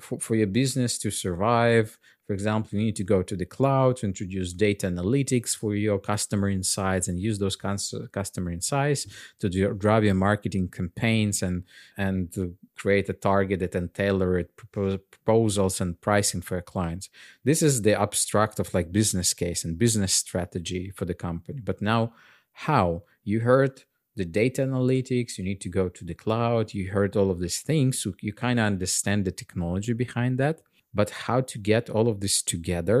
for, 0.00 0.20
for 0.20 0.34
your 0.34 0.46
business 0.46 0.98
to 0.98 1.10
survive 1.10 1.98
for 2.26 2.34
example 2.34 2.78
you 2.78 2.84
need 2.84 2.96
to 2.96 3.04
go 3.04 3.22
to 3.22 3.34
the 3.34 3.46
cloud 3.46 3.96
to 3.96 4.06
introduce 4.06 4.52
data 4.52 4.86
analytics 4.86 5.56
for 5.56 5.74
your 5.74 5.98
customer 5.98 6.48
insights 6.48 7.08
and 7.08 7.18
use 7.18 7.38
those 7.38 7.56
customer 7.56 8.50
insights 8.50 9.06
to 9.38 9.48
drive 9.74 10.04
your 10.04 10.14
marketing 10.14 10.68
campaigns 10.68 11.42
and 11.42 11.64
and 11.96 12.32
to 12.32 12.54
create 12.80 13.08
a 13.10 13.12
targeted 13.12 13.74
and 13.74 13.92
tailored 13.92 14.48
proposals 14.56 15.82
and 15.82 16.00
pricing 16.00 16.40
for 16.40 16.54
your 16.54 16.62
clients. 16.62 17.10
This 17.44 17.60
is 17.60 17.82
the 17.82 18.00
abstract 18.00 18.58
of 18.58 18.72
like 18.72 18.90
business 18.90 19.34
case 19.34 19.64
and 19.64 19.78
business 19.78 20.14
strategy 20.14 20.90
for 20.96 21.04
the 21.04 21.12
company. 21.12 21.60
But 21.60 21.82
now 21.82 22.14
how? 22.52 23.02
You 23.22 23.40
heard 23.40 23.84
the 24.20 24.26
data 24.42 24.60
analytics, 24.68 25.38
you 25.38 25.44
need 25.50 25.62
to 25.62 25.70
go 25.80 25.88
to 25.88 26.02
the 26.04 26.18
cloud. 26.24 26.74
You 26.74 26.84
heard 26.96 27.16
all 27.16 27.30
of 27.30 27.40
these 27.40 27.60
things. 27.70 27.92
So 28.00 28.08
you 28.26 28.32
kind 28.46 28.58
of 28.60 28.66
understand 28.74 29.20
the 29.24 29.34
technology 29.42 29.94
behind 30.04 30.34
that. 30.42 30.56
But 30.92 31.08
how 31.24 31.40
to 31.52 31.56
get 31.72 31.84
all 31.94 32.06
of 32.08 32.20
this 32.20 32.42
together 32.42 32.98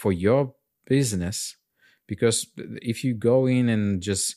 for 0.00 0.12
your 0.12 0.54
business? 0.94 1.56
Because 2.06 2.38
if 2.92 3.02
you 3.04 3.12
go 3.14 3.46
in 3.46 3.68
and 3.74 4.00
just 4.10 4.36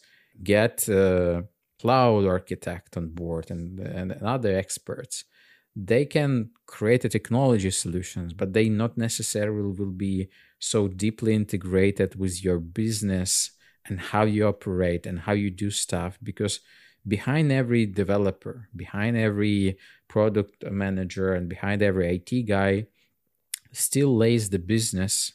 get 0.54 0.76
a 0.88 1.46
cloud 1.82 2.26
architect 2.26 2.98
on 2.98 3.06
board 3.10 3.46
and, 3.52 3.80
and 3.80 4.12
other 4.36 4.54
experts, 4.64 5.26
they 5.76 6.06
can 6.06 6.32
create 6.66 7.06
a 7.06 7.10
technology 7.10 7.72
solutions, 7.72 8.34
but 8.34 8.54
they 8.54 8.68
not 8.68 8.98
necessarily 8.98 9.78
will 9.78 9.98
be 10.10 10.30
so 10.58 10.88
deeply 10.88 11.36
integrated 11.36 12.16
with 12.16 12.44
your 12.44 12.60
business 12.60 13.52
and 13.90 14.00
how 14.00 14.24
you 14.24 14.48
operate 14.48 15.06
and 15.06 15.20
how 15.22 15.32
you 15.32 15.50
do 15.50 15.70
stuff 15.70 16.18
because 16.22 16.60
behind 17.08 17.52
every 17.52 17.86
developer 17.86 18.68
behind 18.76 19.18
every 19.18 19.78
product 20.08 20.64
manager 20.70 21.34
and 21.34 21.50
behind 21.50 21.82
every 21.82 22.16
IT 22.16 22.44
guy 22.44 22.86
still 23.72 24.16
lays 24.16 24.50
the 24.50 24.60
business 24.60 25.34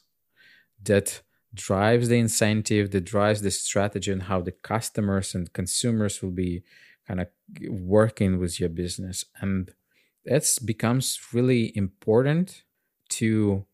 that 0.82 1.22
drives 1.54 2.08
the 2.08 2.18
incentive 2.18 2.90
that 2.90 3.04
drives 3.04 3.40
the 3.42 3.50
strategy 3.50 4.10
and 4.10 4.24
how 4.24 4.40
the 4.40 4.52
customers 4.52 5.34
and 5.34 5.52
consumers 5.52 6.20
will 6.20 6.32
be 6.32 6.62
kind 7.06 7.20
of 7.20 7.28
working 7.68 8.38
with 8.38 8.58
your 8.58 8.68
business. 8.68 9.24
And 9.40 9.70
that 10.24 10.46
becomes 10.64 11.20
really 11.32 11.76
important 11.76 12.62
to 13.10 13.66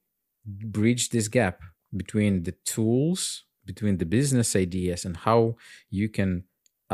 bridge 0.45 1.11
this 1.11 1.29
gap 1.29 1.61
between 1.97 2.43
the 2.43 2.53
tools 2.65 3.45
between 3.73 3.97
the 3.99 4.11
business 4.19 4.57
ideas 4.67 5.05
and 5.07 5.17
how 5.29 5.57
you 5.91 6.07
can 6.09 6.45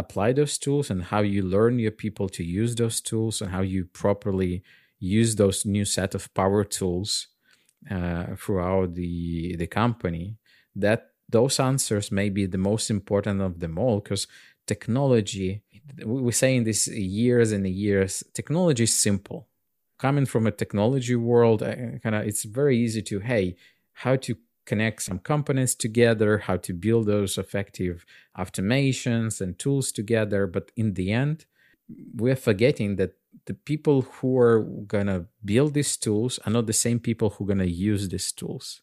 apply 0.03 0.29
those 0.33 0.59
tools 0.59 0.91
and 0.91 1.01
how 1.13 1.23
you 1.35 1.43
learn 1.43 1.79
your 1.79 1.97
people 2.05 2.29
to 2.29 2.43
use 2.45 2.75
those 2.75 3.01
tools 3.01 3.41
and 3.41 3.51
how 3.51 3.63
you 3.75 3.81
properly 4.03 4.63
use 5.19 5.37
those 5.37 5.59
new 5.65 5.85
set 5.85 6.15
of 6.15 6.33
power 6.35 6.63
tools 6.79 7.29
uh, 7.91 8.27
throughout 8.43 8.95
the 8.95 9.57
the 9.57 9.67
company 9.67 10.37
that 10.85 11.01
those 11.37 11.57
answers 11.71 12.07
may 12.11 12.29
be 12.39 12.45
the 12.47 12.65
most 12.71 12.91
important 12.91 13.41
of 13.41 13.53
them 13.63 13.79
all 13.79 13.99
because 14.01 14.27
technology 14.67 15.51
we're 16.05 16.33
saying 16.33 16.65
this 16.65 16.89
years 16.89 17.53
and 17.53 17.67
years 17.67 18.25
technology 18.35 18.85
is 18.85 18.97
simple. 19.09 19.49
Coming 19.99 20.27
from 20.27 20.47
a 20.47 20.51
technology 20.51 21.17
world 21.17 21.61
kind 22.03 22.15
of 22.15 22.27
it's 22.27 22.45
very 22.45 22.77
easy 22.85 23.03
to 23.03 23.21
hey 23.21 23.57
how 23.93 24.17
to 24.17 24.37
connect 24.67 25.03
some 25.03 25.19
components 25.19 25.75
together 25.75 26.39
how 26.39 26.57
to 26.57 26.73
build 26.75 27.07
those 27.07 27.39
effective 27.39 28.05
automations 28.37 29.41
and 29.41 29.59
tools 29.59 29.93
together. 29.93 30.47
But 30.47 30.71
in 30.77 30.95
the 30.95 31.13
end 31.13 31.47
we're 32.15 32.37
forgetting 32.37 32.97
that 32.97 33.13
the 33.47 33.55
people 33.55 34.03
who 34.03 34.39
are 34.39 34.61
going 34.61 35.07
to 35.07 35.27
build 35.45 35.75
these 35.75 35.97
tools 35.97 36.39
are 36.45 36.53
not 36.53 36.67
the 36.67 36.73
same 36.73 36.99
people 36.99 37.31
who 37.31 37.45
are 37.45 37.49
going 37.49 37.59
to 37.59 37.71
use 37.71 38.09
these 38.09 38.33
tools 38.33 38.83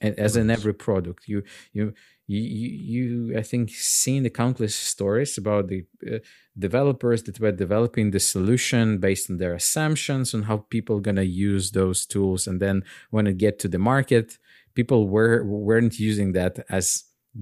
and 0.00 0.18
as 0.18 0.36
in 0.36 0.50
every 0.50 0.74
product. 0.74 1.28
You 1.28 1.42
you 1.72 1.92
you, 2.26 2.40
you 2.40 3.38
i 3.38 3.42
think 3.42 3.70
seen 3.70 4.22
the 4.22 4.30
countless 4.30 4.74
stories 4.74 5.38
about 5.38 5.68
the 5.68 5.86
uh, 6.06 6.18
developers 6.58 7.22
that 7.22 7.40
were 7.40 7.52
developing 7.52 8.10
the 8.10 8.20
solution 8.20 8.98
based 8.98 9.30
on 9.30 9.38
their 9.38 9.54
assumptions 9.54 10.34
on 10.34 10.42
how 10.42 10.58
people 10.68 10.98
are 10.98 11.00
going 11.08 11.16
to 11.16 11.24
use 11.24 11.70
those 11.70 12.04
tools. 12.04 12.46
And 12.46 12.60
then 12.60 12.84
when 13.10 13.26
it 13.26 13.38
get 13.38 13.58
to 13.60 13.68
the 13.68 13.78
market 13.78 14.38
people 14.78 15.00
were 15.16 15.36
weren't 15.44 15.96
using 16.10 16.28
that 16.38 16.54
as 16.78 16.86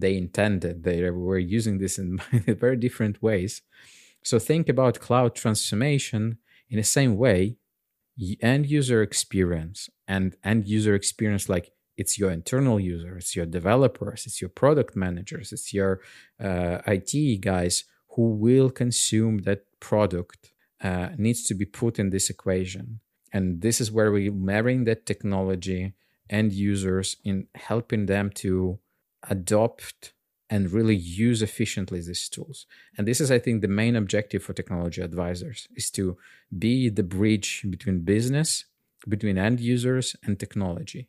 they 0.03 0.15
intended. 0.25 0.77
They 0.89 0.99
were 1.11 1.43
using 1.59 1.77
this 1.79 1.95
in 2.03 2.09
very 2.65 2.79
different 2.87 3.17
ways. 3.29 3.53
So 4.29 4.39
think 4.39 4.69
about 4.69 5.05
cloud 5.07 5.33
transformation 5.43 6.23
in 6.71 6.77
the 6.79 6.91
same 6.99 7.13
way 7.25 7.41
end 8.41 8.65
user 8.79 9.01
experience 9.03 9.79
and 10.09 10.27
end 10.43 10.63
user 10.77 10.95
experience 10.95 11.45
like 11.55 11.67
it's 12.01 12.19
your 12.21 12.31
internal 12.31 12.79
user 12.81 13.13
it's 13.21 13.37
your 13.37 13.49
developers 13.59 14.25
it's 14.27 14.41
your 14.41 14.53
product 14.63 14.97
managers 14.97 15.53
it's 15.53 15.69
your 15.79 16.01
uh, 16.47 16.79
it 16.87 17.41
guys 17.51 17.85
who 18.17 18.25
will 18.45 18.71
consume 18.71 19.35
that 19.49 19.61
product 19.81 20.51
uh, 20.83 21.09
needs 21.17 21.43
to 21.45 21.55
be 21.55 21.65
put 21.65 21.99
in 21.99 22.11
this 22.11 22.31
equation. 22.31 23.01
And 23.33 23.61
this 23.61 23.81
is 23.81 23.93
where 23.93 24.11
we're 24.11 24.33
marrying 24.33 24.85
that 24.85 25.05
technology 25.05 25.95
and 26.29 26.53
users 26.53 27.17
in 27.25 27.47
helping 27.55 28.07
them 28.07 28.31
to 28.31 28.79
adopt 29.29 30.13
and 30.49 30.71
really 30.71 30.95
use 30.95 31.43
efficiently 31.43 32.01
these 32.01 32.29
tools. 32.29 32.67
And 32.97 33.07
this 33.07 33.21
is 33.21 33.31
i 33.31 33.39
think 33.39 33.63
the 33.63 33.69
main 33.69 33.97
objective 33.97 34.43
for 34.43 34.53
technology 34.53 35.03
advisors 35.03 35.69
is 35.75 35.91
to 35.93 36.17
be 36.57 36.89
the 36.89 37.03
bridge 37.03 37.67
between 37.69 38.01
business 38.01 38.65
between 39.09 39.39
end 39.39 39.61
users 39.61 40.17
and 40.25 40.39
technology. 40.39 41.09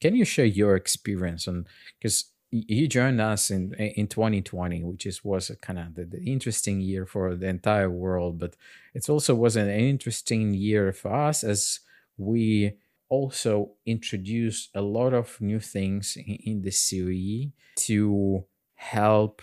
Can 0.00 0.14
you 0.14 0.24
share 0.24 0.44
your 0.44 0.76
experience 0.76 1.48
on 1.48 1.66
because 1.98 2.26
you 2.50 2.88
joined 2.88 3.20
us 3.20 3.50
in 3.50 3.74
in 3.74 4.06
2020 4.06 4.82
which 4.82 5.04
is 5.04 5.22
was 5.22 5.50
kind 5.60 5.78
of 5.78 5.94
the, 5.94 6.04
the, 6.04 6.22
interesting 6.24 6.80
year 6.80 7.04
for 7.04 7.34
the 7.34 7.46
entire 7.46 7.90
world 7.90 8.38
but 8.38 8.56
it 8.94 9.08
also 9.08 9.34
was 9.34 9.56
an 9.56 9.68
interesting 9.68 10.54
year 10.54 10.92
for 10.92 11.12
us 11.12 11.44
as 11.44 11.80
we 12.16 12.72
also 13.08 13.72
introduced 13.86 14.70
a 14.74 14.82
lot 14.82 15.14
of 15.14 15.40
new 15.40 15.60
things 15.60 16.16
in, 16.16 16.34
in 16.44 16.62
the 16.62 16.70
COE 16.70 17.52
to 17.76 18.44
help 18.74 19.42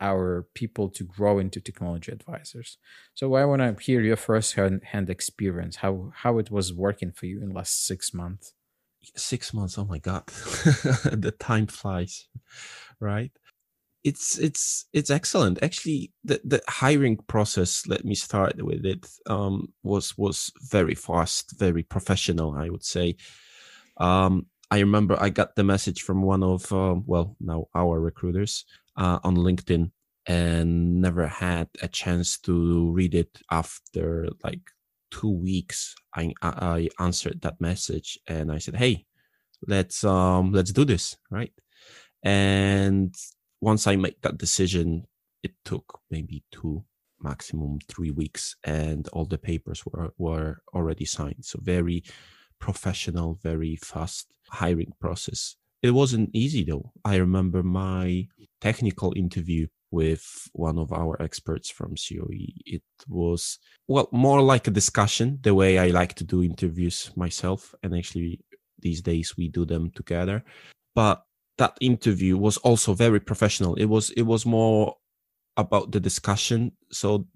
our 0.00 0.46
people 0.54 0.88
to 0.90 1.04
grow 1.04 1.38
into 1.38 1.60
technology 1.60 2.10
advisors. 2.10 2.78
So 3.14 3.34
I 3.34 3.44
want 3.44 3.62
to 3.62 3.82
hear 3.82 4.00
your 4.00 4.16
first 4.16 4.54
hand 4.54 5.08
experience, 5.08 5.76
how 5.76 6.12
how 6.14 6.38
it 6.38 6.50
was 6.50 6.72
working 6.72 7.12
for 7.12 7.26
you 7.26 7.42
in 7.42 7.50
last 7.50 7.86
six 7.86 8.12
months. 8.12 8.53
Six 9.16 9.52
months, 9.54 9.78
oh 9.78 9.84
my 9.84 9.98
god, 9.98 10.26
the 10.26 11.34
time 11.38 11.66
flies, 11.66 12.28
right? 13.00 13.32
It's 14.02 14.38
it's 14.38 14.86
it's 14.92 15.10
excellent. 15.10 15.62
Actually, 15.62 16.12
the 16.24 16.40
the 16.44 16.62
hiring 16.68 17.16
process. 17.16 17.86
Let 17.86 18.04
me 18.04 18.14
start 18.14 18.62
with 18.62 18.84
it. 18.84 19.06
Um, 19.26 19.72
was 19.82 20.16
was 20.18 20.52
very 20.70 20.94
fast, 20.94 21.58
very 21.58 21.82
professional. 21.82 22.54
I 22.54 22.68
would 22.68 22.84
say. 22.84 23.16
Um, 23.96 24.46
I 24.70 24.80
remember 24.80 25.16
I 25.20 25.30
got 25.30 25.56
the 25.56 25.64
message 25.64 26.02
from 26.02 26.22
one 26.22 26.42
of 26.42 26.72
uh, 26.72 26.96
well 27.06 27.36
now 27.40 27.68
our 27.74 28.00
recruiters 28.00 28.64
uh, 28.96 29.20
on 29.22 29.36
LinkedIn 29.36 29.90
and 30.26 31.00
never 31.00 31.26
had 31.26 31.68
a 31.82 31.88
chance 31.88 32.38
to 32.40 32.90
read 32.92 33.14
it 33.14 33.40
after 33.50 34.28
like 34.42 34.70
two 35.14 35.30
weeks. 35.30 35.94
I, 36.14 36.32
I 36.42 36.88
answered 36.98 37.40
that 37.42 37.60
message 37.60 38.18
and 38.26 38.50
I 38.50 38.58
said, 38.58 38.76
"Hey, 38.76 39.06
let's 39.66 40.02
um 40.04 40.52
let's 40.52 40.72
do 40.72 40.84
this, 40.84 41.16
right?" 41.30 41.52
And 42.22 43.14
once 43.60 43.86
I 43.86 43.96
made 43.96 44.16
that 44.22 44.38
decision, 44.38 45.06
it 45.42 45.52
took 45.64 45.86
maybe 46.10 46.42
two, 46.50 46.84
maximum 47.20 47.78
three 47.88 48.10
weeks, 48.10 48.56
and 48.64 49.06
all 49.12 49.26
the 49.26 49.38
papers 49.38 49.84
were 49.86 50.12
were 50.18 50.58
already 50.74 51.04
signed. 51.04 51.44
So 51.44 51.58
very 51.62 52.02
professional, 52.58 53.38
very 53.42 53.76
fast 53.76 54.26
hiring 54.50 54.92
process. 55.00 55.56
It 55.82 55.92
wasn't 55.92 56.30
easy 56.32 56.64
though. 56.64 56.92
I 57.04 57.16
remember 57.16 57.62
my 57.62 58.26
technical 58.60 59.12
interview 59.16 59.66
with 59.94 60.24
one 60.52 60.78
of 60.78 60.92
our 60.92 61.20
experts 61.22 61.70
from 61.70 61.94
COE. 61.94 62.50
It 62.66 62.82
was, 63.08 63.58
well, 63.86 64.08
more 64.12 64.42
like 64.42 64.66
a 64.66 64.72
discussion, 64.80 65.38
the 65.42 65.54
way 65.54 65.78
I 65.78 65.88
like 65.88 66.14
to 66.14 66.24
do 66.24 66.42
interviews 66.42 67.10
myself. 67.16 67.74
And 67.82 67.96
actually, 67.96 68.40
these 68.80 69.00
days 69.00 69.36
we 69.36 69.48
do 69.48 69.64
them 69.64 69.90
together. 69.90 70.44
But 70.94 71.22
that 71.58 71.78
interview 71.80 72.36
was 72.36 72.56
also 72.58 72.94
very 72.94 73.20
professional. 73.20 73.74
It 73.76 73.86
was, 73.86 74.10
it 74.10 74.22
was 74.22 74.44
more 74.44 74.96
about 75.56 75.92
the 75.92 76.00
discussion 76.00 76.72
so 76.90 77.26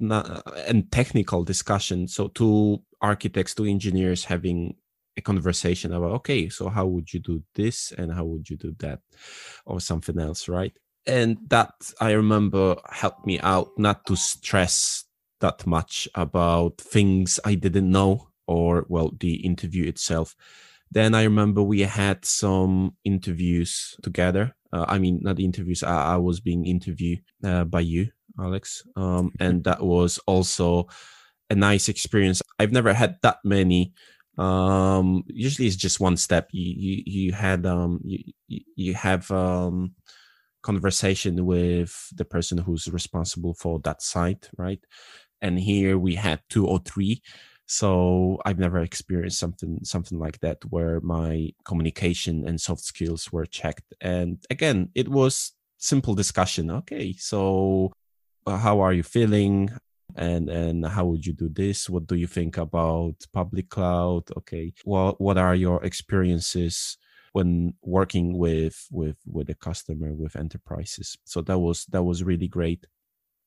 and 0.66 0.90
technical 0.90 1.44
discussion 1.44 2.08
so 2.08 2.28
two 2.28 2.82
architects 3.00 3.54
two 3.54 3.64
engineers 3.64 4.24
having 4.24 4.74
a 5.16 5.20
conversation 5.20 5.92
about 5.92 6.12
okay 6.12 6.48
so 6.48 6.68
how 6.68 6.86
would 6.86 7.12
you 7.12 7.20
do 7.20 7.42
this 7.54 7.92
and 7.96 8.12
how 8.12 8.24
would 8.24 8.48
you 8.50 8.56
do 8.56 8.74
that 8.78 9.00
or 9.66 9.80
something 9.80 10.18
else 10.18 10.48
right 10.48 10.76
and 11.08 11.38
that 11.48 11.72
i 12.00 12.12
remember 12.12 12.76
helped 12.90 13.26
me 13.26 13.40
out 13.40 13.70
not 13.78 14.06
to 14.06 14.16
stress 14.16 15.04
that 15.40 15.66
much 15.66 16.08
about 16.14 16.78
things 16.78 17.40
i 17.44 17.54
didn't 17.54 17.90
know 17.90 18.28
or 18.46 18.86
well 18.88 19.12
the 19.20 19.34
interview 19.44 19.86
itself. 19.86 20.34
Then 20.90 21.14
i 21.14 21.22
remember 21.24 21.62
we 21.62 21.80
had 21.82 22.24
some 22.24 22.96
interviews 23.04 23.96
together. 24.02 24.54
Uh, 24.72 24.86
i 24.88 24.98
mean 24.98 25.20
not 25.22 25.40
interviews 25.40 25.82
I, 25.82 26.14
I 26.14 26.16
was 26.16 26.40
being 26.40 26.66
interviewed 26.66 27.22
uh, 27.44 27.64
by 27.64 27.80
you 27.80 28.10
alex. 28.40 28.84
Um, 28.96 29.32
and 29.40 29.64
that 29.64 29.82
was 29.82 30.18
also 30.26 30.88
a 31.50 31.54
nice 31.54 31.88
experience. 31.88 32.42
I've 32.58 32.72
never 32.72 32.92
had 32.94 33.18
that 33.22 33.38
many 33.44 33.92
um 34.38 35.24
usually 35.26 35.66
it's 35.66 35.76
just 35.76 36.00
one 36.00 36.16
step. 36.16 36.48
You 36.52 36.72
you, 36.76 37.02
you 37.06 37.32
had 37.32 37.66
um 37.66 38.00
you 38.04 38.32
you 38.76 38.94
have 38.94 39.30
um 39.32 39.94
conversation 40.70 41.35
with 41.54 41.92
the 42.20 42.26
person 42.35 42.59
who's 42.59 42.87
responsible 43.00 43.54
for 43.62 43.74
that 43.87 44.00
site 44.02 44.44
right? 44.64 44.83
And 45.40 45.54
here 45.70 45.94
we 46.07 46.12
had 46.26 46.38
two 46.54 46.64
or 46.72 46.78
three. 46.90 47.14
So 47.81 47.90
i've 48.46 48.62
never 48.66 48.81
experienced 48.90 49.38
something 49.44 49.72
something 49.94 50.18
like 50.24 50.38
that 50.45 50.59
where 50.74 50.97
my 51.16 51.32
communication 51.68 52.34
and 52.49 52.57
soft 52.68 52.82
skills 52.92 53.22
were 53.34 53.49
checked. 53.61 53.88
And 54.14 54.34
again 54.57 54.78
it 55.03 55.09
was 55.18 55.34
simple 55.92 56.14
discussion. 56.22 56.64
Okay 56.80 57.09
so 57.30 57.40
uh, 58.49 58.59
how 58.66 58.76
are 58.84 58.95
you 58.99 59.05
feeling? 59.16 59.55
And 60.16 60.45
and 60.62 60.78
how 60.97 61.05
would 61.11 61.24
you 61.28 61.34
do 61.45 61.49
this? 61.62 61.78
What 61.92 62.05
do 62.11 62.16
you 62.22 62.28
think 62.38 62.53
about 62.66 63.16
public 63.40 63.66
cloud? 63.76 64.24
Okay 64.40 64.66
well 64.90 65.11
what 65.26 65.38
are 65.47 65.57
your 65.66 65.78
experiences 65.90 66.74
when 67.33 67.74
working 67.83 68.37
with 68.37 68.87
with 68.91 69.16
with 69.26 69.49
a 69.51 69.55
customer 69.55 70.12
with 70.14 70.37
enterprises 70.37 71.16
so 71.24 71.41
that 71.43 71.59
was 71.59 71.87
that 71.87 72.03
was 72.03 72.22
really 72.22 72.49
great 72.49 72.87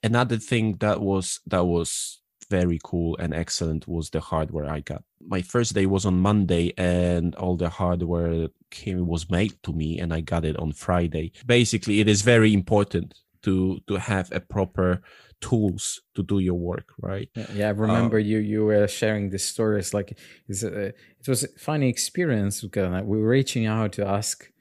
another 0.04 0.38
thing 0.38 0.78
that 0.78 1.02
was 1.02 1.40
that 1.48 1.66
was 1.66 2.22
very 2.52 2.80
cool 2.84 3.16
and 3.18 3.34
excellent 3.34 3.88
was 3.88 4.10
the 4.10 4.20
hardware 4.20 4.70
I 4.70 4.82
got. 4.82 5.04
My 5.26 5.42
first 5.42 5.74
day 5.74 5.86
was 5.86 6.06
on 6.06 6.20
Monday, 6.20 6.74
and 6.78 7.34
all 7.36 7.56
the 7.56 7.70
hardware 7.70 8.50
came 8.70 9.08
was 9.08 9.30
made 9.30 9.56
to 9.64 9.72
me, 9.72 10.00
and 10.00 10.14
I 10.14 10.20
got 10.22 10.44
it 10.46 10.58
on 10.58 10.74
Friday. 10.74 11.32
Basically, 11.46 12.02
it 12.02 12.10
is 12.10 12.22
very 12.22 12.54
important 12.54 13.14
to 13.44 13.80
to 13.88 13.96
have 13.96 14.32
a 14.32 14.40
proper 14.40 15.02
tools 15.40 16.02
to 16.14 16.22
do 16.24 16.40
your 16.40 16.60
work 16.60 16.94
right? 17.00 17.30
Yeah, 17.54 17.68
i 17.68 17.72
remember 17.72 18.18
uh, 18.18 18.20
you 18.20 18.38
you 18.38 18.66
were 18.66 18.88
sharing 18.88 19.30
this 19.30 19.46
story 19.46 19.80
it's 19.80 19.94
like 19.94 20.18
it's 20.48 20.64
a, 20.64 20.88
it 20.88 21.28
was 21.28 21.44
a 21.44 21.48
funny 21.58 21.90
experience 21.90 22.62
because 22.62 23.04
we 23.04 23.20
were 23.20 23.30
reaching 23.30 23.66
out 23.66 23.94
to 23.94 24.08
ask 24.08 24.52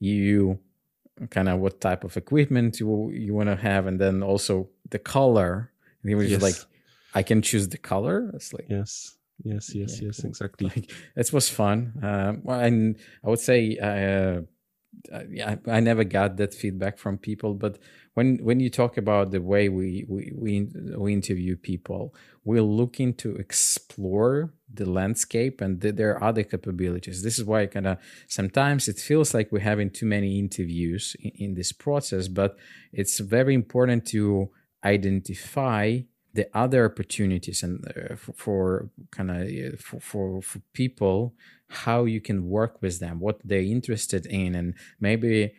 you 0.00 0.60
kind 1.30 1.48
of 1.48 1.58
what 1.58 1.80
type 1.80 2.04
of 2.04 2.16
equipment 2.16 2.78
you 2.80 3.10
you 3.10 3.34
want 3.34 3.48
to 3.48 3.56
have 3.56 3.86
and 3.86 4.00
then 4.00 4.22
also 4.22 4.68
the 4.90 4.98
color. 4.98 5.72
And 6.02 6.08
he 6.08 6.14
was 6.14 6.30
yes. 6.30 6.40
just 6.40 6.42
like 6.42 6.68
i 7.14 7.22
can 7.22 7.42
choose 7.42 7.68
the 7.68 7.78
color? 7.78 8.30
It's 8.34 8.52
like 8.52 8.66
yes 8.68 9.16
yes 9.42 9.74
yes 9.74 10.00
yeah, 10.00 10.06
yes 10.06 10.24
exactly. 10.24 10.70
Like, 10.74 10.92
it 11.16 11.32
was 11.32 11.48
fun. 11.48 11.92
Um, 12.02 12.42
and 12.48 12.96
i 13.24 13.28
would 13.28 13.40
say 13.40 13.76
uh, 13.78 14.42
I, 15.14 15.58
I 15.66 15.80
never 15.80 16.04
got 16.04 16.36
that 16.38 16.54
feedback 16.54 16.98
from 16.98 17.18
people 17.18 17.54
but 17.54 17.78
when 18.14 18.38
when 18.38 18.58
you 18.58 18.70
talk 18.70 18.96
about 18.96 19.30
the 19.30 19.40
way 19.40 19.68
we 19.68 20.04
we 20.08 20.32
we, 20.34 20.68
we 20.96 21.12
interview 21.12 21.56
people 21.56 22.14
we're 22.44 22.62
looking 22.62 23.12
to 23.14 23.36
explore 23.36 24.52
the 24.72 24.88
landscape 24.88 25.60
and 25.60 25.80
the, 25.80 25.92
there 25.92 26.12
are 26.16 26.24
other 26.24 26.42
capabilities. 26.42 27.22
This 27.22 27.38
is 27.38 27.44
why 27.44 27.66
kind 27.66 27.86
of 27.86 27.98
sometimes 28.26 28.88
it 28.88 28.98
feels 28.98 29.34
like 29.34 29.52
we're 29.52 29.70
having 29.72 29.90
too 29.90 30.06
many 30.06 30.38
interviews 30.38 31.14
in, 31.20 31.30
in 31.44 31.54
this 31.54 31.72
process 31.72 32.26
but 32.26 32.56
it's 32.92 33.18
very 33.18 33.54
important 33.54 34.06
to 34.06 34.50
identify 34.84 36.00
the 36.34 36.48
other 36.54 36.84
opportunities 36.84 37.62
and 37.62 37.84
uh, 37.88 38.16
for, 38.16 38.32
for 38.32 38.90
kind 39.10 39.30
of 39.30 39.42
uh, 39.42 39.76
for, 39.78 40.00
for, 40.00 40.42
for 40.42 40.60
people 40.72 41.34
how 41.68 42.04
you 42.04 42.20
can 42.20 42.48
work 42.48 42.80
with 42.80 42.98
them 42.98 43.20
what 43.20 43.40
they're 43.44 43.60
interested 43.60 44.26
in 44.26 44.54
and 44.54 44.74
maybe 45.00 45.52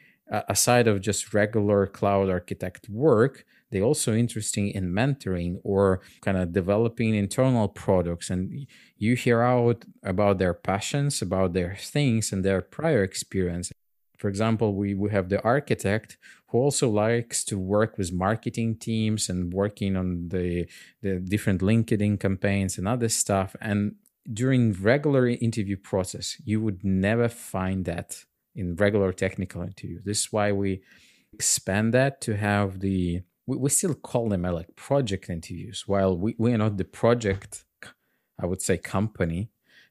aside 0.47 0.88
of 0.88 1.01
just 1.01 1.34
regular 1.34 1.88
cloud 1.88 2.30
architect 2.30 2.88
work 2.89 3.45
they're 3.72 3.84
also 3.84 4.14
interested 4.14 4.76
in 4.76 4.91
mentoring 4.91 5.60
or 5.64 6.01
kind 6.22 6.38
of 6.38 6.53
developing 6.53 7.14
internal 7.14 7.68
products. 7.68 8.30
And 8.30 8.68
you 8.97 9.16
hear 9.16 9.41
out 9.41 9.86
about 10.03 10.39
their 10.39 10.53
passions 10.53 11.22
about 11.22 11.53
their 11.53 11.76
things 11.80 12.32
and 12.32 12.43
their 12.43 12.62
prior 12.62 13.03
experience. 13.03 13.72
For 14.18 14.28
example 14.28 14.74
we, 14.76 14.93
we 14.93 15.12
have 15.12 15.30
the 15.30 15.41
architect 15.43 16.18
who 16.47 16.57
also 16.57 16.89
likes 16.89 17.43
to 17.45 17.60
work 17.60 17.97
with 17.97 18.12
marketing 18.12 18.78
teams 18.78 19.30
and 19.30 19.53
working 19.53 19.95
on 19.95 20.30
the, 20.30 20.68
the 21.03 21.20
different 21.20 21.62
linkedin 21.62 22.20
campaigns 22.20 22.78
and 22.78 22.88
other 22.88 23.10
stuff. 23.10 23.55
And 23.62 23.95
during 24.32 24.74
regular 24.74 25.28
interview 25.28 25.78
process 25.78 26.38
you 26.46 26.62
would 26.62 26.84
never 26.84 27.28
find 27.28 27.86
that 27.86 28.24
in 28.56 28.76
regular 28.76 29.12
technical 29.14 29.62
interview. 29.62 30.00
This 30.04 30.22
is 30.22 30.32
why 30.32 30.52
we 30.52 30.82
expand 31.34 31.94
that 31.94 32.22
to 32.22 32.36
have 32.36 32.80
the 32.80 33.22
we, 33.48 33.58
we 33.58 33.70
still 33.70 33.96
call 33.96 34.30
them 34.30 34.46
uh, 34.46 34.52
like 34.52 34.76
project 34.76 35.30
interviews. 35.30 35.84
While 35.88 36.18
we, 36.18 36.36
we 36.38 36.54
are 36.54 36.58
not 36.58 36.78
the 36.78 36.86
project 36.86 37.66
i 38.42 38.46
would 38.46 38.62
say 38.62 38.78
company 38.78 39.50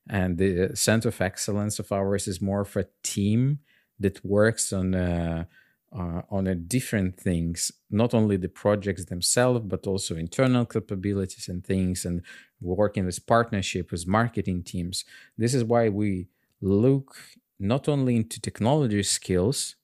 and 0.09 0.39
the 0.39 0.71
center 0.75 1.09
of 1.09 1.21
excellence 1.21 1.79
of 1.79 1.93
ours 1.93 2.27
is 2.27 2.41
more 2.41 2.63
of 2.63 2.77
a 2.77 2.87
team 3.03 3.59
that 4.01 4.25
works 4.25 4.73
on 4.73 4.95
uh, 4.95 5.45
uh, 5.93 6.23
on 6.31 6.47
a 6.47 6.55
different 6.55 7.19
things, 7.19 7.73
not 7.91 8.15
only 8.15 8.37
the 8.37 8.49
projects 8.49 9.07
themselves, 9.07 9.61
but 9.65 9.87
also 9.87 10.17
internal 10.17 10.67
capabilities 10.67 11.49
and 11.49 11.65
things, 11.65 12.05
and 12.05 12.23
working 12.61 13.07
with 13.07 13.27
partnership 13.27 13.91
with 13.91 14.07
marketing 14.07 14.63
teams. 14.63 15.05
This 15.37 15.55
is 15.55 15.65
why 15.65 15.89
we 15.89 16.29
look 16.61 17.17
not 17.59 17.89
only 17.89 18.17
into 18.17 18.41
technology 18.41 19.03
skills, 19.03 19.77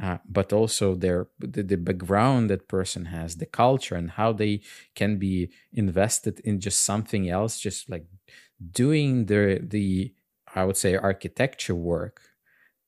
uh, 0.00 0.18
but 0.28 0.52
also 0.52 0.94
their 0.94 1.28
the, 1.38 1.62
the, 1.62 1.76
background 1.76 2.50
that 2.50 2.68
person 2.68 3.06
has, 3.06 3.36
the 3.36 3.46
culture, 3.46 3.94
and 3.94 4.10
how 4.12 4.32
they 4.32 4.60
can 4.94 5.18
be 5.18 5.50
invested 5.72 6.38
in 6.40 6.60
just 6.60 6.82
something 6.82 7.30
else, 7.30 7.58
just 7.58 7.88
like 7.88 8.04
doing 8.72 9.26
the 9.26 9.58
the 9.62 10.12
I 10.54 10.64
would 10.64 10.76
say 10.76 10.96
architecture 10.96 11.74
work. 11.74 12.20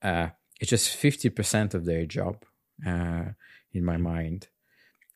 Uh, 0.02 0.28
it's 0.60 0.70
just 0.70 0.96
50% 0.96 1.74
of 1.74 1.84
their 1.84 2.04
job 2.06 2.44
uh, 2.86 3.24
in 3.72 3.84
my 3.84 3.96
mind. 3.96 4.48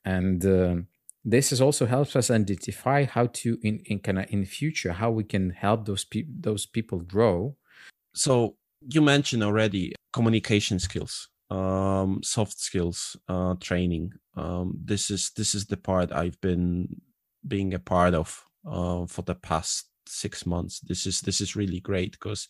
And 0.04 0.44
uh, 0.44 0.76
this 1.24 1.52
is 1.52 1.60
also 1.60 1.86
helps 1.86 2.16
us 2.16 2.30
identify 2.30 3.04
how 3.04 3.26
to 3.26 3.58
in, 3.62 3.80
in 3.86 4.00
kind 4.00 4.18
of 4.18 4.26
in 4.30 4.44
future 4.44 4.92
how 4.92 5.10
we 5.10 5.24
can 5.24 5.50
help 5.50 5.86
those 5.86 6.04
people 6.04 6.34
those 6.40 6.66
people 6.66 7.00
grow. 7.00 7.56
So 8.14 8.56
you 8.80 9.00
mentioned 9.00 9.44
already 9.44 9.94
communication 10.12 10.80
skills 10.80 11.28
um, 11.52 12.20
soft 12.22 12.58
skills 12.58 13.16
uh, 13.28 13.54
training. 13.60 14.12
Um, 14.36 14.78
this 14.82 15.10
is 15.10 15.30
this 15.36 15.54
is 15.54 15.66
the 15.66 15.76
part 15.76 16.10
i've 16.10 16.40
been 16.40 16.88
being 17.46 17.74
a 17.74 17.78
part 17.78 18.14
of 18.14 18.44
uh, 18.66 19.06
for 19.06 19.22
the 19.22 19.34
past 19.34 19.88
six 20.06 20.46
months. 20.46 20.80
This 20.80 21.06
is 21.06 21.20
this 21.20 21.40
is 21.40 21.56
really 21.56 21.80
great 21.80 22.12
because 22.12 22.48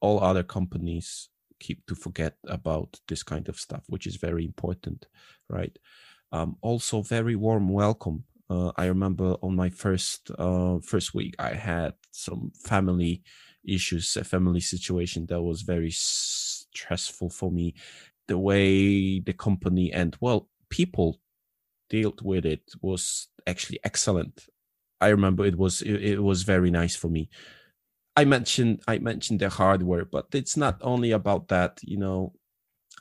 all 0.00 0.22
other 0.22 0.42
companies 0.42 1.28
keep 1.66 1.86
to 1.86 1.94
forget 1.94 2.34
about 2.58 3.00
this 3.08 3.22
kind 3.22 3.48
of 3.48 3.56
stuff, 3.66 3.84
which 3.88 4.06
is 4.06 4.16
very 4.16 4.44
important, 4.44 5.06
right? 5.48 5.76
Um, 6.32 6.56
also, 6.60 7.02
very 7.02 7.36
warm 7.36 7.68
welcome. 7.68 8.24
Uh, 8.50 8.72
I 8.76 8.86
remember 8.86 9.36
on 9.42 9.54
my 9.56 9.70
first 9.70 10.30
uh, 10.38 10.78
first 10.92 11.14
week, 11.14 11.34
I 11.38 11.52
had 11.54 11.94
some 12.10 12.52
family 12.70 13.22
issues, 13.64 14.16
a 14.16 14.24
family 14.24 14.60
situation 14.60 15.26
that 15.26 15.42
was 15.42 15.62
very 15.62 15.92
stressful 15.92 17.30
for 17.30 17.50
me. 17.50 17.74
The 18.28 18.38
way 18.38 19.20
the 19.20 19.32
company 19.32 19.92
and 19.92 20.16
well, 20.20 20.48
people 20.68 21.20
dealt 21.90 22.22
with 22.22 22.44
it 22.44 22.64
was 22.80 23.28
actually 23.46 23.78
excellent. 23.84 24.48
I 25.00 25.08
remember 25.08 25.44
it 25.44 25.58
was 25.58 25.82
it, 25.82 25.98
it 26.14 26.22
was 26.22 26.42
very 26.42 26.70
nice 26.70 26.96
for 26.96 27.08
me. 27.08 27.28
I 28.16 28.24
mentioned 28.24 28.82
I 28.86 28.98
mentioned 28.98 29.40
the 29.40 29.48
hardware, 29.48 30.04
but 30.04 30.26
it's 30.32 30.56
not 30.56 30.78
only 30.82 31.12
about 31.12 31.48
that. 31.48 31.80
You 31.82 31.98
know, 31.98 32.32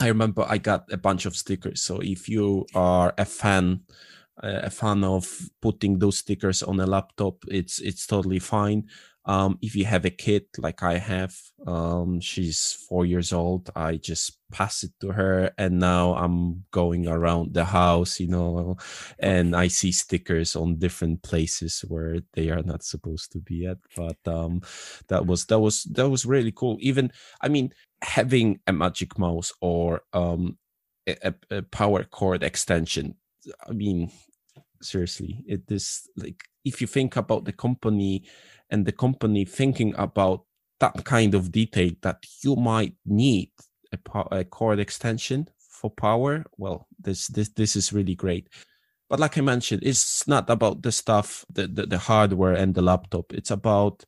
I 0.02 0.08
remember 0.08 0.46
I 0.48 0.58
got 0.58 0.92
a 0.92 0.98
bunch 0.98 1.26
of 1.26 1.36
stickers. 1.36 1.82
So 1.82 2.00
if 2.02 2.30
you 2.30 2.66
are 2.76 3.14
a 3.18 3.26
fan, 3.26 3.82
uh, 4.44 4.62
a 4.64 4.70
fan 4.70 5.04
of 5.04 5.50
putting 5.62 6.00
those 6.00 6.20
stickers 6.20 6.64
on 6.64 6.80
a 6.80 6.88
laptop, 6.88 7.44
it's 7.48 7.80
it's 7.80 8.08
totally 8.08 8.40
fine. 8.40 8.90
Um, 9.32 9.58
if 9.62 9.76
you 9.78 9.86
have 9.86 10.04
a 10.04 10.10
kid 10.26 10.44
like 10.58 10.84
I 10.84 10.98
have, 10.98 11.34
um, 11.66 12.20
she's 12.20 12.74
four 12.90 13.06
years 13.06 13.32
old. 13.32 13.70
I 13.76 13.96
just 13.96 14.38
pass 14.52 14.84
it 14.84 14.92
to 15.00 15.14
her, 15.14 15.52
and 15.58 15.80
now 15.80 16.16
I'm 16.16 16.66
going 16.72 17.08
around 17.08 17.54
the 17.54 17.64
house, 17.64 18.20
you 18.20 18.28
know, 18.28 18.76
and 19.20 19.56
I 19.56 19.70
see 19.70 19.94
stickers 19.94 20.56
on 20.56 20.80
different 20.80 21.24
places 21.24 21.86
where 21.88 22.18
they 22.34 22.50
are 22.50 22.64
not 22.64 22.84
supposed 22.84 23.32
to 23.32 23.40
be 23.40 23.66
at. 23.66 23.78
But 23.96 24.20
um, 24.28 24.62
that 25.08 25.26
was 25.26 25.46
that 25.46 25.60
was 25.60 25.84
that 25.96 26.10
was 26.10 26.26
really 26.26 26.52
cool. 26.52 26.78
Even 26.82 27.12
I 27.40 27.48
mean, 27.48 27.74
having 28.04 28.60
a 28.68 28.74
magic 28.74 29.18
mouse 29.18 29.54
or 29.62 30.02
um, 30.12 30.58
a, 31.08 31.34
a 31.50 31.62
power 31.62 32.04
cord 32.04 32.44
extension. 32.44 33.16
I 33.68 33.72
mean, 33.72 34.12
seriously, 34.84 35.44
it 35.48 35.64
is 35.70 36.08
like 36.18 36.44
if 36.66 36.82
you 36.82 36.88
think 36.88 37.16
about 37.16 37.46
the 37.46 37.54
company 37.54 38.24
and 38.70 38.86
the 38.86 38.92
company 38.92 39.46
thinking 39.46 39.94
about 39.98 40.46
that 40.80 41.04
kind 41.04 41.36
of 41.36 41.52
detail 41.52 41.92
that 42.02 42.26
you 42.44 42.56
might 42.56 42.96
need 43.06 43.52
a, 43.94 44.20
a 44.32 44.44
cord 44.44 44.80
extension 44.80 45.48
for 45.58 45.90
power 45.92 46.46
well 46.58 46.88
this 47.00 47.28
this 47.28 47.50
this 47.50 47.76
is 47.76 47.94
really 47.94 48.16
great. 48.16 48.48
But 49.10 49.20
like 49.20 49.38
i 49.38 49.42
mentioned 49.42 49.84
it's 49.84 50.28
not 50.28 50.50
about 50.50 50.82
the 50.82 50.92
stuff 50.92 51.46
the, 51.52 51.68
the, 51.68 51.86
the 51.86 51.98
hardware 51.98 52.54
and 52.54 52.74
the 52.74 52.82
laptop. 52.82 53.34
It's 53.34 53.52
about 53.52 54.06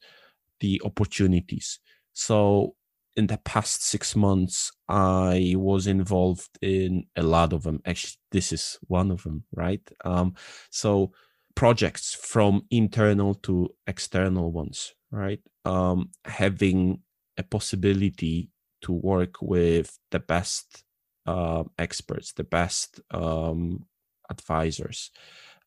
the 0.59 0.81
opportunities. 0.85 1.79
So 2.13 2.75
in 3.15 3.27
the 3.27 3.37
past 3.45 3.83
six 3.83 4.15
months 4.15 4.71
i 4.89 5.53
was 5.55 5.87
involved 5.87 6.49
in 6.61 7.05
a 7.15 7.23
lot 7.23 7.53
of 7.53 7.63
them 7.63 7.81
actually 7.85 8.13
this 8.31 8.51
is 8.51 8.79
one 8.87 9.11
of 9.11 9.23
them 9.23 9.43
right 9.53 9.91
um 10.03 10.33
so 10.71 11.11
projects 11.55 12.13
from 12.13 12.65
internal 12.71 13.35
to 13.35 13.69
external 13.87 14.51
ones, 14.51 14.93
right? 15.11 15.39
Um, 15.65 16.09
having 16.25 17.01
a 17.37 17.43
possibility 17.43 18.49
to 18.81 18.91
work 18.91 19.41
with 19.41 19.97
the 20.11 20.19
best 20.19 20.83
uh, 21.25 21.63
experts, 21.77 22.33
the 22.33 22.43
best 22.43 22.99
um, 23.11 23.85
advisors, 24.29 25.11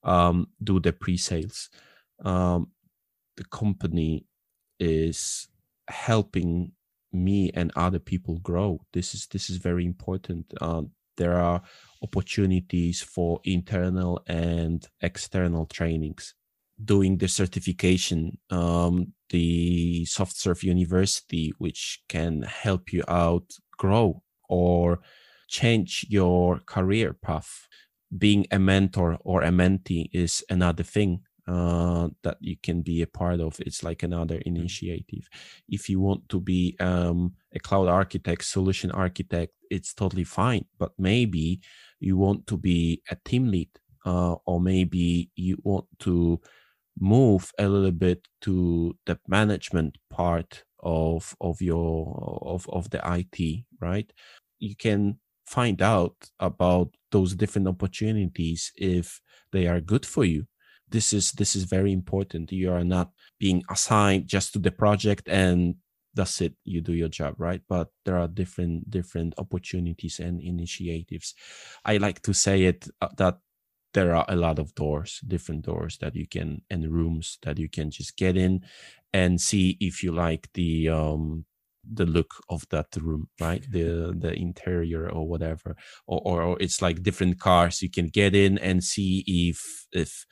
um, 0.02 0.48
do 0.62 0.80
the 0.80 0.92
pre-sales. 0.92 1.70
Um, 2.24 2.68
the 3.36 3.44
company 3.44 4.26
is 4.78 5.48
helping 5.88 6.72
me 7.24 7.50
and 7.54 7.72
other 7.76 7.98
people 7.98 8.38
grow. 8.38 8.80
This 8.92 9.14
is 9.14 9.26
this 9.28 9.50
is 9.50 9.56
very 9.58 9.84
important. 9.84 10.52
Um, 10.60 10.90
there 11.16 11.34
are 11.38 11.62
opportunities 12.02 13.02
for 13.02 13.40
internal 13.44 14.20
and 14.28 14.86
external 15.00 15.66
trainings. 15.66 16.34
doing 16.84 17.16
the 17.18 17.28
certification, 17.28 18.38
um, 18.50 19.12
the 19.30 20.04
SoftServe 20.06 20.62
University, 20.62 21.52
which 21.58 22.02
can 22.08 22.42
help 22.42 22.92
you 22.92 23.02
out 23.08 23.50
grow 23.78 24.22
or 24.48 25.00
change 25.48 26.04
your 26.08 26.60
career 26.66 27.12
path. 27.14 27.66
Being 28.16 28.46
a 28.50 28.58
mentor 28.58 29.18
or 29.24 29.42
a 29.42 29.48
mentee 29.50 30.08
is 30.12 30.44
another 30.50 30.82
thing 30.84 31.22
uh, 31.46 32.08
that 32.22 32.38
you 32.40 32.56
can 32.62 32.82
be 32.82 33.02
a 33.02 33.06
part 33.06 33.40
of. 33.40 33.58
It's 33.60 33.82
like 33.82 34.02
another 34.02 34.36
mm-hmm. 34.36 34.56
initiative. 34.56 35.28
If 35.68 35.88
you 35.88 36.00
want 36.00 36.28
to 36.30 36.40
be 36.40 36.76
um, 36.80 37.34
a 37.54 37.58
cloud 37.58 37.88
architect, 37.88 38.44
solution 38.44 38.90
architect, 38.90 39.52
it's 39.70 39.94
totally 39.94 40.24
fine. 40.24 40.64
But 40.78 40.92
maybe 40.98 41.60
you 42.00 42.16
want 42.16 42.46
to 42.48 42.56
be 42.56 43.02
a 43.10 43.16
team 43.24 43.48
lead, 43.48 43.70
uh, 44.04 44.36
or 44.44 44.60
maybe 44.60 45.30
you 45.36 45.58
want 45.62 45.86
to 46.00 46.40
move 46.98 47.52
a 47.58 47.68
little 47.68 47.92
bit 47.92 48.26
to 48.40 48.96
the 49.06 49.18
management 49.28 49.98
part 50.10 50.64
of 50.80 51.36
of 51.40 51.60
your 51.60 52.40
of 52.42 52.68
of 52.70 52.90
the 52.90 53.00
IT, 53.04 53.64
right? 53.80 54.10
You 54.58 54.74
can 54.76 55.18
find 55.46 55.80
out 55.80 56.16
about 56.40 56.96
those 57.12 57.34
different 57.34 57.68
opportunities 57.68 58.72
if 58.76 59.20
they 59.52 59.68
are 59.68 59.80
good 59.80 60.04
for 60.04 60.24
you 60.24 60.46
this 60.88 61.12
is 61.12 61.32
this 61.32 61.56
is 61.56 61.64
very 61.64 61.92
important. 61.92 62.52
You 62.52 62.72
are 62.72 62.84
not 62.84 63.10
being 63.38 63.62
assigned 63.70 64.28
just 64.28 64.52
to 64.52 64.58
the 64.58 64.70
project 64.70 65.28
and 65.28 65.76
that's 66.14 66.40
it. 66.40 66.54
You 66.64 66.80
do 66.80 66.92
your 66.94 67.08
job 67.08 67.34
right? 67.38 67.60
But 67.68 67.88
there 68.04 68.18
are 68.18 68.28
different 68.28 68.90
different 68.90 69.34
opportunities 69.38 70.18
and 70.20 70.40
initiatives. 70.40 71.34
I 71.84 71.98
like 71.98 72.22
to 72.22 72.32
say 72.32 72.64
it 72.64 72.88
uh, 73.00 73.08
that 73.16 73.38
there 73.94 74.14
are 74.14 74.26
a 74.28 74.36
lot 74.36 74.58
of 74.58 74.74
doors 74.74 75.20
different 75.26 75.64
doors 75.64 75.96
that 75.98 76.14
you 76.14 76.26
can 76.26 76.60
and 76.68 76.92
rooms 76.92 77.38
that 77.42 77.58
you 77.58 77.68
can 77.68 77.90
just 77.90 78.16
get 78.16 78.36
in 78.36 78.60
and 79.14 79.40
see 79.40 79.76
if 79.80 80.02
you 80.02 80.12
like 80.12 80.48
the 80.52 80.88
um 80.88 81.44
the 81.94 82.04
look 82.04 82.34
of 82.48 82.66
that 82.70 82.88
room 83.00 83.28
right? 83.40 83.64
The 83.70 84.14
the 84.18 84.32
interior 84.34 85.08
or 85.08 85.28
whatever. 85.28 85.76
Or, 86.06 86.20
or, 86.24 86.42
or 86.42 86.56
it's 86.60 86.82
like 86.82 87.02
different 87.02 87.38
cars 87.40 87.82
you 87.82 87.90
can 87.90 88.08
get 88.08 88.34
in 88.34 88.58
and 88.58 88.82
see 88.82 89.24
if 89.26 89.86
if 89.92 90.26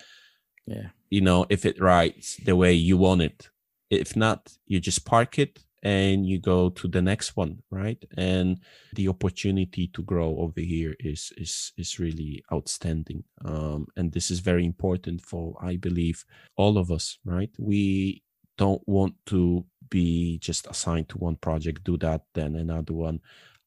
yeah. 0.66 0.88
You 1.10 1.20
know 1.20 1.46
if 1.48 1.64
it 1.64 1.80
rides 1.80 2.40
the 2.44 2.56
way 2.56 2.72
you 2.72 2.96
want 2.96 3.22
it. 3.22 3.50
If 3.90 4.16
not 4.16 4.52
you 4.66 4.80
just 4.80 5.04
park 5.04 5.38
it 5.38 5.60
and 5.82 6.26
you 6.26 6.40
go 6.40 6.70
to 6.70 6.88
the 6.88 7.02
next 7.02 7.36
one 7.36 7.62
right? 7.70 8.02
And 8.16 8.60
the 8.94 9.08
opportunity 9.08 9.88
to 9.88 10.02
grow 10.02 10.36
over 10.38 10.60
here 10.60 10.96
is 10.98 11.32
is 11.36 11.72
is 11.76 11.98
really 11.98 12.42
outstanding. 12.52 13.24
Um, 13.44 13.86
and 13.96 14.12
this 14.12 14.30
is 14.30 14.40
very 14.40 14.64
important 14.64 15.24
for 15.24 15.56
i 15.60 15.76
believe 15.76 16.24
all 16.56 16.78
of 16.78 16.90
us 16.90 17.18
right? 17.24 17.50
We 17.58 18.22
don't 18.56 18.82
want 18.86 19.14
to 19.26 19.66
be 19.90 20.38
just 20.38 20.66
assigned 20.68 21.08
to 21.10 21.18
one 21.18 21.36
project 21.36 21.84
do 21.84 21.96
that 21.98 22.22
then 22.34 22.56
another 22.56 22.94
one. 22.94 23.20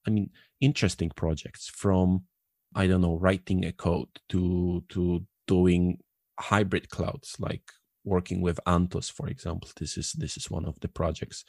I 0.05 0.09
mean 0.09 0.31
interesting 0.59 1.11
projects 1.11 1.69
from 1.69 2.23
i 2.73 2.87
don't 2.87 3.01
know 3.01 3.15
writing 3.15 3.63
a 3.65 3.71
code 3.71 4.09
to 4.29 4.83
to 4.89 5.23
doing 5.47 5.99
hybrid 6.39 6.89
clouds 6.89 7.35
like 7.39 7.63
working 8.03 8.41
with 8.41 8.59
anthos 8.67 9.11
for 9.11 9.27
example. 9.27 9.69
This 9.79 9.97
is 9.97 10.13
this 10.13 10.37
is 10.37 10.49
one 10.49 10.65
of 10.65 10.79
the 10.79 10.87
projects 10.87 11.43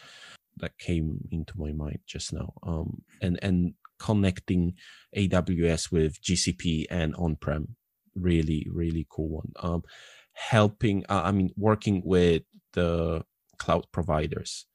that 0.57 0.79
came 0.79 1.19
into 1.31 1.55
my 1.57 1.73
mind 1.73 2.01
just 2.07 2.33
now. 2.33 2.53
Um, 2.63 3.03
and 3.23 3.39
and 3.43 3.75
connecting 3.99 4.75
aws 5.17 5.91
with 5.91 6.23
gcp 6.23 6.87
and 6.89 7.17
on-prem 7.17 7.75
really 8.15 8.65
really 8.73 9.07
cool 9.11 9.29
one. 9.29 9.53
Um, 9.61 9.83
helping 10.33 11.05
uh, 11.09 11.23
i 11.25 11.33
mean 11.33 11.51
working 11.57 12.01
with 12.05 12.43
the 12.75 13.25
cloud 13.59 13.87
providers 13.91 14.67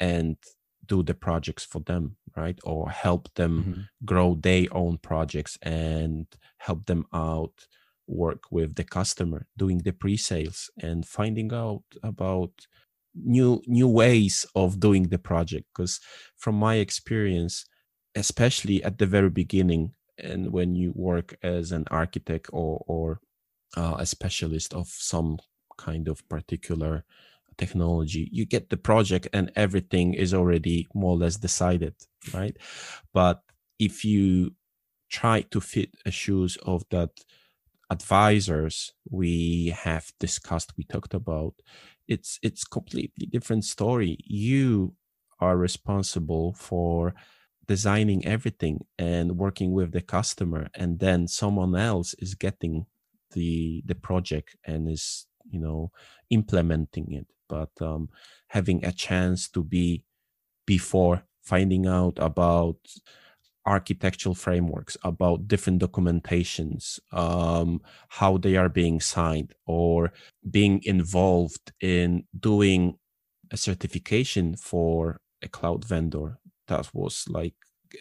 and 0.00 0.36
do 0.84 1.04
the 1.04 1.14
projects 1.14 1.64
for 1.64 1.78
them 1.78 2.16
right? 2.36 2.58
Or 2.64 2.90
help 2.90 3.32
them 3.34 3.62
mm-hmm. 3.62 3.80
grow 4.04 4.34
their 4.34 4.66
own 4.72 4.98
projects 4.98 5.58
and 5.62 6.26
help 6.58 6.86
them 6.86 7.06
out 7.12 7.66
work 8.06 8.50
with 8.50 8.74
the 8.74 8.84
customer 8.84 9.46
doing 9.56 9.78
the 9.78 9.92
pre-sales 9.92 10.70
and 10.80 11.06
finding 11.06 11.52
out 11.52 11.84
about 12.02 12.52
new 13.14 13.62
new 13.66 13.88
ways 13.88 14.46
of 14.54 14.80
doing 14.80 15.04
the 15.08 15.18
project. 15.18 15.66
Because 15.74 16.00
from 16.36 16.54
my 16.56 16.76
experience 16.76 17.64
especially 18.14 18.82
at 18.84 18.98
the 18.98 19.06
very 19.06 19.30
beginning 19.30 19.92
and 20.18 20.52
when 20.52 20.74
you 20.74 20.92
work 20.94 21.34
as 21.42 21.72
an 21.72 21.84
architect 21.90 22.48
or 22.52 22.82
or 22.86 23.20
uh, 23.76 23.96
a 23.98 24.06
specialist 24.06 24.74
of 24.74 24.88
some 24.88 25.38
kind 25.78 26.08
of 26.08 26.26
particular 26.28 27.04
technology 27.56 28.28
you 28.32 28.44
get 28.44 28.70
the 28.70 28.76
project 28.76 29.28
and 29.32 29.50
everything 29.56 30.14
is 30.14 30.34
already 30.34 30.86
more 30.94 31.12
or 31.12 31.18
less 31.18 31.36
decided 31.36 31.94
right? 32.34 32.56
But 33.12 33.42
if 33.78 34.04
you 34.04 34.54
try 35.10 35.42
to 35.42 35.60
fit 35.60 35.90
shoes 36.10 36.56
of 36.64 36.84
that 36.90 37.10
advisors 37.96 38.92
we 39.10 39.68
have 39.86 40.06
discussed 40.26 40.72
we 40.78 40.84
talked 40.84 41.14
about 41.14 41.54
it's 42.08 42.38
it's 42.42 42.64
completely 42.64 43.26
different 43.26 43.64
story. 43.64 44.18
You 44.26 44.94
are 45.40 45.56
responsible 45.56 46.54
for 46.54 47.14
designing 47.66 48.24
everything 48.26 48.76
and 48.98 49.38
working 49.38 49.72
with 49.72 49.92
the 49.92 50.00
customer 50.00 50.68
and 50.74 50.98
then 50.98 51.28
someone 51.28 51.74
else 51.76 52.14
is 52.18 52.34
getting 52.34 52.86
the 53.32 53.82
the 53.86 53.94
project 53.94 54.56
and 54.64 54.88
is 54.88 55.26
you 55.50 55.60
know 55.60 55.90
implementing 56.30 57.12
it. 57.12 57.26
But 57.48 57.70
um, 57.80 58.08
having 58.48 58.84
a 58.84 58.92
chance 58.92 59.48
to 59.50 59.62
be 59.62 60.04
before 60.66 61.24
finding 61.42 61.86
out 61.86 62.18
about 62.18 62.78
architectural 63.66 64.34
frameworks 64.34 64.96
about 65.04 65.46
different 65.48 65.80
documentations 65.80 66.98
um, 67.12 67.80
how 68.08 68.36
they 68.36 68.56
are 68.56 68.68
being 68.68 69.00
signed 69.00 69.54
or 69.66 70.12
being 70.50 70.80
involved 70.84 71.72
in 71.80 72.24
doing 72.38 72.96
a 73.50 73.56
certification 73.56 74.56
for 74.56 75.20
a 75.42 75.48
cloud 75.48 75.84
vendor. 75.84 76.38
That 76.68 76.88
was 76.94 77.24
like 77.28 77.54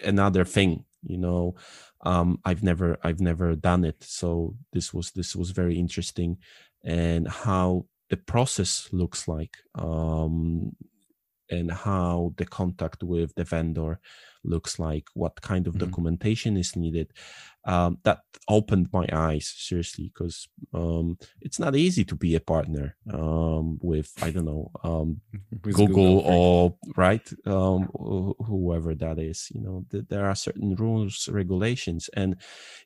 another 0.04 0.46
thing 0.46 0.86
you 1.04 1.18
know? 1.18 1.56
Um, 2.04 2.40
i've 2.46 2.64
never 2.64 2.98
i've 3.04 3.20
never 3.20 3.56
done 3.56 3.86
it. 3.86 4.04
So 4.04 4.56
this 4.74 4.94
was 4.94 5.12
this 5.12 5.36
was 5.36 5.52
very 5.52 5.78
interesting. 5.78 6.38
And 6.84 7.28
how 7.28 7.86
the 8.10 8.18
process 8.18 8.90
looks 8.92 9.28
like 9.28 9.56
um, 9.76 10.76
and 11.52 11.72
how 11.72 12.34
the 12.38 12.46
contact 12.46 13.04
with 13.04 13.36
the 13.36 13.44
vendor 13.44 14.00
looks 14.44 14.80
like, 14.80 15.08
what 15.14 15.42
kind 15.42 15.68
of 15.68 15.74
mm-hmm. 15.74 15.86
documentation 15.86 16.58
is 16.58 16.76
needed. 16.76 17.12
Um, 17.64 18.00
that 18.04 18.22
opened 18.48 18.90
my 18.92 19.08
eyes 19.14 19.54
seriously 19.56 20.12
because 20.12 20.48
um, 20.74 21.20
it's 21.42 21.60
not 21.60 21.76
easy 21.76 22.04
to 22.06 22.16
be 22.16 22.34
a 22.34 22.40
partner 22.40 22.96
um, 23.14 23.78
with 23.84 24.12
I 24.24 24.32
don't 24.32 24.46
know 24.46 24.72
um, 24.84 25.22
Google, 25.62 25.88
Google, 25.88 26.20
or 26.20 26.76
right 26.96 27.30
um, 27.46 27.84
whoever 27.94 28.96
that 28.96 29.20
is. 29.20 29.52
You 29.54 29.62
know, 29.62 29.86
th- 29.92 30.06
there 30.10 30.26
are 30.26 30.34
certain 30.34 30.74
rules, 30.76 31.30
regulations, 31.32 32.10
and 32.16 32.36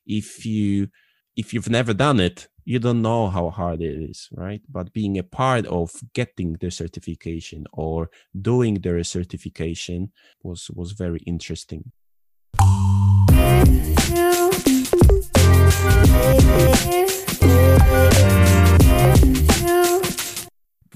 if 0.06 0.46
you 0.46 0.90
if 1.36 1.54
you've 1.54 1.70
never 1.70 1.94
done 1.94 2.20
it, 2.20 2.48
you 2.64 2.80
don't 2.80 3.02
know 3.02 3.28
how 3.28 3.50
hard 3.50 3.82
it 3.82 4.10
is, 4.10 4.30
right? 4.32 4.62
But 4.70 4.94
being 4.94 5.18
a 5.18 5.24
part 5.24 5.66
of 5.68 5.92
getting 6.14 6.54
the 6.54 6.72
certification 6.72 7.66
or 7.74 8.10
doing 8.42 8.76
the 8.76 9.04
certification 9.04 10.12
was 10.42 10.70
was 10.72 10.94
very 10.94 11.20
interesting. 11.26 11.92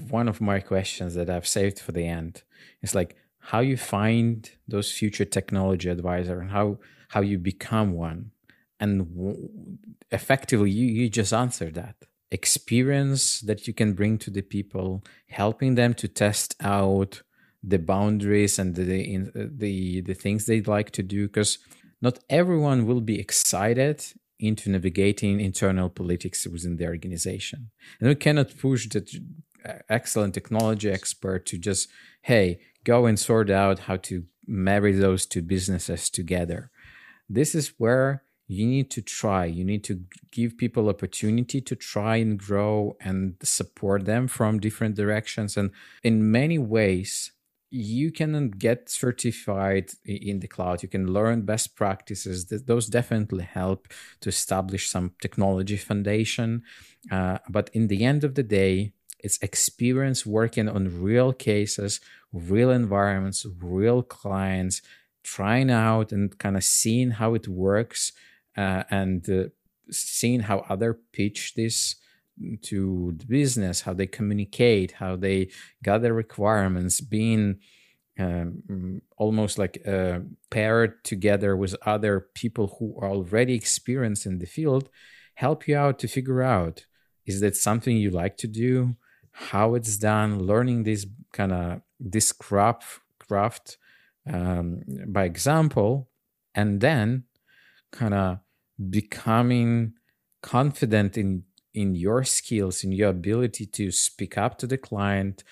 One 0.08 0.28
of 0.28 0.40
my 0.40 0.60
questions 0.60 1.14
that 1.14 1.30
I've 1.30 1.46
saved 1.46 1.78
for 1.78 1.92
the 1.92 2.06
end 2.06 2.42
is 2.82 2.94
like 2.94 3.14
how 3.38 3.60
you 3.60 3.76
find 3.76 4.50
those 4.66 4.90
future 4.90 5.24
technology 5.24 5.88
advisor 5.88 6.40
and 6.40 6.50
how 6.50 6.78
how 7.10 7.20
you 7.20 7.38
become 7.38 7.92
one 7.92 8.32
and 8.80 9.78
effectively 10.10 10.70
you, 10.70 10.86
you 10.86 11.08
just 11.08 11.32
answered 11.32 11.74
that. 11.74 11.96
Experience 12.32 13.40
that 13.40 13.66
you 13.66 13.74
can 13.74 13.92
bring 13.92 14.16
to 14.18 14.30
the 14.30 14.42
people 14.42 15.04
helping 15.28 15.74
them 15.74 15.94
to 15.94 16.08
test 16.08 16.54
out 16.60 17.22
the 17.62 17.78
boundaries 17.78 18.58
and 18.58 18.74
the 18.74 19.30
the 19.34 20.00
the 20.00 20.14
things 20.14 20.46
they'd 20.46 20.68
like 20.68 20.90
to 20.92 21.02
do 21.02 21.26
because 21.26 21.58
not 22.00 22.18
everyone 22.30 22.86
will 22.86 23.02
be 23.02 23.20
excited 23.20 24.02
into 24.38 24.70
navigating 24.70 25.38
internal 25.40 25.90
politics 25.90 26.46
within 26.46 26.76
the 26.76 26.86
organization. 26.86 27.70
And 28.00 28.08
we 28.08 28.14
cannot 28.14 28.56
push 28.56 28.88
the 28.88 29.06
uh, 29.68 29.74
excellent 29.90 30.32
technology 30.32 30.90
expert 30.90 31.44
to 31.46 31.58
just 31.58 31.88
hey 32.22 32.60
go 32.84 33.06
and 33.06 33.18
sort 33.18 33.50
out 33.50 33.80
how 33.80 33.96
to 33.96 34.24
marry 34.46 34.92
those 34.92 35.26
two 35.26 35.42
businesses 35.42 36.08
together. 36.08 36.70
This 37.28 37.54
is 37.54 37.74
where 37.76 38.22
you 38.50 38.66
need 38.66 38.90
to 38.90 39.00
try. 39.00 39.44
You 39.44 39.64
need 39.64 39.84
to 39.84 40.00
give 40.32 40.58
people 40.58 40.88
opportunity 40.88 41.60
to 41.60 41.76
try 41.76 42.16
and 42.16 42.36
grow 42.36 42.96
and 43.00 43.36
support 43.42 44.06
them 44.06 44.26
from 44.26 44.58
different 44.58 44.96
directions. 44.96 45.56
And 45.56 45.70
in 46.02 46.32
many 46.32 46.58
ways 46.58 47.30
you 47.70 48.10
can 48.10 48.50
get 48.50 48.88
certified 48.88 49.92
in 50.04 50.40
the 50.40 50.48
cloud. 50.48 50.82
You 50.82 50.88
can 50.88 51.12
learn 51.12 51.42
best 51.42 51.76
practices. 51.76 52.46
Those 52.46 52.88
definitely 52.88 53.44
help 53.44 53.86
to 54.22 54.28
establish 54.28 54.90
some 54.90 55.12
technology 55.22 55.76
foundation. 55.76 56.64
Uh, 57.08 57.38
but 57.48 57.70
in 57.72 57.86
the 57.86 58.04
end 58.04 58.24
of 58.24 58.34
the 58.34 58.42
day 58.42 58.92
it's 59.20 59.38
experience 59.42 60.26
working 60.26 60.68
on 60.68 61.02
real 61.02 61.32
cases 61.32 62.00
real 62.32 62.70
environments 62.70 63.46
real 63.60 64.02
clients 64.02 64.80
trying 65.22 65.70
out 65.70 66.10
and 66.10 66.38
kind 66.38 66.56
of 66.56 66.64
seeing 66.64 67.10
how 67.10 67.34
it 67.34 67.46
works 67.46 68.12
uh, 68.56 68.84
and 68.90 69.28
uh, 69.28 69.44
seeing 69.90 70.40
how 70.40 70.64
other 70.68 70.98
pitch 71.12 71.54
this 71.54 71.96
to 72.62 73.14
the 73.16 73.26
business, 73.26 73.82
how 73.82 73.92
they 73.92 74.06
communicate, 74.06 74.92
how 74.92 75.16
they 75.16 75.50
gather 75.82 76.12
requirements, 76.14 77.00
being 77.00 77.58
um, 78.18 79.02
almost 79.16 79.58
like 79.58 79.82
uh, 79.86 80.20
paired 80.50 81.04
together 81.04 81.56
with 81.56 81.74
other 81.86 82.28
people 82.34 82.76
who 82.78 82.96
are 83.00 83.10
already 83.10 83.54
experienced 83.54 84.26
in 84.26 84.38
the 84.38 84.46
field, 84.46 84.88
help 85.34 85.66
you 85.66 85.76
out 85.76 85.98
to 85.98 86.08
figure 86.08 86.42
out 86.42 86.86
is 87.26 87.40
that 87.40 87.56
something 87.56 87.96
you 87.96 88.10
like 88.10 88.36
to 88.38 88.48
do, 88.48 88.96
how 89.32 89.74
it's 89.74 89.96
done, 89.96 90.40
learning 90.40 90.82
this 90.82 91.06
kind 91.32 91.52
of 91.52 91.80
this 91.98 92.32
craft 92.32 93.00
craft 93.18 93.76
um, 94.30 94.82
by 95.06 95.24
example, 95.24 96.08
and 96.54 96.80
then 96.80 97.24
kind 97.92 98.14
of 98.14 98.38
becoming 98.88 99.94
confident 100.42 101.16
in 101.18 101.44
in 101.72 101.94
your 101.94 102.24
skills 102.24 102.82
in 102.82 102.90
your 102.90 103.10
ability 103.10 103.64
to 103.64 103.92
speak 103.92 104.36
up 104.36 104.58
to 104.58 104.66
the 104.66 104.78
client 104.78 105.44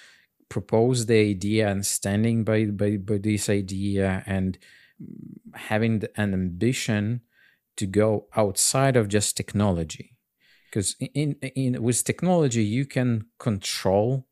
propose 0.49 1.07
the 1.07 1.19
idea 1.19 1.69
and 1.69 1.85
standing 1.85 2.45
by 2.45 2.65
by, 2.67 2.97
by 2.97 3.19
this 3.19 3.49
idea 3.49 4.23
and 4.27 4.59
having 5.55 6.03
an 6.17 6.33
ambition 6.33 7.21
to 7.77 7.87
go 7.87 8.27
outside 8.37 8.97
of 8.97 9.09
just 9.09 9.37
technology. 9.37 10.17
Because 10.65 10.97
in, 11.15 11.35
in 11.55 11.83
with 11.83 12.05
technology 12.05 12.65
you 12.65 12.85
can 12.85 13.27
control 13.39 14.27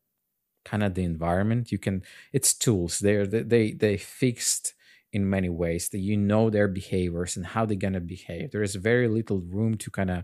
kind 0.65 0.83
of 0.83 0.93
the 0.93 1.03
environment. 1.03 1.71
You 1.71 1.79
can 1.79 2.03
it's 2.33 2.53
tools. 2.53 2.99
They're 2.99 3.25
they 3.25 3.71
they 3.71 3.97
fixed 3.97 4.73
in 5.17 5.29
many 5.37 5.51
ways 5.63 5.83
that 5.89 6.05
you 6.07 6.15
know 6.29 6.43
their 6.49 6.69
behaviors 6.81 7.35
and 7.37 7.45
how 7.53 7.63
they're 7.65 7.85
going 7.85 7.99
to 8.01 8.13
behave. 8.15 8.51
There 8.51 8.67
is 8.69 8.75
very 8.91 9.07
little 9.17 9.41
room 9.55 9.73
to 9.83 9.89
kind 9.99 10.11
of 10.15 10.19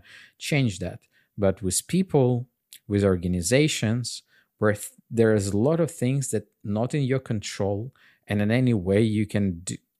change 0.48 0.72
that. 0.84 1.00
But 1.44 1.56
with 1.64 1.86
people 1.96 2.30
with 2.86 3.04
organizations 3.04 4.22
where 4.58 4.74
th- 4.74 4.98
there 5.18 5.34
is 5.34 5.48
a 5.48 5.56
lot 5.68 5.80
of 5.80 5.90
things 5.90 6.30
that 6.32 6.44
not 6.62 6.94
in 6.94 7.02
your 7.02 7.22
control 7.32 7.92
and 8.28 8.40
in 8.40 8.50
any 8.50 8.74
way 8.88 9.00
you 9.18 9.26
can 9.34 9.44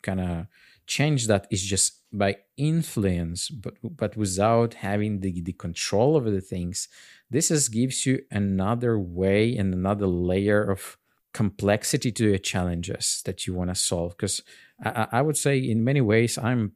kind 0.03 0.20
of 0.20 0.47
change 0.86 1.26
that 1.26 1.47
is 1.51 1.62
just 1.74 1.88
by 2.12 2.36
influence 2.57 3.49
but 3.49 3.74
but 3.82 4.12
without 4.16 4.74
having 4.74 5.20
the, 5.20 5.32
the 5.49 5.57
control 5.66 6.16
over 6.16 6.30
the 6.30 6.47
things. 6.55 6.88
This 7.30 7.51
is 7.51 7.68
gives 7.68 8.07
you 8.07 8.14
another 8.30 8.95
way 8.99 9.57
and 9.57 9.68
another 9.74 10.07
layer 10.07 10.62
of 10.74 10.97
complexity 11.35 12.11
to 12.12 12.28
your 12.30 12.39
challenges 12.39 13.22
that 13.26 13.47
you 13.47 13.53
want 13.53 13.68
to 13.68 13.74
solve 13.74 14.16
because 14.16 14.43
I, 14.82 15.09
I 15.12 15.22
would 15.22 15.37
say 15.37 15.59
in 15.59 15.85
many 15.85 16.01
ways 16.01 16.39
i'm 16.39 16.72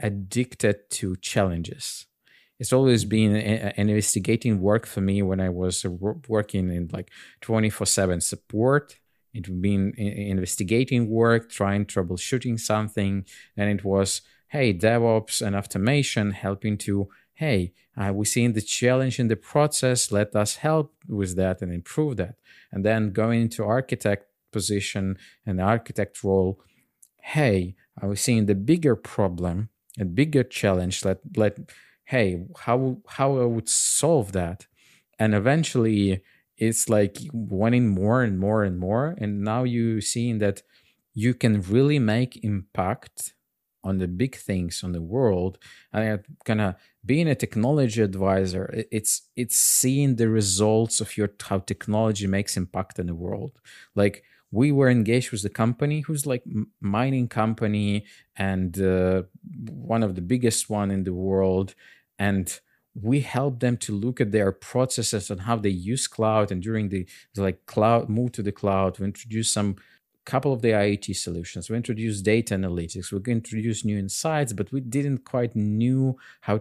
addicted 0.00 0.90
to 0.90 1.14
challenges 1.16 2.06
it's 2.58 2.72
always 2.72 3.02
mm-hmm. 3.02 3.10
been 3.10 3.36
an 3.36 3.88
investigating 3.88 4.60
work 4.60 4.86
for 4.86 5.00
me 5.00 5.22
when 5.22 5.40
I 5.40 5.48
was 5.48 5.84
uh, 5.84 5.90
working 6.28 6.70
in 6.72 6.88
like 6.92 7.10
24 7.40 7.86
7 7.86 8.20
support. 8.20 8.98
It 9.32 9.60
been 9.60 9.92
investigating 9.96 11.10
work, 11.10 11.50
trying 11.50 11.86
troubleshooting 11.86 12.60
something. 12.60 13.26
And 13.56 13.68
it 13.68 13.84
was, 13.84 14.22
hey, 14.48 14.72
DevOps 14.72 15.44
and 15.44 15.56
automation 15.56 16.30
helping 16.30 16.78
to, 16.78 17.08
hey, 17.34 17.72
uh, 17.96 18.12
we 18.12 18.24
seen 18.24 18.52
the 18.52 18.62
challenge 18.62 19.18
in 19.18 19.28
the 19.28 19.36
process. 19.36 20.10
Let 20.10 20.34
us 20.34 20.56
help 20.56 20.94
with 21.08 21.36
that 21.36 21.62
and 21.62 21.72
improve 21.72 22.16
that. 22.16 22.36
And 22.72 22.84
then 22.84 23.10
going 23.10 23.42
into 23.42 23.64
architect 23.64 24.26
position 24.52 25.18
and 25.44 25.60
architect 25.60 26.22
role, 26.24 26.60
hey, 27.22 27.74
I 28.00 28.06
was 28.06 28.20
seeing 28.20 28.46
the 28.46 28.54
bigger 28.54 28.96
problem, 28.96 29.68
a 29.98 30.04
bigger 30.04 30.44
challenge. 30.44 31.04
Let 31.04 31.18
let 31.36 31.58
hey 32.06 32.44
how 32.58 32.98
how 33.08 33.38
i 33.38 33.44
would 33.44 33.68
solve 33.68 34.32
that 34.32 34.66
and 35.18 35.34
eventually 35.34 36.22
it's 36.56 36.88
like 36.88 37.18
wanting 37.32 37.88
more 37.88 38.22
and 38.22 38.38
more 38.38 38.62
and 38.62 38.78
more 38.78 39.14
and 39.18 39.42
now 39.42 39.64
you're 39.64 40.00
seeing 40.00 40.38
that 40.38 40.62
you 41.14 41.32
can 41.32 41.60
really 41.62 41.98
make 41.98 42.44
impact 42.44 43.34
on 43.82 43.98
the 43.98 44.08
big 44.08 44.36
things 44.36 44.82
on 44.84 44.92
the 44.92 45.02
world 45.02 45.58
and 45.92 46.24
kind 46.44 46.60
of 46.60 46.74
being 47.06 47.28
a 47.28 47.34
technology 47.34 48.00
advisor 48.00 48.84
it's 48.90 49.22
it's 49.36 49.58
seeing 49.58 50.16
the 50.16 50.28
results 50.28 51.00
of 51.00 51.16
your 51.16 51.28
how 51.42 51.60
technology 51.60 52.26
makes 52.26 52.56
impact 52.56 52.98
in 52.98 53.06
the 53.06 53.14
world. 53.14 53.52
Like 53.94 54.24
we 54.50 54.70
were 54.70 54.88
engaged 54.88 55.32
with 55.32 55.42
the 55.42 55.50
company 55.50 56.00
who's 56.00 56.26
like 56.26 56.44
mining 56.80 57.28
company 57.28 58.04
and 58.36 58.80
uh, 58.80 59.22
one 59.68 60.02
of 60.02 60.14
the 60.14 60.22
biggest 60.22 60.70
one 60.70 60.90
in 60.90 61.04
the 61.04 61.12
world 61.12 61.74
and 62.18 62.60
we 62.94 63.20
help 63.20 63.58
them 63.58 63.76
to 63.76 63.92
look 63.92 64.20
at 64.20 64.30
their 64.30 64.52
processes 64.52 65.28
and 65.28 65.40
how 65.42 65.56
they 65.56 65.68
use 65.68 66.06
cloud 66.06 66.52
and 66.52 66.62
during 66.62 66.88
the 66.88 67.06
like 67.36 67.66
cloud 67.66 68.08
move 68.08 68.30
to 68.32 68.42
the 68.42 68.52
cloud 68.52 68.98
we 68.98 69.06
introduce 69.06 69.50
some 69.50 69.76
couple 70.24 70.54
of 70.54 70.62
the 70.62 70.70
IoT 70.70 71.14
solutions. 71.16 71.68
We 71.68 71.76
introduced 71.76 72.24
data 72.24 72.54
analytics. 72.54 73.12
We 73.12 73.32
introduced 73.32 73.84
new 73.84 73.98
insights 73.98 74.52
but 74.52 74.72
we 74.72 74.80
didn't 74.80 75.24
quite 75.24 75.54
knew 75.54 76.16
how 76.42 76.60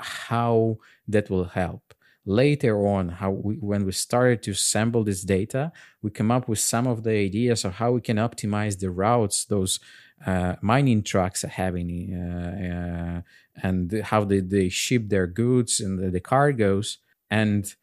how 0.00 0.78
that 1.08 1.30
will 1.30 1.44
help. 1.44 1.94
Later 2.24 2.86
on 2.86 3.08
how 3.08 3.30
we, 3.30 3.54
when 3.54 3.84
we 3.84 3.92
started 3.92 4.42
to 4.42 4.50
assemble 4.50 5.04
this 5.04 5.22
data 5.22 5.70
we 6.02 6.10
come 6.10 6.32
up 6.32 6.48
with 6.48 6.58
some 6.58 6.86
of 6.88 7.04
the 7.04 7.12
ideas 7.12 7.64
of 7.64 7.74
how 7.74 7.92
we 7.92 8.00
can 8.00 8.16
optimize 8.16 8.80
the 8.80 8.90
routes 8.90 9.44
those 9.44 9.78
uh, 10.24 10.56
mining 10.60 11.02
trucks 11.02 11.44
are 11.44 11.48
having 11.48 11.88
uh, 12.14 13.20
uh, 13.20 13.62
and 13.62 13.92
how 14.02 14.24
they, 14.24 14.40
they 14.40 14.68
ship 14.68 15.08
their 15.08 15.26
goods 15.26 15.78
and 15.78 15.98
the, 15.98 16.10
the 16.10 16.20
cargoes 16.20 16.98
and 17.30 17.74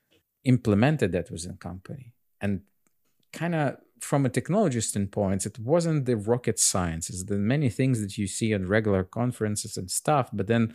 implemented 0.44 1.12
that 1.12 1.32
within 1.32 1.56
company. 1.58 2.14
And 2.42 2.62
kind 3.32 3.56
of 3.56 3.78
from 4.00 4.26
a 4.26 4.30
technology 4.30 4.82
standpoint 4.82 5.46
it 5.46 5.58
wasn't 5.60 6.06
the 6.06 6.18
rocket 6.18 6.60
science 6.60 7.10
it's 7.10 7.24
the 7.24 7.38
many 7.38 7.70
things 7.70 8.02
that 8.02 8.18
you 8.18 8.28
see 8.28 8.52
at 8.54 8.62
regular 8.68 9.04
conferences 9.04 9.78
and 9.78 9.90
stuff 9.90 10.30
but 10.34 10.48
then 10.48 10.74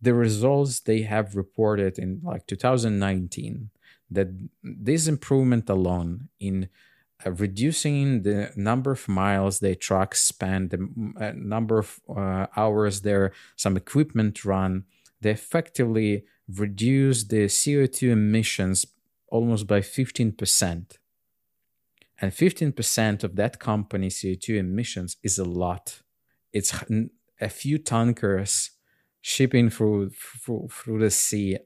the 0.00 0.14
results 0.14 0.80
they 0.80 1.02
have 1.02 1.36
reported 1.36 1.98
in 1.98 2.20
like 2.22 2.46
2019 2.46 3.70
that 4.10 4.28
this 4.62 5.06
improvement 5.06 5.68
alone 5.68 6.28
in 6.38 6.68
uh, 7.24 7.30
reducing 7.32 8.22
the 8.22 8.50
number 8.56 8.92
of 8.92 9.08
miles 9.08 9.60
their 9.60 9.74
trucks 9.74 10.22
spend, 10.22 10.70
the 10.70 10.88
uh, 11.20 11.32
number 11.36 11.78
of 11.78 12.00
uh, 12.08 12.46
hours 12.56 13.02
their 13.02 13.32
some 13.56 13.76
equipment 13.76 14.44
run, 14.44 14.84
they 15.20 15.30
effectively 15.30 16.24
reduce 16.48 17.24
the 17.24 17.44
CO2 17.44 18.10
emissions 18.10 18.86
almost 19.28 19.66
by 19.66 19.80
15%. 19.80 20.96
And 22.22 22.32
15% 22.32 23.24
of 23.24 23.36
that 23.36 23.58
company's 23.58 24.20
CO2 24.20 24.58
emissions 24.58 25.16
is 25.22 25.38
a 25.38 25.44
lot. 25.44 26.02
It's 26.52 26.74
a 27.40 27.48
few 27.48 27.78
tankers 27.78 28.70
shipping 29.20 29.70
through, 29.70 30.10
through, 30.10 30.68
through 30.70 31.00
the 31.00 31.10
sea 31.10 31.58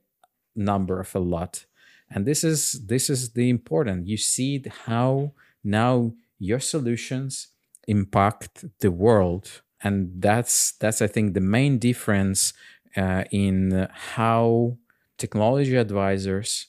number 0.56 1.00
of 1.00 1.14
a 1.14 1.18
lot. 1.18 1.66
And 2.10 2.26
this 2.26 2.44
is 2.44 2.86
this 2.86 3.10
is 3.10 3.32
the 3.32 3.48
important. 3.48 4.06
You 4.06 4.16
see 4.16 4.62
how 4.86 5.32
now 5.62 6.12
your 6.38 6.60
solutions 6.60 7.48
impact 7.88 8.64
the 8.80 8.90
world. 8.90 9.62
And 9.82 10.10
that's 10.18 10.72
that's 10.72 11.02
i 11.02 11.06
think 11.06 11.34
the 11.34 11.40
main 11.40 11.78
difference 11.78 12.54
uh, 12.96 13.24
in 13.30 13.88
how 13.92 14.78
technology 15.18 15.76
advisors 15.76 16.68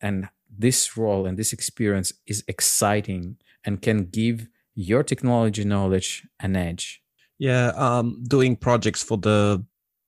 and 0.00 0.28
this 0.56 0.96
role 0.96 1.26
and 1.26 1.36
this 1.38 1.52
experience 1.52 2.12
is 2.26 2.44
exciting 2.46 3.36
and 3.64 3.82
can 3.82 4.04
give 4.04 4.46
your 4.74 5.02
technology 5.02 5.64
knowledge 5.64 6.26
an 6.40 6.54
edge. 6.54 7.02
Yeah 7.38 7.72
um, 7.76 8.22
doing 8.28 8.56
projects 8.56 9.02
for 9.02 9.16
the 9.18 9.64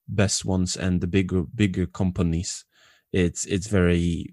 best 0.08 0.44
ones 0.44 0.76
and 0.76 1.00
the 1.00 1.06
bigger 1.06 1.42
bigger 1.54 1.86
companies 1.86 2.64
it's 3.12 3.44
it's 3.46 3.66
very 3.66 4.32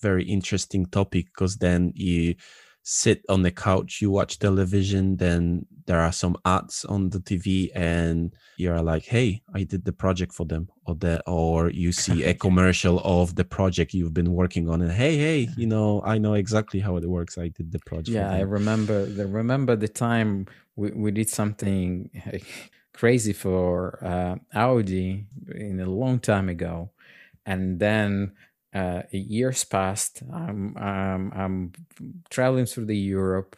very 0.00 0.24
interesting 0.24 0.86
topic 0.86 1.26
because 1.26 1.56
then 1.56 1.92
you 1.94 2.34
sit 2.82 3.22
on 3.28 3.42
the 3.42 3.50
couch, 3.50 4.00
you 4.00 4.10
watch 4.10 4.38
television, 4.38 5.16
then 5.16 5.66
there 5.86 6.00
are 6.00 6.12
some 6.12 6.36
ads 6.44 6.84
on 6.84 7.10
the 7.10 7.20
TV, 7.20 7.70
and 7.74 8.34
you're 8.56 8.82
like, 8.82 9.04
"Hey, 9.04 9.42
I 9.54 9.64
did 9.64 9.84
the 9.84 9.92
project 9.92 10.32
for 10.32 10.46
them," 10.46 10.68
or 10.86 10.94
the 10.94 11.22
or 11.26 11.70
you 11.70 11.92
see 12.04 12.24
a 12.24 12.34
commercial 12.34 13.00
of 13.00 13.34
the 13.34 13.44
project 13.44 13.94
you've 13.94 14.14
been 14.14 14.32
working 14.32 14.68
on, 14.68 14.82
and 14.82 14.92
hey, 14.92 15.16
hey, 15.16 15.48
you 15.56 15.66
know, 15.66 16.02
I 16.04 16.18
know 16.18 16.34
exactly 16.34 16.80
how 16.80 16.96
it 16.96 17.06
works. 17.06 17.38
I 17.38 17.48
did 17.48 17.72
the 17.72 17.80
project. 17.80 18.14
Yeah, 18.14 18.30
I 18.30 18.40
remember. 18.40 19.06
The, 19.06 19.26
remember 19.26 19.76
the 19.76 19.88
time 19.88 20.46
we 20.76 20.90
we 20.90 21.10
did 21.10 21.28
something 21.28 22.10
crazy 23.00 23.32
for 23.32 23.98
uh, 24.04 24.36
Audi 24.52 25.24
in 25.54 25.80
a 25.80 25.86
long 26.02 26.18
time 26.18 26.50
ago, 26.50 26.90
and 27.46 27.80
then 27.80 28.32
uh, 28.74 29.00
years 29.10 29.64
passed. 29.64 30.22
I'm, 30.30 30.76
um, 30.76 31.32
I'm 31.34 31.72
traveling 32.28 32.66
through 32.66 32.84
the 32.84 33.02
Europe, 33.18 33.56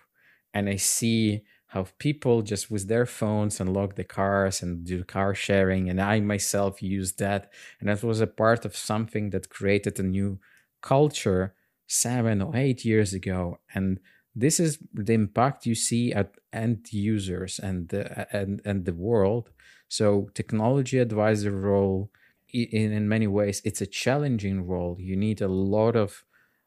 and 0.55 0.69
I 0.69 0.77
see 0.77 1.43
how 1.67 1.89
people 1.99 2.43
just 2.43 2.71
with 2.71 2.87
their 2.87 3.05
phones 3.05 3.61
unlock 3.61 3.97
the 3.97 4.05
cars 4.05 4.63
and 4.63 4.85
do 4.85 5.03
car 5.03 5.35
sharing, 5.35 5.91
and 5.91 6.01
I 6.01 6.21
myself 6.21 6.81
use 6.81 7.15
that, 7.15 7.51
and 7.81 7.89
that 7.89 8.05
was 8.05 8.21
a 8.21 8.29
part 8.29 8.65
of 8.65 8.77
something 8.77 9.31
that 9.31 9.51
created 9.51 9.99
a 9.99 10.05
new 10.05 10.39
culture 10.83 11.55
seven 11.89 12.43
or 12.43 12.55
eight 12.55 12.85
years 12.85 13.13
ago, 13.13 13.59
and 13.75 13.99
this 14.35 14.59
is 14.59 14.79
the 14.93 15.13
impact 15.13 15.67
you 15.67 15.75
see 15.75 16.13
at 16.13 16.35
end 16.53 16.93
users 16.93 17.59
and 17.59 17.89
the, 17.89 18.27
and 18.35 18.61
and 18.65 18.85
the 18.85 18.95
world. 18.95 19.51
So 19.89 20.31
technology 20.35 20.99
advisor 20.99 21.51
role 21.53 22.11
in, 22.53 22.93
in 22.93 23.09
many 23.09 23.27
ways 23.27 23.63
it's 23.65 23.81
a 23.81 23.87
challenging 23.87 24.67
role 24.67 24.97
you 24.99 25.17
need 25.17 25.41
a 25.41 25.49
lot 25.49 25.97
of 25.97 26.25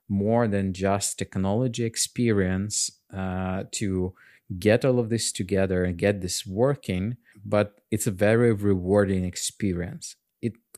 more 0.08 0.48
than 0.48 0.74
just 0.74 1.18
technology 1.18 1.84
experience 1.84 2.92
uh, 3.14 3.64
to 3.72 4.14
get 4.60 4.86
all 4.86 5.00
of 5.00 5.10
this 5.10 5.32
together 5.32 5.84
and 5.84 5.98
get 5.98 6.22
this 6.22 6.46
working 6.46 7.18
but 7.46 7.80
it's 7.92 8.08
a 8.08 8.12
very 8.12 8.52
rewarding 8.54 9.26
experience 9.26 10.16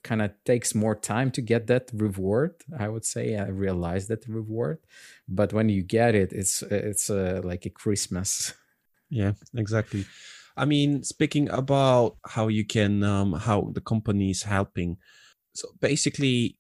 kind 0.03 0.21
of 0.21 0.31
takes 0.45 0.75
more 0.75 0.95
time 0.95 1.31
to 1.31 1.41
get 1.41 1.67
that 1.67 1.89
reward 1.93 2.53
i 2.79 2.87
would 2.87 3.05
say 3.05 3.37
i 3.37 3.47
realize 3.47 4.07
that 4.07 4.27
reward 4.27 4.79
but 5.27 5.53
when 5.53 5.69
you 5.69 5.81
get 5.81 6.15
it 6.15 6.31
it's 6.33 6.61
it's 6.63 7.09
uh, 7.09 7.41
like 7.43 7.65
a 7.65 7.69
christmas 7.69 8.53
yeah 9.09 9.33
exactly 9.55 10.05
I 10.57 10.65
mean, 10.65 11.03
speaking 11.03 11.49
about 11.51 12.17
how 12.25 12.47
you 12.47 12.65
can, 12.65 13.03
um, 13.03 13.33
how 13.33 13.69
the 13.73 13.81
company 13.81 14.31
is 14.31 14.41
helping. 14.41 14.97
So 15.53 15.69
basically, 15.79 16.57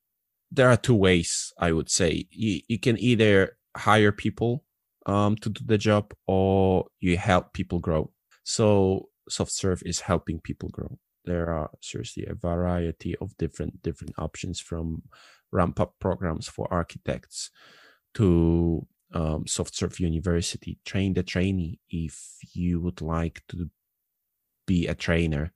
there 0.51 0.69
are 0.69 0.77
two 0.77 0.95
ways 0.95 1.51
I 1.59 1.71
would 1.71 1.89
say. 1.89 2.27
You, 2.29 2.61
you 2.67 2.79
can 2.79 2.97
either 2.99 3.57
hire 3.75 4.11
people 4.11 4.63
um, 5.07 5.35
to 5.37 5.49
do 5.49 5.61
the 5.65 5.79
job 5.79 6.13
or 6.27 6.85
you 6.99 7.17
help 7.17 7.53
people 7.53 7.79
grow. 7.79 8.11
So 8.43 9.09
SoftServe 9.31 9.81
is 9.83 10.01
helping 10.01 10.39
people 10.41 10.69
grow. 10.69 10.99
There 11.27 11.53
are 11.53 11.69
seriously 11.81 12.25
a 12.25 12.33
variety 12.33 13.15
of 13.17 13.37
different 13.37 13.83
different 13.83 14.15
options 14.17 14.59
from 14.59 15.03
ramp 15.51 15.79
up 15.79 15.93
programs 15.99 16.47
for 16.47 16.67
architects 16.71 17.51
to 18.15 18.87
um, 19.13 19.45
SoftServe 19.45 19.99
University. 19.99 20.79
Train 20.85 21.13
the 21.13 21.23
trainee 21.23 21.79
if 21.89 22.37
you 22.53 22.81
would 22.81 23.01
like 23.01 23.43
to 23.49 23.69
be 24.65 24.87
a 24.87 24.95
trainer 24.95 25.53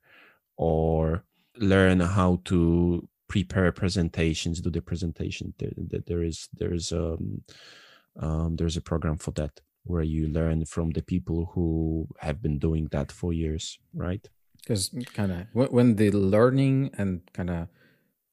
or 0.56 1.24
learn 1.56 2.00
how 2.00 2.40
to 2.44 3.08
prepare 3.28 3.72
presentations 3.72 4.60
do 4.60 4.70
the 4.70 4.82
presentation 4.82 5.54
there, 5.58 6.02
there 6.06 6.22
is 6.22 6.48
there's 6.52 6.92
um, 6.92 7.42
um, 8.20 8.56
there's 8.56 8.76
a 8.76 8.80
program 8.90 9.16
for 9.16 9.30
that 9.32 9.60
where 9.84 10.02
you 10.02 10.28
learn 10.28 10.64
from 10.66 10.90
the 10.90 11.02
people 11.02 11.50
who 11.54 12.06
have 12.20 12.42
been 12.42 12.58
doing 12.58 12.88
that 12.92 13.10
for 13.10 13.32
years 13.32 13.78
right 13.94 14.28
because 14.62 14.94
kind 15.12 15.32
of 15.32 15.72
when 15.72 15.96
the 15.96 16.10
learning 16.10 16.90
and 16.98 17.20
kind 17.32 17.50
of 17.50 17.68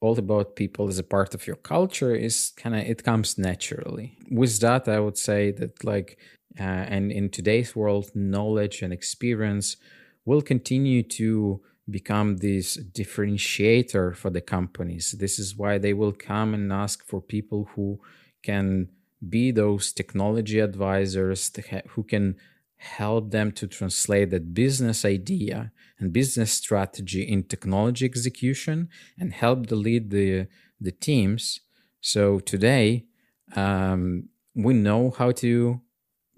all 0.01 0.17
about 0.17 0.55
people 0.55 0.88
as 0.88 0.97
a 0.97 1.03
part 1.03 1.34
of 1.36 1.45
your 1.45 1.57
culture 1.57 2.15
is 2.15 2.53
kind 2.55 2.75
of 2.75 2.82
it 2.82 3.03
comes 3.03 3.38
naturally 3.38 4.17
with 4.32 4.59
that 4.59 4.88
i 4.88 4.99
would 4.99 5.17
say 5.17 5.51
that 5.51 5.84
like 5.84 6.17
uh, 6.59 6.63
and 6.63 7.11
in 7.11 7.30
today's 7.30 7.75
world 7.75 8.09
knowledge 8.15 8.82
and 8.82 8.93
experience 8.93 9.77
will 10.25 10.41
continue 10.41 11.03
to 11.03 11.61
become 11.89 12.38
this 12.38 12.77
differentiator 12.77 14.15
for 14.15 14.30
the 14.30 14.41
companies. 14.41 15.11
This 15.13 15.39
is 15.39 15.55
why 15.55 15.77
they 15.77 15.93
will 15.93 16.11
come 16.11 16.53
and 16.53 16.71
ask 16.71 17.05
for 17.05 17.21
people 17.21 17.69
who 17.75 17.99
can 18.43 18.89
be 19.27 19.51
those 19.51 19.91
technology 19.91 20.59
advisors 20.59 21.51
who 21.89 22.03
can 22.03 22.36
help 22.77 23.32
them 23.32 23.51
to 23.51 23.67
translate 23.67 24.30
that 24.30 24.53
business 24.53 25.03
idea 25.03 25.71
and 26.00 26.14
business 26.14 26.52
strategy 26.52 27.24
in 27.24 27.43
technology 27.43 28.06
execution 28.06 28.89
and 29.20 29.34
help 29.34 29.68
to 29.68 29.76
lead 29.76 30.10
the 30.10 30.47
the 30.80 30.91
teams 30.91 31.60
so 32.02 32.39
today 32.39 33.06
um, 33.56 34.30
we 34.56 34.74
know 34.74 35.12
how 35.12 35.32
to 35.32 35.82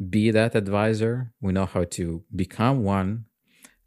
be 0.10 0.32
that 0.32 0.56
advisor 0.56 1.32
we 1.42 1.52
know 1.52 1.66
how 1.66 1.84
to 1.84 2.24
become 2.36 2.84
one 2.84 3.26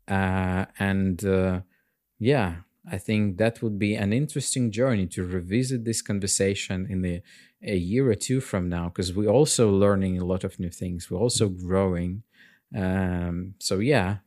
uh, 0.09 0.67
and 0.79 1.25
uh, 1.25 1.61
yeah, 2.19 2.57
I 2.91 2.99
think 2.99 3.39
that 3.39 3.63
would 3.63 3.79
be 3.79 3.95
an 3.95 4.13
interesting 4.13 4.71
journey 4.71 5.07
to 5.09 5.25
revisit 5.25 5.85
this 5.85 6.03
conversation 6.03 6.87
in 6.89 7.03
the, 7.03 7.23
a 7.63 7.77
year 7.77 8.11
or 8.11 8.15
two 8.15 8.41
from 8.41 8.69
now, 8.69 8.89
because 8.89 9.15
we're 9.15 9.31
also 9.31 9.71
learning 9.71 10.19
a 10.19 10.25
lot 10.25 10.45
of 10.45 10.61
new 10.61 10.71
things. 10.71 11.11
We're 11.11 11.19
also 11.19 11.49
growing. 11.49 12.23
Um, 12.77 13.55
so 13.59 13.79
yeah, 13.79 14.19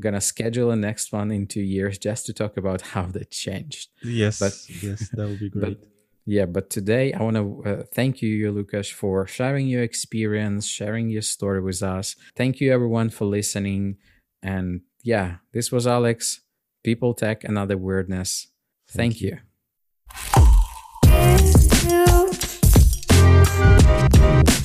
gonna 0.00 0.20
schedule 0.20 0.70
a 0.70 0.76
next 0.76 1.12
one 1.12 1.30
in 1.30 1.46
two 1.46 1.62
years 1.62 1.98
just 1.98 2.26
to 2.26 2.32
talk 2.32 2.56
about 2.56 2.80
how 2.80 3.06
that 3.06 3.30
changed. 3.30 3.88
Yes, 4.02 4.38
but, 4.38 4.54
yes, 4.82 5.08
that 5.10 5.28
would 5.28 5.40
be 5.40 5.48
great. 5.50 5.80
But, 5.80 5.88
yeah, 6.26 6.44
but 6.44 6.68
today 6.68 7.14
I 7.14 7.22
want 7.22 7.36
to 7.36 7.62
uh, 7.64 7.82
thank 7.94 8.20
you, 8.20 8.52
Lukasz, 8.52 8.92
for 8.92 9.26
sharing 9.26 9.66
your 9.66 9.82
experience, 9.82 10.66
sharing 10.66 11.08
your 11.08 11.22
story 11.22 11.62
with 11.62 11.82
us. 11.82 12.16
Thank 12.36 12.60
you, 12.60 12.70
everyone, 12.70 13.08
for 13.08 13.24
listening. 13.24 13.96
And 14.42 14.82
yeah, 15.02 15.36
this 15.52 15.72
was 15.72 15.86
Alex, 15.86 16.42
People 16.84 17.14
Tech 17.14 17.44
and 17.44 17.56
Other 17.56 17.78
Weirdness. 17.78 18.48
Thank, 18.90 19.14
Thank 19.14 19.22
you. 19.22 19.38
you. 24.58 24.64